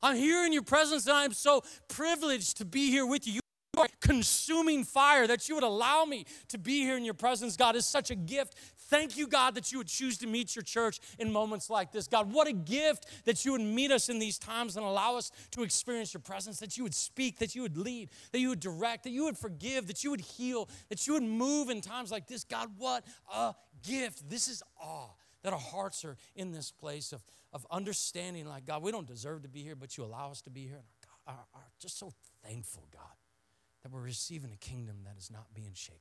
I'm 0.03 0.17
here 0.17 0.45
in 0.45 0.53
your 0.53 0.62
presence 0.62 1.07
and 1.07 1.17
I'm 1.17 1.33
so 1.33 1.62
privileged 1.88 2.57
to 2.59 2.65
be 2.65 2.91
here 2.91 3.07
with 3.07 3.27
you. 3.27 3.35
You 3.75 3.83
are 3.83 3.88
consuming 4.01 4.85
fire 4.85 5.27
that 5.27 5.49
you 5.49 5.55
would 5.55 5.65
allow 5.65 6.05
me 6.05 6.27
to 6.49 6.59
be 6.59 6.81
here 6.81 6.97
in 6.97 7.05
your 7.05 7.15
presence, 7.15 7.57
God, 7.57 7.77
is 7.77 7.87
such 7.87 8.11
a 8.11 8.15
gift. 8.15 8.55
Thank 8.77 9.17
you, 9.17 9.27
God, 9.27 9.55
that 9.55 9.73
you 9.73 9.79
would 9.79 9.87
choose 9.87 10.19
to 10.19 10.27
meet 10.27 10.55
your 10.55 10.62
church 10.62 11.01
in 11.19 11.33
moments 11.33 11.71
like 11.71 11.93
this. 11.93 12.07
God, 12.07 12.31
what 12.31 12.47
a 12.47 12.53
gift 12.53 13.07
that 13.25 13.47
you 13.47 13.53
would 13.53 13.62
meet 13.62 13.91
us 13.91 14.11
in 14.11 14.19
these 14.19 14.38
times 14.38 14.77
and 14.77 14.85
allow 14.85 15.17
us 15.17 15.31
to 15.53 15.62
experience 15.62 16.12
your 16.12 16.21
presence, 16.21 16.59
that 16.59 16.77
you 16.77 16.83
would 16.83 16.95
speak, 16.95 17.38
that 17.38 17.55
you 17.55 17.62
would 17.62 17.79
lead, 17.79 18.11
that 18.33 18.41
you 18.41 18.51
would 18.51 18.61
direct, 18.61 19.05
that 19.05 19.11
you 19.11 19.25
would 19.25 19.38
forgive, 19.38 19.87
that 19.87 20.05
you 20.05 20.11
would 20.11 20.21
heal, 20.21 20.69
that 20.91 21.07
you 21.07 21.15
would 21.15 21.23
move 21.23 21.71
in 21.71 21.81
times 21.81 22.11
like 22.11 22.27
this. 22.27 22.45
God, 22.45 22.69
what 22.77 23.05
a 23.35 23.55
gift. 23.83 24.29
This 24.29 24.49
is 24.49 24.62
awe 24.79 25.09
that 25.43 25.53
our 25.53 25.59
hearts 25.59 26.05
are 26.05 26.17
in 26.37 26.53
this 26.53 26.71
place 26.71 27.13
of, 27.13 27.25
of 27.53 27.67
understanding, 27.71 28.47
like, 28.47 28.65
God, 28.65 28.83
we 28.83 28.93
don't 28.93 29.07
deserve 29.07 29.43
to 29.43 29.49
be 29.49 29.63
here, 29.63 29.75
but 29.77 29.97
you 29.97 30.05
allow 30.05 30.31
us 30.31 30.41
to 30.43 30.51
be 30.51 30.63
here. 30.63 30.77
And 30.77 30.85
our, 31.27 31.35
our, 31.35 31.45
our 31.55 31.63
just 31.81 31.99
so 31.99 32.13
thankful, 32.45 32.85
God, 32.93 33.03
that 33.83 33.91
we're 33.91 34.01
receiving 34.01 34.53
a 34.53 34.57
kingdom 34.57 34.99
that 35.05 35.17
is 35.19 35.31
not 35.31 35.47
being 35.55 35.73
shaken. 35.75 36.01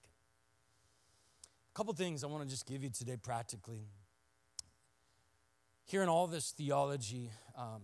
A 1.73 1.77
couple 1.77 1.93
things 1.93 2.23
I 2.23 2.27
want 2.27 2.43
to 2.43 2.49
just 2.49 2.65
give 2.65 2.83
you 2.83 2.89
today 2.89 3.17
practically. 3.17 3.87
Hearing 5.85 6.09
all 6.09 6.27
this 6.27 6.51
theology, 6.51 7.31
um, 7.57 7.81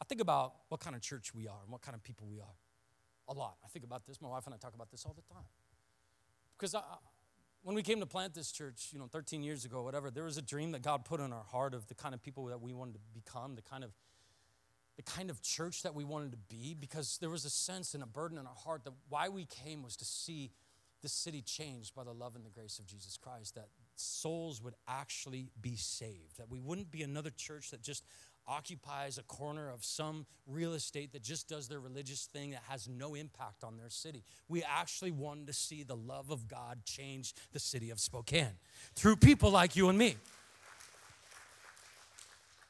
I 0.00 0.04
think 0.04 0.20
about 0.20 0.54
what 0.68 0.80
kind 0.80 0.96
of 0.96 1.02
church 1.02 1.34
we 1.34 1.46
are 1.46 1.60
and 1.62 1.70
what 1.70 1.82
kind 1.82 1.94
of 1.94 2.02
people 2.02 2.26
we 2.28 2.40
are. 2.40 2.56
A 3.28 3.32
lot. 3.32 3.56
I 3.64 3.68
think 3.68 3.84
about 3.84 4.06
this. 4.06 4.20
My 4.20 4.28
wife 4.28 4.46
and 4.46 4.54
I 4.54 4.58
talk 4.58 4.74
about 4.74 4.90
this 4.90 5.04
all 5.06 5.14
the 5.14 5.34
time. 5.34 5.44
Because 6.58 6.74
I, 6.74 6.82
when 7.64 7.74
we 7.74 7.82
came 7.82 7.98
to 8.00 8.06
plant 8.06 8.34
this 8.34 8.52
church, 8.52 8.90
you 8.92 8.98
know, 8.98 9.08
13 9.10 9.42
years 9.42 9.64
ago, 9.64 9.82
whatever, 9.82 10.10
there 10.10 10.24
was 10.24 10.36
a 10.36 10.42
dream 10.42 10.72
that 10.72 10.82
God 10.82 11.04
put 11.06 11.18
in 11.18 11.32
our 11.32 11.42
heart 11.42 11.72
of 11.74 11.86
the 11.88 11.94
kind 11.94 12.14
of 12.14 12.22
people 12.22 12.44
that 12.46 12.60
we 12.60 12.74
wanted 12.74 12.94
to 12.94 13.00
become, 13.14 13.56
the 13.56 13.62
kind 13.62 13.82
of 13.82 13.90
the 14.96 15.02
kind 15.02 15.28
of 15.28 15.42
church 15.42 15.82
that 15.82 15.92
we 15.92 16.04
wanted 16.04 16.30
to 16.30 16.38
be, 16.48 16.76
because 16.78 17.18
there 17.20 17.30
was 17.30 17.44
a 17.44 17.50
sense 17.50 17.94
and 17.94 18.02
a 18.02 18.06
burden 18.06 18.38
in 18.38 18.46
our 18.46 18.54
heart 18.54 18.84
that 18.84 18.92
why 19.08 19.28
we 19.28 19.44
came 19.44 19.82
was 19.82 19.96
to 19.96 20.04
see 20.04 20.52
the 21.02 21.08
city 21.08 21.42
changed 21.42 21.96
by 21.96 22.04
the 22.04 22.12
love 22.12 22.36
and 22.36 22.44
the 22.44 22.50
grace 22.50 22.78
of 22.78 22.86
Jesus 22.86 23.16
Christ, 23.16 23.56
that 23.56 23.70
souls 23.96 24.62
would 24.62 24.74
actually 24.86 25.48
be 25.60 25.74
saved, 25.74 26.36
that 26.38 26.48
we 26.48 26.60
wouldn't 26.60 26.92
be 26.92 27.02
another 27.02 27.30
church 27.30 27.70
that 27.72 27.82
just 27.82 28.04
occupies 28.46 29.18
a 29.18 29.22
corner 29.22 29.70
of 29.70 29.84
some 29.84 30.26
real 30.46 30.74
estate 30.74 31.12
that 31.12 31.22
just 31.22 31.48
does 31.48 31.68
their 31.68 31.80
religious 31.80 32.26
thing 32.26 32.50
that 32.50 32.62
has 32.68 32.88
no 32.88 33.14
impact 33.14 33.64
on 33.64 33.76
their 33.76 33.90
city. 33.90 34.24
We 34.48 34.62
actually 34.62 35.10
wanted 35.10 35.46
to 35.46 35.52
see 35.52 35.82
the 35.82 35.96
love 35.96 36.30
of 36.30 36.48
God 36.48 36.84
change 36.84 37.34
the 37.52 37.58
city 37.58 37.90
of 37.90 38.00
Spokane 38.00 38.58
through 38.94 39.16
people 39.16 39.50
like 39.50 39.76
you 39.76 39.88
and 39.88 39.98
me. 39.98 40.16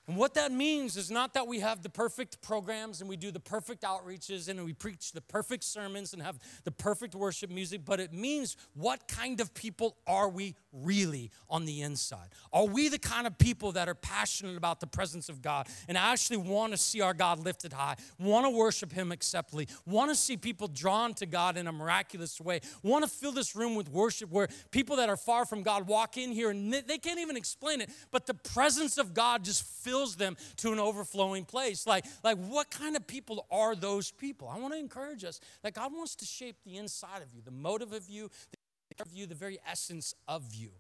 And 0.07 0.19
what 0.19 0.35
that 0.35 0.53
means 0.53 0.99
is 0.99 1.11
not 1.11 1.33
that 1.33 1.47
we 1.47 1.61
have 1.61 1.83
the 1.83 1.89
perfect 1.89 2.43
programs 2.43 3.01
and 3.01 3.09
we 3.09 3.17
do 3.17 3.31
the 3.31 3.41
perfect 3.41 3.85
outreaches 3.85 4.49
and 4.49 4.63
we 4.63 4.75
preach 4.75 5.13
the 5.13 5.23
perfect 5.23 5.65
sermons 5.65 6.13
and 6.13 6.21
have 6.21 6.39
the 6.65 6.71
perfect 6.71 7.15
worship 7.15 7.51
music, 7.51 7.87
but 7.87 8.01
it 8.01 8.13
means 8.13 8.59
what 8.75 9.09
kind 9.09 9.41
of 9.41 9.55
people 9.55 9.97
are 10.07 10.29
we 10.29 10.57
really 10.75 11.31
on 11.49 11.65
the 11.65 11.81
inside? 11.81 12.29
Are 12.53 12.67
we 12.67 12.91
the 12.91 12.99
kind 12.99 13.27
of 13.27 13.39
people 13.39 13.73
that 13.73 13.89
are 13.89 13.95
passionate 13.95 14.59
about 14.59 14.81
the 14.81 14.87
presence 14.87 15.31
of 15.31 15.41
God 15.41 15.69
and 15.89 15.97
actually 15.97 16.37
want 16.37 16.73
to 16.73 16.77
see 16.77 17.01
our 17.01 17.15
God 17.15 17.39
lifted 17.39 17.73
high, 17.73 17.97
want 18.19 18.45
to 18.45 18.51
worship 18.51 18.93
Him 18.93 19.11
acceptably, 19.11 19.69
want 19.87 20.11
to 20.11 20.15
see 20.15 20.37
people 20.37 20.69
drawn 20.69 21.15
to 21.15 21.25
God 21.25 21.57
in 21.57 21.67
a 21.67 21.73
miraculous 21.73 22.39
way, 22.43 22.61
want 22.83 23.05
to 23.05 23.11
fill 23.11 23.33
this 23.33 23.57
room 23.57 23.75
with 23.75 23.89
worship 23.89 24.31
where 24.31 24.49
people 24.71 24.97
that 24.97 25.09
are 25.09 25.17
far 25.17 25.47
from 25.47 25.63
God 25.63 25.87
walk 25.87 26.19
in 26.19 26.31
here 26.31 26.51
and 26.51 26.75
they 26.75 26.99
can't 26.99 27.21
even 27.21 27.39
explain 27.39 27.81
it, 27.81 27.89
but 28.11 28.27
the 28.27 28.35
presence 28.35 28.99
of 28.99 29.15
God 29.15 29.43
just 29.43 29.63
fills 29.63 29.94
them 30.17 30.37
to 30.59 30.73
an 30.73 30.79
overflowing 30.79 31.45
place? 31.45 31.87
Like, 31.87 32.05
like 32.23 32.39
what 32.39 32.71
kind 32.71 32.97
of 32.97 33.07
people 33.07 33.47
are 33.51 33.75
those 33.75 34.11
people? 34.11 34.49
I 34.49 34.59
want 34.59 34.75
to 34.75 34.79
encourage 34.79 35.25
us 35.25 35.41
that 35.63 35.75
God 35.75 35.93
wants 35.93 36.15
to 36.17 36.25
shape 36.25 36.57
the 36.65 36.77
inside 36.77 37.23
of 37.23 37.35
you, 37.35 37.41
the 37.45 37.51
motive 37.51 37.93
of 37.93 38.09
you, 38.09 38.31
of 39.01 39.13
you, 39.13 39.27
the 39.27 39.35
very 39.35 39.59
essence 39.69 40.15
of 40.29 40.55
you. 40.55 40.71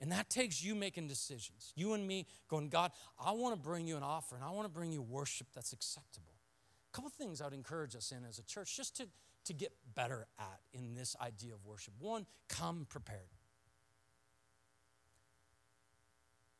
And 0.00 0.10
that 0.10 0.28
takes 0.30 0.62
you 0.62 0.74
making 0.74 1.06
decisions. 1.06 1.72
You 1.76 1.92
and 1.92 2.06
me 2.06 2.26
going, 2.48 2.68
God, 2.68 2.90
I 3.24 3.32
want 3.32 3.54
to 3.54 3.60
bring 3.60 3.86
you 3.86 3.96
an 3.96 4.02
offer 4.02 4.34
and 4.34 4.44
I 4.44 4.50
want 4.50 4.66
to 4.66 4.72
bring 4.72 4.90
you 4.90 5.00
worship 5.00 5.46
that's 5.54 5.72
acceptable. 5.72 6.34
A 6.92 6.96
couple 6.96 7.10
things 7.10 7.40
I 7.40 7.44
would 7.44 7.54
encourage 7.54 7.94
us 7.94 8.12
in 8.12 8.24
as 8.28 8.38
a 8.38 8.42
church 8.42 8.76
just 8.76 8.96
to, 8.96 9.06
to 9.44 9.52
get 9.52 9.72
better 9.94 10.26
at 10.38 10.60
in 10.72 10.94
this 10.94 11.14
idea 11.20 11.54
of 11.54 11.64
worship. 11.64 11.94
One, 12.00 12.26
come 12.48 12.86
prepared. 12.88 13.20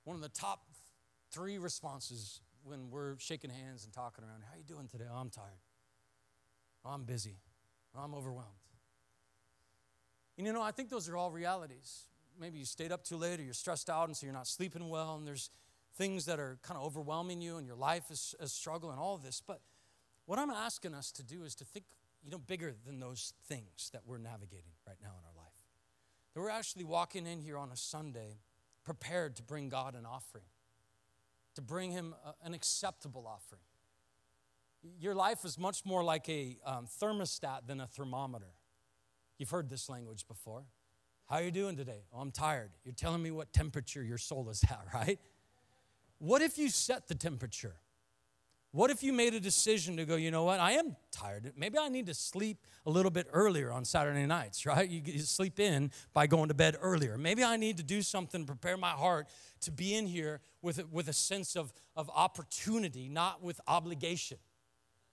One 0.04 0.16
of 0.16 0.22
the 0.22 0.28
top 0.28 0.62
three 1.32 1.58
responses 1.58 2.40
when 2.64 2.90
we're 2.90 3.18
shaking 3.18 3.50
hands 3.50 3.84
and 3.84 3.92
talking 3.92 4.24
around, 4.24 4.42
how 4.46 4.54
are 4.54 4.58
you 4.58 4.64
doing 4.64 4.86
today? 4.86 5.04
Oh, 5.12 5.16
I'm 5.16 5.30
tired. 5.30 5.60
Oh, 6.84 6.90
I'm 6.90 7.04
busy. 7.04 7.36
Oh, 7.96 8.00
I'm 8.00 8.14
overwhelmed. 8.14 8.48
And 10.38 10.46
you 10.46 10.52
know, 10.52 10.62
I 10.62 10.70
think 10.70 10.88
those 10.88 11.08
are 11.08 11.16
all 11.16 11.30
realities. 11.30 12.04
Maybe 12.40 12.58
you 12.58 12.64
stayed 12.64 12.92
up 12.92 13.04
too 13.04 13.16
late 13.16 13.40
or 13.40 13.42
you're 13.42 13.54
stressed 13.54 13.90
out 13.90 14.08
and 14.08 14.16
so 14.16 14.26
you're 14.26 14.34
not 14.34 14.46
sleeping 14.46 14.88
well 14.88 15.16
and 15.16 15.26
there's 15.26 15.50
things 15.96 16.24
that 16.26 16.40
are 16.40 16.58
kind 16.62 16.78
of 16.78 16.86
overwhelming 16.86 17.40
you 17.40 17.58
and 17.58 17.66
your 17.66 17.76
life 17.76 18.04
is 18.10 18.34
a 18.40 18.48
struggle 18.48 18.90
and 18.90 18.98
all 18.98 19.14
of 19.14 19.22
this. 19.22 19.42
But 19.46 19.60
what 20.26 20.38
I'm 20.38 20.50
asking 20.50 20.94
us 20.94 21.12
to 21.12 21.22
do 21.22 21.44
is 21.44 21.54
to 21.56 21.64
think, 21.64 21.84
you 22.24 22.30
know, 22.30 22.38
bigger 22.38 22.74
than 22.86 23.00
those 23.00 23.34
things 23.46 23.90
that 23.92 24.02
we're 24.06 24.18
navigating 24.18 24.72
right 24.86 24.96
now 25.02 25.10
in 25.10 25.24
our 25.26 25.36
life. 25.36 25.52
That 26.34 26.40
we're 26.40 26.50
actually 26.50 26.84
walking 26.84 27.26
in 27.26 27.40
here 27.40 27.58
on 27.58 27.70
a 27.70 27.76
Sunday 27.76 28.38
prepared 28.84 29.36
to 29.36 29.42
bring 29.42 29.68
God 29.68 29.94
an 29.94 30.06
offering, 30.06 30.46
to 31.54 31.62
bring 31.62 31.90
Him 31.90 32.14
an 32.42 32.54
acceptable 32.54 33.26
offering. 33.26 33.62
Your 34.98 35.14
life 35.14 35.44
is 35.44 35.58
much 35.58 35.84
more 35.84 36.02
like 36.02 36.28
a 36.28 36.58
um, 36.64 36.86
thermostat 36.86 37.66
than 37.66 37.80
a 37.80 37.86
thermometer. 37.86 38.54
You've 39.38 39.50
heard 39.50 39.70
this 39.70 39.88
language 39.88 40.26
before. 40.26 40.64
How 41.26 41.36
are 41.36 41.42
you 41.42 41.50
doing 41.50 41.76
today? 41.76 42.04
Oh, 42.12 42.20
I'm 42.20 42.30
tired. 42.30 42.70
You're 42.84 42.94
telling 42.94 43.22
me 43.22 43.30
what 43.30 43.52
temperature 43.52 44.02
your 44.02 44.18
soul 44.18 44.50
is 44.50 44.62
at, 44.64 44.86
right? 44.94 45.18
What 46.18 46.42
if 46.42 46.58
you 46.58 46.68
set 46.68 47.08
the 47.08 47.14
temperature? 47.14 47.76
What 48.72 48.90
if 48.90 49.02
you 49.02 49.12
made 49.12 49.34
a 49.34 49.40
decision 49.40 49.98
to 49.98 50.06
go, 50.06 50.16
you 50.16 50.30
know 50.30 50.44
what, 50.44 50.58
I 50.58 50.72
am 50.72 50.96
tired. 51.10 51.52
Maybe 51.56 51.76
I 51.76 51.90
need 51.90 52.06
to 52.06 52.14
sleep 52.14 52.56
a 52.86 52.90
little 52.90 53.10
bit 53.10 53.28
earlier 53.30 53.70
on 53.70 53.84
Saturday 53.84 54.24
nights, 54.24 54.64
right? 54.66 54.88
You, 54.88 55.18
sleep 55.20 55.60
in 55.60 55.90
by 56.14 56.26
going 56.26 56.48
to 56.48 56.54
bed 56.54 56.76
earlier. 56.80 57.18
Maybe 57.18 57.44
I 57.44 57.56
need 57.58 57.76
to 57.76 57.82
do 57.82 58.00
something, 58.00 58.42
to 58.42 58.46
prepare 58.46 58.78
my 58.78 58.90
heart 58.90 59.28
to 59.60 59.70
be 59.70 59.94
in 59.94 60.06
here 60.06 60.40
with, 60.62 60.90
with 60.90 61.08
a 61.08 61.12
sense 61.12 61.54
of, 61.54 61.72
of 61.96 62.10
opportunity, 62.14 63.08
not 63.08 63.42
with 63.42 63.60
obligation 63.68 64.38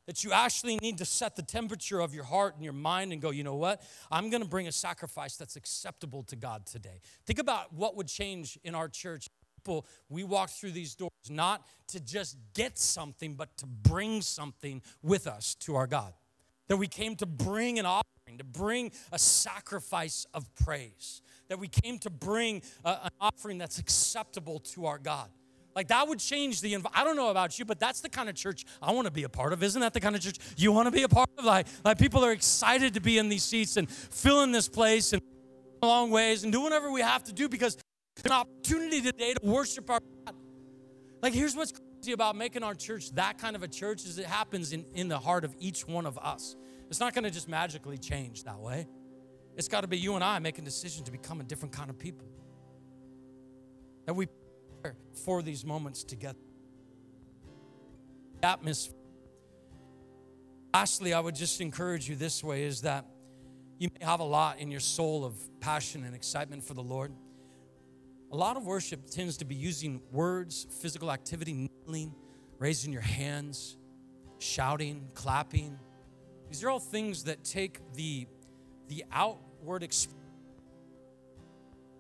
that 0.10 0.24
you 0.24 0.32
actually 0.32 0.76
need 0.78 0.98
to 0.98 1.06
set 1.06 1.36
the 1.36 1.44
temperature 1.44 2.00
of 2.00 2.16
your 2.16 2.24
heart 2.24 2.56
and 2.56 2.64
your 2.64 2.74
mind 2.74 3.14
and 3.14 3.22
go, 3.22 3.30
you 3.30 3.44
know 3.44 3.54
what? 3.54 3.84
I'm 4.10 4.32
going 4.32 4.42
to 4.42 4.50
bring 4.50 4.68
a 4.68 4.72
sacrifice 4.72 5.36
that's 5.36 5.56
acceptable 5.56 6.24
to 6.24 6.36
God 6.36 6.66
today. 6.66 7.02
Think 7.28 7.38
about 7.38 7.72
what 7.74 7.96
would 7.96 8.08
change 8.08 8.58
in 8.64 8.74
our 8.74 8.88
church. 8.88 9.30
People, 9.60 9.86
we 10.08 10.24
walk 10.24 10.50
through 10.50 10.72
these 10.72 10.96
doors 10.96 11.12
not 11.30 11.68
to 11.90 12.00
just 12.00 12.38
get 12.54 12.78
something, 12.78 13.34
but 13.34 13.56
to 13.58 13.66
bring 13.66 14.22
something 14.22 14.82
with 15.04 15.28
us 15.28 15.56
to 15.56 15.76
our 15.76 15.86
God. 15.86 16.14
That 16.70 16.78
we 16.78 16.88
came 16.88 17.16
to 17.18 17.26
bring 17.26 17.78
an 17.78 17.86
offering, 17.86 18.38
to 18.38 18.46
bring 18.46 18.92
a 19.12 19.20
sacrifice 19.20 20.26
of 20.34 20.54
praise. 20.56 21.22
That 21.50 21.60
we 21.60 21.68
came 21.68 22.00
to 22.00 22.10
bring 22.10 22.62
a, 22.86 23.00
an 23.04 23.12
offering 23.20 23.58
that's 23.58 23.80
acceptable 23.80 24.60
to 24.60 24.86
our 24.86 24.98
God. 24.98 25.30
Like 25.76 25.90
that 25.90 26.08
would 26.08 26.20
change 26.20 26.62
the. 26.62 26.78
I 26.94 27.04
don't 27.04 27.18
know 27.18 27.30
about 27.30 27.60
you, 27.60 27.66
but 27.66 27.80
that's 27.80 28.00
the 28.00 28.10
kind 28.10 28.30
of 28.30 28.36
church 28.36 28.64
I 28.82 28.94
want 28.94 29.06
to 29.08 29.12
be 29.12 29.24
a 29.24 29.30
part 29.30 29.52
of. 29.52 29.62
Isn't 29.62 29.82
that 29.82 29.94
the 29.94 30.00
kind 30.00 30.16
of 30.16 30.22
church 30.22 30.38
you 30.56 30.72
want 30.72 30.88
to 30.88 30.92
be 30.92 31.04
a 31.04 31.10
part 31.10 31.30
of? 31.38 31.44
Like, 31.44 31.68
like 31.84 31.98
people 31.98 32.24
are 32.24 32.32
excited 32.32 32.94
to 32.94 33.02
be 33.02 33.18
in 33.18 33.28
these 33.28 33.44
seats 33.44 33.76
and 33.76 33.90
filling 33.90 34.52
this 34.52 34.70
place 34.70 35.12
and 35.12 35.22
long 35.82 36.12
ways 36.12 36.44
and 36.44 36.52
do 36.52 36.62
whatever 36.62 36.92
we 36.92 37.02
have 37.02 37.24
to 37.26 37.34
do 37.34 37.48
because 37.48 37.78
an 38.26 38.32
opportunity 38.32 39.02
today 39.02 39.34
to 39.34 39.46
worship 39.46 39.90
our 39.90 40.00
God. 40.26 40.36
Like 41.22 41.34
here's 41.34 41.56
what's 41.56 41.72
crazy 41.72 42.14
about 42.14 42.36
making 42.36 42.64
our 42.64 42.76
church 42.76 43.12
that 43.16 43.38
kind 43.38 43.56
of 43.56 43.64
a 43.64 43.68
church 43.68 44.06
is 44.06 44.18
it 44.18 44.26
happens 44.26 44.74
in, 44.74 44.86
in 44.94 45.08
the 45.08 45.20
heart 45.20 45.44
of 45.44 45.56
each 45.60 45.88
one 45.88 46.06
of 46.06 46.18
us. 46.18 46.56
It's 46.90 47.00
not 47.00 47.14
going 47.14 47.24
to 47.24 47.32
just 47.32 47.48
magically 47.48 47.98
change 47.98 48.44
that 48.44 48.60
way. 48.60 48.88
It's 49.56 49.68
got 49.68 49.82
to 49.82 49.88
be 49.88 49.98
you 49.98 50.16
and 50.16 50.24
I 50.24 50.40
making 50.40 50.66
decisions 50.66 51.06
to 51.06 51.12
become 51.12 51.42
a 51.42 51.44
different 51.44 51.74
kind 51.74 51.90
of 51.90 52.00
people. 52.00 52.28
That 54.06 54.14
we 54.14 54.28
prepare 54.82 54.98
for 55.26 55.42
these 55.42 55.66
moments 55.66 56.04
together. 56.04 56.40
Atmosphere. 58.42 58.96
Lastly, 60.74 61.14
I 61.14 61.20
would 61.20 61.36
just 61.36 61.62
encourage 61.62 62.08
you 62.08 62.16
this 62.16 62.44
way 62.44 62.64
is 62.64 62.82
that 62.82 63.06
you 63.80 63.90
may 64.00 64.06
have 64.06 64.20
a 64.20 64.26
lot 64.26 64.60
in 64.60 64.72
your 64.72 64.80
soul 64.80 65.26
of 65.26 65.36
passion 65.60 66.04
and 66.04 66.16
excitement 66.16 66.64
for 66.64 66.74
the 66.74 66.84
Lord. 66.84 67.12
A 68.32 68.36
lot 68.36 68.58
of 68.58 68.66
worship 68.66 69.10
tends 69.10 69.38
to 69.38 69.46
be 69.46 69.56
using 69.56 70.02
words, 70.12 70.68
physical 70.82 71.12
activity, 71.12 71.70
kneeling, 71.88 72.14
raising 72.60 72.94
your 72.94 73.02
hands, 73.02 73.78
shouting, 74.38 75.10
clapping. 75.16 75.80
These 76.50 76.64
are 76.64 76.70
all 76.70 76.80
things 76.80 77.24
that 77.24 77.44
take 77.44 77.80
the, 77.94 78.28
the 78.88 79.04
outward 79.12 79.84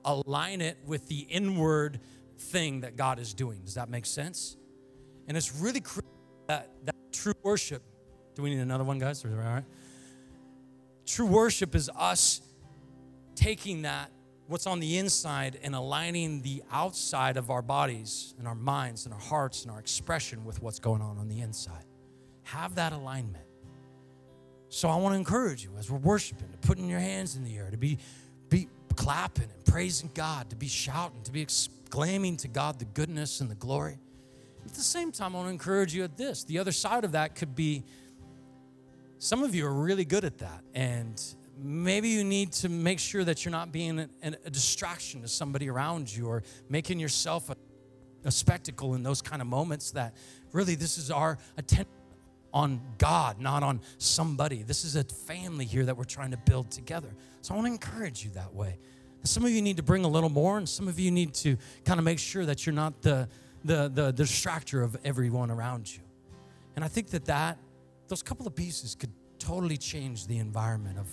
align 0.05 0.61
it 0.61 0.77
with 0.85 1.07
the 1.07 1.19
inward 1.19 1.99
thing 2.37 2.81
that 2.81 2.95
God 2.95 3.19
is 3.19 3.33
doing. 3.33 3.61
Does 3.63 3.75
that 3.75 3.89
make 3.89 4.05
sense? 4.05 4.57
And 5.27 5.37
it's 5.37 5.55
really 5.55 5.81
that, 6.47 6.69
that 6.85 6.95
true 7.11 7.33
worship. 7.43 7.83
Do 8.35 8.41
we 8.41 8.49
need 8.49 8.61
another 8.61 8.83
one, 8.83 8.99
guys? 8.99 9.23
All 9.25 9.31
right. 9.31 9.63
True 11.05 11.25
worship 11.25 11.75
is 11.75 11.89
us 11.95 12.41
taking 13.35 13.83
that, 13.83 14.11
what's 14.49 14.65
on 14.65 14.79
the 14.79 14.97
inside, 14.97 15.59
and 15.61 15.75
aligning 15.75 16.41
the 16.41 16.63
outside 16.71 17.37
of 17.37 17.51
our 17.51 17.61
bodies 17.61 18.33
and 18.39 18.47
our 18.47 18.55
minds 18.55 19.05
and 19.05 19.13
our 19.13 19.19
hearts 19.19 19.61
and 19.61 19.71
our 19.71 19.79
expression 19.79 20.43
with 20.43 20.59
what's 20.61 20.79
going 20.79 21.03
on 21.03 21.19
on 21.19 21.27
the 21.27 21.39
inside. 21.39 21.85
Have 22.43 22.73
that 22.75 22.91
alignment. 22.91 23.45
So 24.69 24.89
I 24.89 24.95
want 24.95 25.13
to 25.13 25.17
encourage 25.19 25.63
you 25.63 25.69
as 25.77 25.91
we're 25.91 25.99
worshiping, 25.99 26.49
to 26.51 26.57
putting 26.67 26.89
your 26.89 26.99
hands 26.99 27.35
in 27.35 27.43
the 27.43 27.55
air, 27.55 27.69
to 27.69 27.77
be, 27.77 27.99
be 28.49 28.67
clapping 28.95 29.49
and 29.51 29.65
praising 29.65 30.09
God, 30.15 30.49
to 30.49 30.55
be 30.55 30.67
shouting, 30.67 31.21
to 31.23 31.31
be 31.31 31.41
exclaiming 31.41 32.35
to 32.37 32.47
God 32.47 32.79
the 32.79 32.85
goodness 32.85 33.41
and 33.41 33.51
the 33.51 33.55
glory. 33.55 33.99
At 34.65 34.73
the 34.73 34.81
same 34.81 35.11
time, 35.11 35.35
I 35.35 35.37
want 35.37 35.47
to 35.47 35.51
encourage 35.51 35.93
you 35.93 36.03
at 36.03 36.17
this. 36.17 36.43
The 36.43 36.57
other 36.57 36.71
side 36.71 37.03
of 37.03 37.11
that 37.11 37.35
could 37.35 37.55
be 37.55 37.83
some 39.19 39.43
of 39.43 39.53
you 39.53 39.67
are 39.67 39.73
really 39.73 40.05
good 40.05 40.23
at 40.23 40.39
that. 40.39 40.63
And 40.73 41.21
maybe 41.61 42.09
you 42.09 42.23
need 42.23 42.51
to 42.53 42.69
make 42.69 42.99
sure 42.99 43.23
that 43.23 43.43
you're 43.43 43.51
not 43.51 43.71
being 43.71 43.99
a, 43.99 44.09
a 44.23 44.49
distraction 44.49 45.21
to 45.21 45.27
somebody 45.27 45.69
around 45.69 46.15
you 46.15 46.27
or 46.27 46.43
making 46.69 46.99
yourself 46.99 47.49
a, 47.49 47.55
a 48.25 48.31
spectacle 48.31 48.95
in 48.95 49.03
those 49.03 49.21
kind 49.21 49.41
of 49.41 49.47
moments 49.47 49.91
that 49.91 50.15
really 50.51 50.75
this 50.75 50.97
is 50.97 51.11
our 51.11 51.37
attention 51.57 51.91
on 52.53 52.81
God, 52.97 53.39
not 53.39 53.63
on 53.63 53.81
somebody. 53.97 54.63
This 54.63 54.83
is 54.83 54.95
a 54.95 55.03
family 55.03 55.65
here 55.65 55.85
that 55.85 55.95
we're 55.95 56.03
trying 56.03 56.31
to 56.31 56.37
build 56.37 56.71
together. 56.71 57.09
So 57.41 57.53
I 57.53 57.57
want 57.57 57.67
to 57.67 57.73
encourage 57.73 58.25
you 58.25 58.31
that 58.31 58.53
way. 58.53 58.79
Some 59.23 59.43
of 59.43 59.51
you 59.51 59.61
need 59.61 59.77
to 59.77 59.83
bring 59.83 60.05
a 60.05 60.07
little 60.07 60.29
more, 60.29 60.57
and 60.57 60.67
some 60.67 60.87
of 60.87 60.99
you 60.99 61.11
need 61.11 61.33
to 61.35 61.57
kind 61.85 61.99
of 61.99 62.05
make 62.05 62.19
sure 62.19 62.45
that 62.45 62.65
you're 62.65 62.73
not 62.73 63.01
the, 63.01 63.27
the, 63.65 63.89
the, 63.93 64.11
the 64.11 64.23
distractor 64.23 64.83
of 64.83 64.97
everyone 65.03 65.51
around 65.51 65.93
you. 65.93 66.01
And 66.75 66.85
I 66.85 66.87
think 66.87 67.09
that, 67.09 67.25
that 67.25 67.57
those 68.07 68.23
couple 68.23 68.47
of 68.47 68.55
pieces 68.55 68.95
could 68.95 69.11
totally 69.37 69.77
change 69.77 70.27
the 70.27 70.37
environment 70.37 70.97
of 70.97 71.07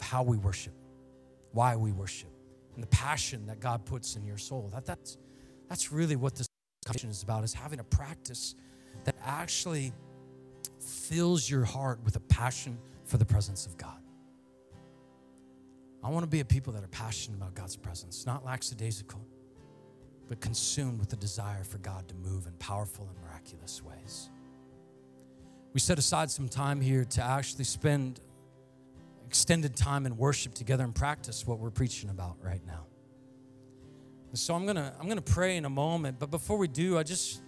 how 0.00 0.22
we 0.22 0.36
worship, 0.36 0.74
why 1.52 1.76
we 1.76 1.92
worship, 1.92 2.30
and 2.74 2.82
the 2.82 2.88
passion 2.88 3.46
that 3.46 3.60
God 3.60 3.84
puts 3.84 4.16
in 4.16 4.24
your 4.24 4.38
soul. 4.38 4.70
That, 4.72 4.86
that's, 4.86 5.18
that's 5.68 5.92
really 5.92 6.16
what 6.16 6.34
this 6.34 6.48
discussion 6.82 7.10
is 7.10 7.22
about, 7.22 7.44
is 7.44 7.54
having 7.54 7.80
a 7.80 7.84
practice 7.84 8.54
that 9.04 9.16
actually 9.24 9.92
fills 10.78 11.48
your 11.48 11.64
heart 11.64 12.00
with 12.04 12.16
a 12.16 12.20
passion 12.20 12.78
for 13.04 13.16
the 13.16 13.24
presence 13.24 13.66
of 13.66 13.76
God. 13.76 13.98
I 16.02 16.08
want 16.08 16.22
to 16.22 16.30
be 16.30 16.40
a 16.40 16.44
people 16.44 16.72
that 16.72 16.82
are 16.82 16.88
passionate 16.88 17.36
about 17.36 17.54
God's 17.54 17.76
presence, 17.76 18.24
not 18.24 18.44
lackadaisical, 18.44 19.20
but 20.28 20.40
consumed 20.40 20.98
with 20.98 21.10
the 21.10 21.16
desire 21.16 21.64
for 21.64 21.78
God 21.78 22.08
to 22.08 22.14
move 22.14 22.46
in 22.46 22.52
powerful 22.54 23.06
and 23.08 23.22
miraculous 23.26 23.82
ways. 23.82 24.30
We 25.74 25.80
set 25.80 25.98
aside 25.98 26.30
some 26.30 26.48
time 26.48 26.80
here 26.80 27.04
to 27.04 27.22
actually 27.22 27.64
spend 27.64 28.20
extended 29.30 29.76
time 29.76 30.06
in 30.06 30.16
worship 30.16 30.52
together 30.54 30.82
and 30.82 30.92
practice 30.92 31.46
what 31.46 31.60
we're 31.60 31.70
preaching 31.70 32.10
about 32.10 32.36
right 32.42 32.66
now. 32.66 32.84
So 34.34 34.56
I'm 34.56 34.66
gonna 34.66 34.92
I'm 34.98 35.08
gonna 35.08 35.22
pray 35.22 35.56
in 35.56 35.64
a 35.64 35.70
moment, 35.70 36.18
but 36.18 36.32
before 36.32 36.58
we 36.58 36.66
do, 36.66 36.98
I 36.98 37.04
just 37.04 37.40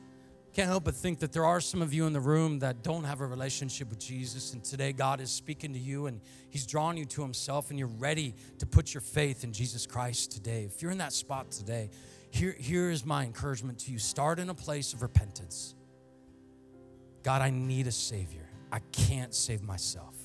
can't 0.53 0.69
help 0.69 0.85
but 0.85 0.95
think 0.95 1.19
that 1.19 1.33
there 1.33 1.45
are 1.45 1.61
some 1.61 1.83
of 1.83 1.93
you 1.93 2.07
in 2.07 2.13
the 2.13 2.21
room 2.21 2.61
that 2.61 2.85
don't 2.85 3.03
have 3.03 3.21
a 3.21 3.27
relationship 3.27 3.91
with 3.91 3.99
Jesus, 3.99 4.53
and 4.53 4.63
today 4.63 4.93
God 4.93 5.21
is 5.21 5.33
speaking 5.33 5.73
to 5.73 5.79
you 5.81 6.07
and 6.07 6.21
He's 6.51 6.67
drawing 6.67 6.99
you 6.99 7.05
to 7.05 7.21
Himself, 7.21 7.71
and 7.71 7.81
you're 7.81 7.89
ready 7.89 8.37
to 8.61 8.67
put 8.67 8.95
your 8.95 9.01
faith 9.01 9.43
in 9.43 9.53
Jesus 9.53 9.85
Christ 9.85 10.31
today. 10.31 10.63
If 10.63 10.83
you're 10.83 10.93
in 10.93 10.99
that 10.99 11.13
spot 11.13 11.51
today, 11.51 11.91
here, 12.31 12.55
here 12.57 12.91
is 12.91 13.05
my 13.05 13.25
encouragement 13.25 13.81
to 13.81 13.91
you 13.91 13.99
start 13.99 14.39
in 14.39 14.51
a 14.51 14.55
place 14.55 14.93
of 14.93 15.03
repentance. 15.03 15.75
God, 17.25 17.43
I 17.43 17.51
need 17.51 17.89
a 17.89 17.93
Savior. 17.93 18.49
I 18.71 18.79
can't 18.93 19.35
save 19.35 19.63
myself 19.63 20.22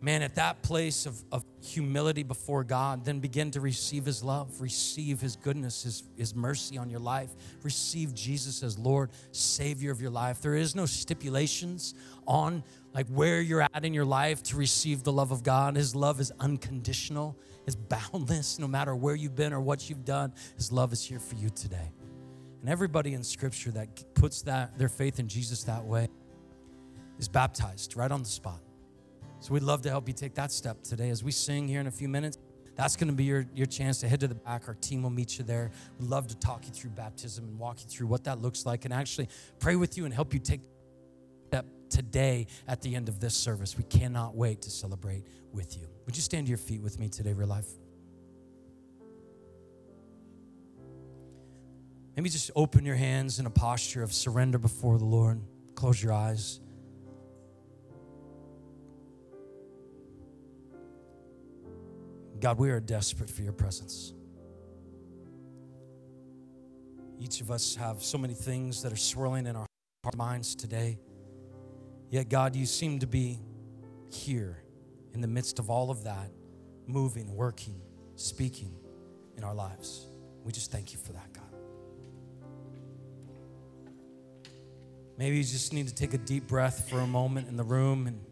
man, 0.00 0.22
at 0.22 0.34
that 0.36 0.62
place 0.62 1.04
of, 1.04 1.22
of 1.30 1.44
humility 1.62 2.22
before 2.22 2.64
God, 2.64 3.04
then 3.04 3.20
begin 3.20 3.50
to 3.52 3.60
receive 3.60 4.06
His 4.06 4.24
love, 4.24 4.60
receive 4.60 5.20
His 5.20 5.36
goodness, 5.36 5.82
His, 5.82 6.02
His 6.16 6.34
mercy 6.34 6.78
on 6.78 6.88
your 6.88 7.00
life, 7.00 7.30
receive 7.62 8.14
Jesus 8.14 8.62
as 8.62 8.78
Lord, 8.78 9.10
Savior 9.32 9.90
of 9.90 10.00
your 10.00 10.10
life. 10.10 10.40
There 10.40 10.54
is 10.54 10.74
no 10.74 10.86
stipulations 10.86 11.94
on 12.26 12.62
like 12.94 13.06
where 13.08 13.40
you're 13.40 13.62
at 13.62 13.84
in 13.84 13.94
your 13.94 14.04
life 14.04 14.42
to 14.44 14.56
receive 14.56 15.02
the 15.02 15.12
love 15.12 15.32
of 15.32 15.42
God. 15.42 15.76
His 15.76 15.94
love 15.94 16.18
is 16.18 16.32
unconditional, 16.40 17.36
His 17.66 17.76
boundless, 17.76 18.58
no 18.58 18.66
matter 18.66 18.96
where 18.96 19.14
you've 19.14 19.36
been 19.36 19.52
or 19.52 19.60
what 19.60 19.88
you've 19.88 20.04
done. 20.04 20.32
His 20.56 20.72
love 20.72 20.92
is 20.92 21.04
here 21.04 21.20
for 21.20 21.36
you 21.36 21.50
today. 21.50 21.92
And 22.60 22.68
everybody 22.68 23.14
in 23.14 23.22
Scripture 23.22 23.70
that 23.72 24.14
puts 24.14 24.42
that 24.42 24.78
their 24.78 24.88
faith 24.88 25.18
in 25.18 25.28
Jesus 25.28 25.64
that 25.64 25.84
way 25.84 26.08
is 27.18 27.28
baptized 27.28 27.96
right 27.96 28.10
on 28.10 28.22
the 28.22 28.28
spot. 28.28 28.60
So 29.40 29.54
we'd 29.54 29.62
love 29.62 29.80
to 29.82 29.90
help 29.90 30.06
you 30.06 30.12
take 30.12 30.34
that 30.34 30.52
step 30.52 30.82
today 30.82 31.08
as 31.08 31.24
we 31.24 31.32
sing 31.32 31.66
here 31.66 31.80
in 31.80 31.86
a 31.86 31.90
few 31.90 32.08
minutes. 32.08 32.36
That's 32.76 32.94
going 32.94 33.08
to 33.08 33.14
be 33.14 33.24
your, 33.24 33.46
your 33.54 33.66
chance 33.66 34.00
to 34.00 34.08
head 34.08 34.20
to 34.20 34.28
the 34.28 34.34
back. 34.34 34.68
Our 34.68 34.74
team 34.74 35.02
will 35.02 35.10
meet 35.10 35.38
you 35.38 35.44
there. 35.44 35.70
We'd 35.98 36.08
love 36.08 36.26
to 36.28 36.36
talk 36.36 36.66
you 36.66 36.72
through 36.72 36.90
baptism 36.90 37.44
and 37.44 37.58
walk 37.58 37.80
you 37.80 37.88
through 37.88 38.06
what 38.06 38.24
that 38.24 38.40
looks 38.40 38.66
like 38.66 38.84
and 38.84 38.92
actually 38.92 39.28
pray 39.58 39.76
with 39.76 39.96
you 39.96 40.04
and 40.04 40.12
help 40.12 40.34
you 40.34 40.40
take 40.40 40.60
that 41.50 41.64
today 41.88 42.46
at 42.68 42.82
the 42.82 42.94
end 42.94 43.08
of 43.08 43.18
this 43.18 43.34
service. 43.34 43.76
We 43.76 43.84
cannot 43.84 44.36
wait 44.36 44.62
to 44.62 44.70
celebrate 44.70 45.24
with 45.52 45.76
you. 45.76 45.88
Would 46.06 46.16
you 46.16 46.22
stand 46.22 46.46
to 46.46 46.48
your 46.50 46.58
feet 46.58 46.82
with 46.82 46.98
me 46.98 47.08
today, 47.08 47.32
real 47.32 47.48
life? 47.48 47.68
Maybe 52.14 52.28
just 52.28 52.50
open 52.54 52.84
your 52.84 52.96
hands 52.96 53.38
in 53.38 53.46
a 53.46 53.50
posture 53.50 54.02
of 54.02 54.12
surrender 54.12 54.58
before 54.58 54.98
the 54.98 55.06
Lord. 55.06 55.40
Close 55.74 56.02
your 56.02 56.12
eyes. 56.12 56.60
God, 62.40 62.58
we 62.58 62.70
are 62.70 62.80
desperate 62.80 63.28
for 63.28 63.42
your 63.42 63.52
presence. 63.52 64.14
Each 67.18 67.42
of 67.42 67.50
us 67.50 67.76
have 67.76 68.02
so 68.02 68.16
many 68.16 68.32
things 68.32 68.82
that 68.82 68.92
are 68.92 68.96
swirling 68.96 69.46
in 69.46 69.56
our 69.56 69.66
minds 70.16 70.54
today. 70.54 70.98
Yet, 72.08 72.30
God, 72.30 72.56
you 72.56 72.64
seem 72.64 72.98
to 73.00 73.06
be 73.06 73.40
here 74.10 74.62
in 75.12 75.20
the 75.20 75.28
midst 75.28 75.58
of 75.58 75.68
all 75.68 75.90
of 75.90 76.04
that, 76.04 76.30
moving, 76.86 77.34
working, 77.36 77.80
speaking 78.16 78.74
in 79.36 79.44
our 79.44 79.54
lives. 79.54 80.06
We 80.42 80.52
just 80.52 80.72
thank 80.72 80.92
you 80.92 80.98
for 80.98 81.12
that, 81.12 81.32
God. 81.34 81.44
Maybe 85.18 85.36
you 85.36 85.42
just 85.42 85.74
need 85.74 85.88
to 85.88 85.94
take 85.94 86.14
a 86.14 86.18
deep 86.18 86.48
breath 86.48 86.88
for 86.88 87.00
a 87.00 87.06
moment 87.06 87.48
in 87.48 87.58
the 87.58 87.64
room 87.64 88.06
and 88.06 88.24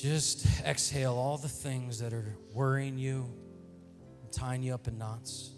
just 0.00 0.46
exhale 0.64 1.14
all 1.14 1.38
the 1.38 1.48
things 1.48 1.98
that 1.98 2.12
are 2.12 2.36
worrying 2.52 2.98
you, 2.98 3.28
tying 4.30 4.62
you 4.62 4.72
up 4.72 4.86
in 4.86 4.96
knots, 4.96 5.50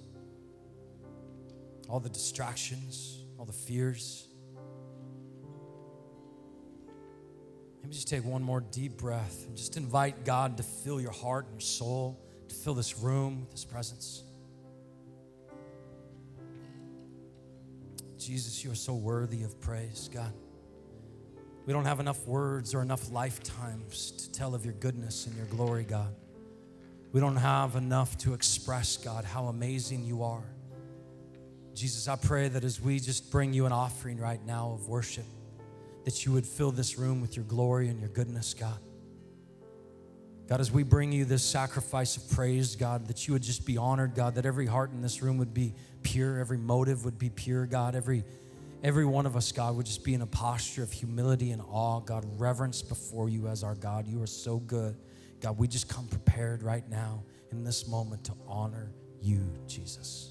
all 1.89 2.01
the 2.01 2.09
distractions, 2.09 3.25
all 3.39 3.45
the 3.45 3.53
fears. 3.53 4.29
Maybe 7.83 7.93
just 7.93 8.09
take 8.09 8.25
one 8.25 8.43
more 8.43 8.61
deep 8.61 8.97
breath 8.97 9.45
and 9.47 9.57
just 9.57 9.77
invite 9.77 10.25
God 10.25 10.57
to 10.57 10.63
fill 10.63 11.01
your 11.01 11.13
heart 11.13 11.47
and 11.47 11.55
your 11.55 11.61
soul, 11.61 12.25
to 12.49 12.55
fill 12.55 12.75
this 12.75 12.99
room 12.99 13.41
with 13.41 13.53
His 13.53 13.65
presence. 13.65 14.23
Jesus, 18.17 18.65
you 18.65 18.71
are 18.71 18.77
so 18.77 18.95
worthy 18.95 19.43
of 19.43 19.61
praise, 19.61 20.09
God. 20.13 20.33
We 21.71 21.75
don't 21.75 21.85
have 21.85 22.01
enough 22.01 22.27
words 22.27 22.75
or 22.75 22.83
enough 22.83 23.13
lifetimes 23.13 24.11
to 24.11 24.33
tell 24.33 24.57
of 24.57 24.65
your 24.65 24.75
goodness 24.75 25.29
and 25.29 25.37
your 25.37 25.47
glory, 25.47 25.85
God. 25.85 26.13
We 27.13 27.21
don't 27.21 27.37
have 27.37 27.77
enough 27.77 28.19
to 28.19 28.35
express, 28.35 28.97
God, 28.97 29.25
how 29.25 29.45
amazing 29.45 30.05
you 30.05 30.25
are. 30.25 30.43
Jesus, 31.73 32.09
I 32.09 32.17
pray 32.17 32.49
that 32.49 32.65
as 32.65 32.81
we 32.81 32.99
just 32.99 33.31
bring 33.31 33.53
you 33.53 33.67
an 33.67 33.73
offering 33.73 34.19
right 34.19 34.45
now 34.45 34.73
of 34.73 34.89
worship, 34.89 35.27
that 36.07 36.27
you 36.27 36.33
would 36.33 36.45
fill 36.45 36.73
this 36.73 36.99
room 36.99 37.21
with 37.21 37.37
your 37.37 37.45
glory 37.45 37.87
and 37.87 38.01
your 38.01 38.09
goodness, 38.09 38.53
God. 38.53 38.81
God, 40.49 40.61
as 40.61 40.73
we 40.73 40.83
bring 40.83 41.13
you 41.13 41.25
this 41.25 41.45
sacrifice 41.45 42.17
of 42.17 42.29
praise, 42.33 42.75
God, 42.75 43.07
that 43.07 43.29
you 43.29 43.35
would 43.35 43.45
just 43.45 43.65
be 43.65 43.77
honored, 43.77 44.17
God, 44.17 44.35
that 44.35 44.45
every 44.45 44.67
heart 44.67 44.91
in 44.91 45.03
this 45.03 45.23
room 45.23 45.39
would 45.39 45.55
be 45.55 45.75
pure, 46.03 46.41
every 46.41 46.59
motive 46.59 47.05
would 47.05 47.17
be 47.17 47.31
pure, 47.31 47.65
God, 47.65 47.95
every 47.95 48.25
every 48.83 49.05
one 49.05 49.27
of 49.27 49.37
us, 49.37 49.53
God, 49.53 49.77
would 49.77 49.87
just 49.87 50.05
be 50.05 50.15
in 50.15 50.23
a 50.23 50.27
posture 50.27 50.83
of 50.83 50.93
humility 50.93 51.51
and 51.51 51.63
awe, 51.63 52.01
God, 52.01 52.25
reverence 52.39 52.83
before 52.83 53.29
you 53.29 53.47
as 53.47 53.63
our 53.63 53.75
God. 53.75 54.07
You 54.07 54.23
are 54.23 54.27
so 54.27 54.59
good. 54.59 54.97
God, 55.41 55.59
we 55.59 55.69
just 55.69 55.89
come 55.89 56.07
prepared 56.07 56.63
right 56.63 56.89
now 56.89 57.23
in 57.51 57.65
this 57.65 57.89
moment 57.89 58.25
to 58.25 58.33
honor 58.47 58.93
you, 59.21 59.45
Jesus. 59.67 60.30